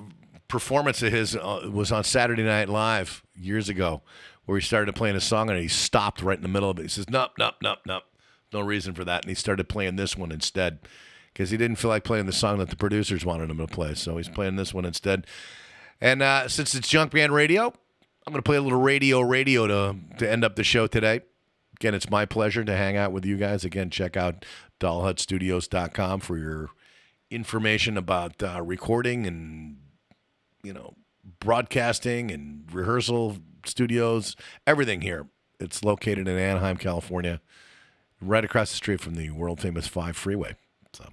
performance 0.48 1.04
of 1.04 1.12
his 1.12 1.36
uh, 1.36 1.70
was 1.72 1.92
on 1.92 2.04
Saturday 2.04 2.44
Night 2.44 2.70
Live 2.70 3.24
years 3.36 3.68
ago, 3.68 4.02
where 4.46 4.58
he 4.58 4.66
started 4.66 4.96
playing 4.96 5.18
a 5.18 5.22
song 5.22 5.50
and 5.50 5.60
he 5.60 5.68
stopped 5.68 6.22
right 6.22 6.38
in 6.38 6.44
the 6.44 6.48
middle 6.48 6.70
of 6.70 6.80
it. 6.80 6.84
He 6.84 6.88
says, 6.88 7.10
"Nope, 7.10 7.32
nope, 7.38 7.56
nope, 7.62 7.80
nope, 7.86 8.04
no 8.54 8.62
reason 8.62 8.94
for 8.94 9.04
that," 9.04 9.24
and 9.24 9.30
he 9.30 9.36
started 9.36 9.68
playing 9.68 9.98
this 9.98 10.16
one 10.16 10.32
instead 10.32 10.80
because 11.34 11.50
he 11.50 11.58
didn't 11.58 11.76
feel 11.76 11.90
like 11.90 12.06
playing 12.06 12.26
the 12.26 12.32
song 12.32 12.58
that 12.60 12.70
the 12.70 12.78
producers 12.78 13.26
wanted 13.26 13.50
him 13.52 13.58
to 13.58 13.68
play. 13.68 13.94
So 13.94 14.16
he's 14.16 14.30
playing 14.30 14.56
this 14.56 14.74
one 14.74 14.86
instead. 14.86 15.28
And 16.00 16.22
uh, 16.22 16.48
since 16.48 16.76
it's 16.76 16.92
Junkman 16.92 17.32
Radio, 17.32 17.66
I'm 17.66 18.34
going 18.34 18.42
to 18.42 18.48
play 18.48 18.58
a 18.58 18.62
little 18.62 18.80
radio 18.80 19.22
radio 19.22 19.68
to 19.68 19.96
to 20.20 20.30
end 20.30 20.44
up 20.44 20.56
the 20.56 20.64
show 20.64 20.88
today. 20.88 21.22
Again, 21.80 21.94
it's 21.94 22.10
my 22.10 22.26
pleasure 22.26 22.64
to 22.64 22.76
hang 22.76 22.98
out 22.98 23.12
with 23.12 23.26
you 23.26 23.38
guys. 23.38 23.64
Again, 23.64 23.90
check 23.90 24.18
out 24.18 24.46
dollhutstudios.com 24.80 26.20
for 26.20 26.38
your 26.38 26.70
information 27.30 27.98
about 27.98 28.42
uh, 28.42 28.62
recording 28.64 29.26
and 29.26 29.78
you 30.64 30.74
know 30.74 30.96
broadcasting 31.40 32.32
and 32.32 32.72
rehearsal 32.72 33.38
studios, 33.66 34.36
everything 34.66 35.02
here. 35.02 35.28
It's 35.60 35.84
located 35.84 36.28
in 36.28 36.38
Anaheim, 36.38 36.78
California, 36.78 37.42
right 38.22 38.44
across 38.44 38.70
the 38.70 38.78
street 38.78 39.02
from 39.02 39.16
the 39.16 39.32
world 39.32 39.60
famous 39.60 39.88
Five 39.88 40.16
Freeway. 40.16 40.56
So, 40.94 41.10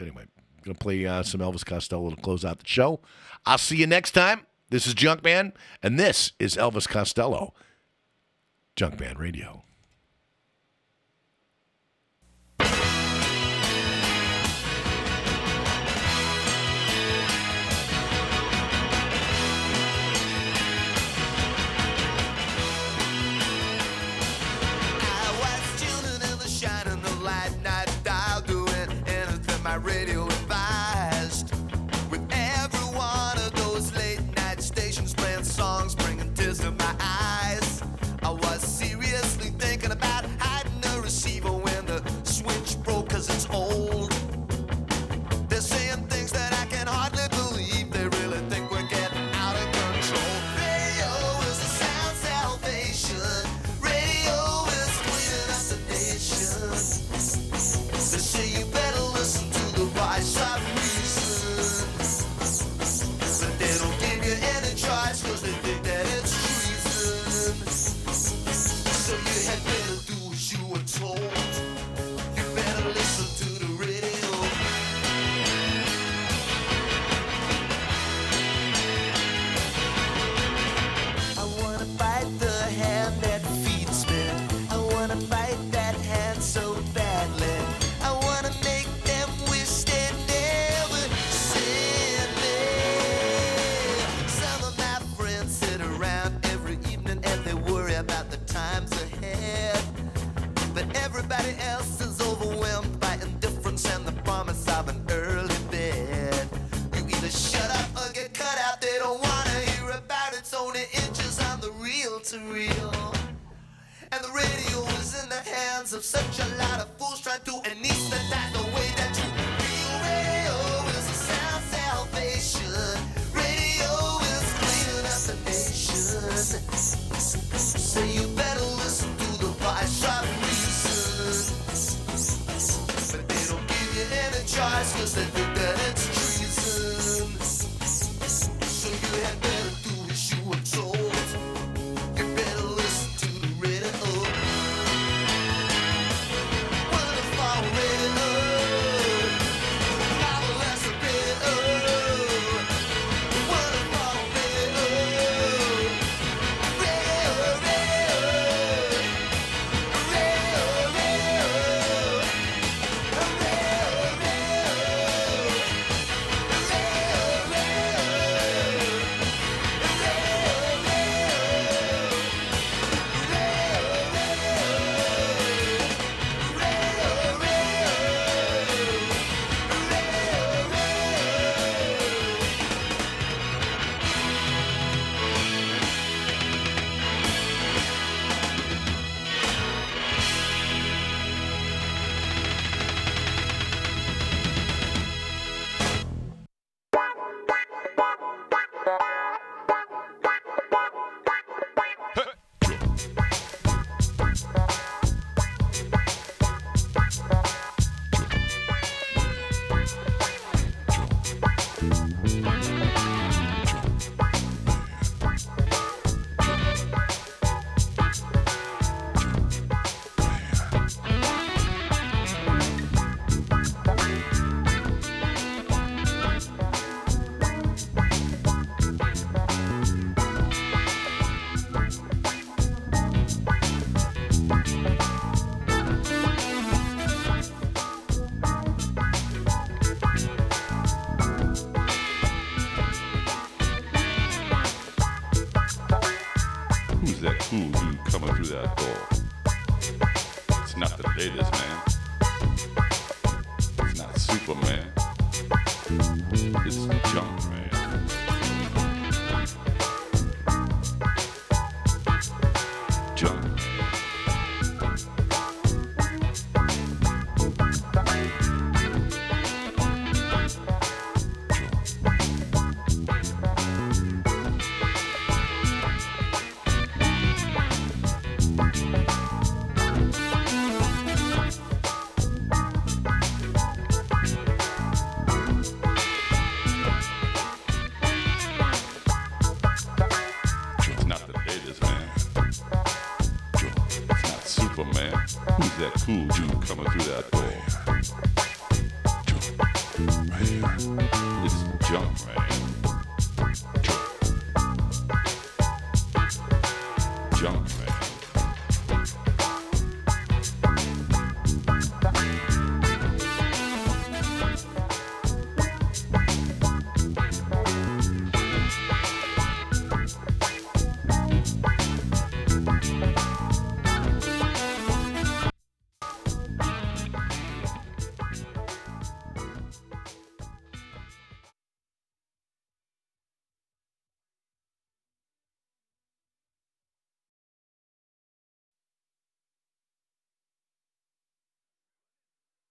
anyway, 0.00 0.24
gonna 0.64 0.78
play 0.78 1.04
uh, 1.06 1.22
some 1.22 1.40
Elvis 1.40 1.64
Costello 1.64 2.10
to 2.10 2.16
close 2.16 2.44
out 2.44 2.58
the 2.60 2.66
show. 2.68 3.00
I'll 3.46 3.58
see 3.58 3.76
you 3.76 3.86
next 3.86 4.12
time. 4.12 4.46
This 4.70 4.86
is 4.86 4.94
Junkman, 4.94 5.52
and 5.82 5.98
this 5.98 6.32
is 6.38 6.56
Elvis 6.56 6.88
Costello, 6.88 7.52
Junkman 8.76 9.18
Radio. 9.18 9.64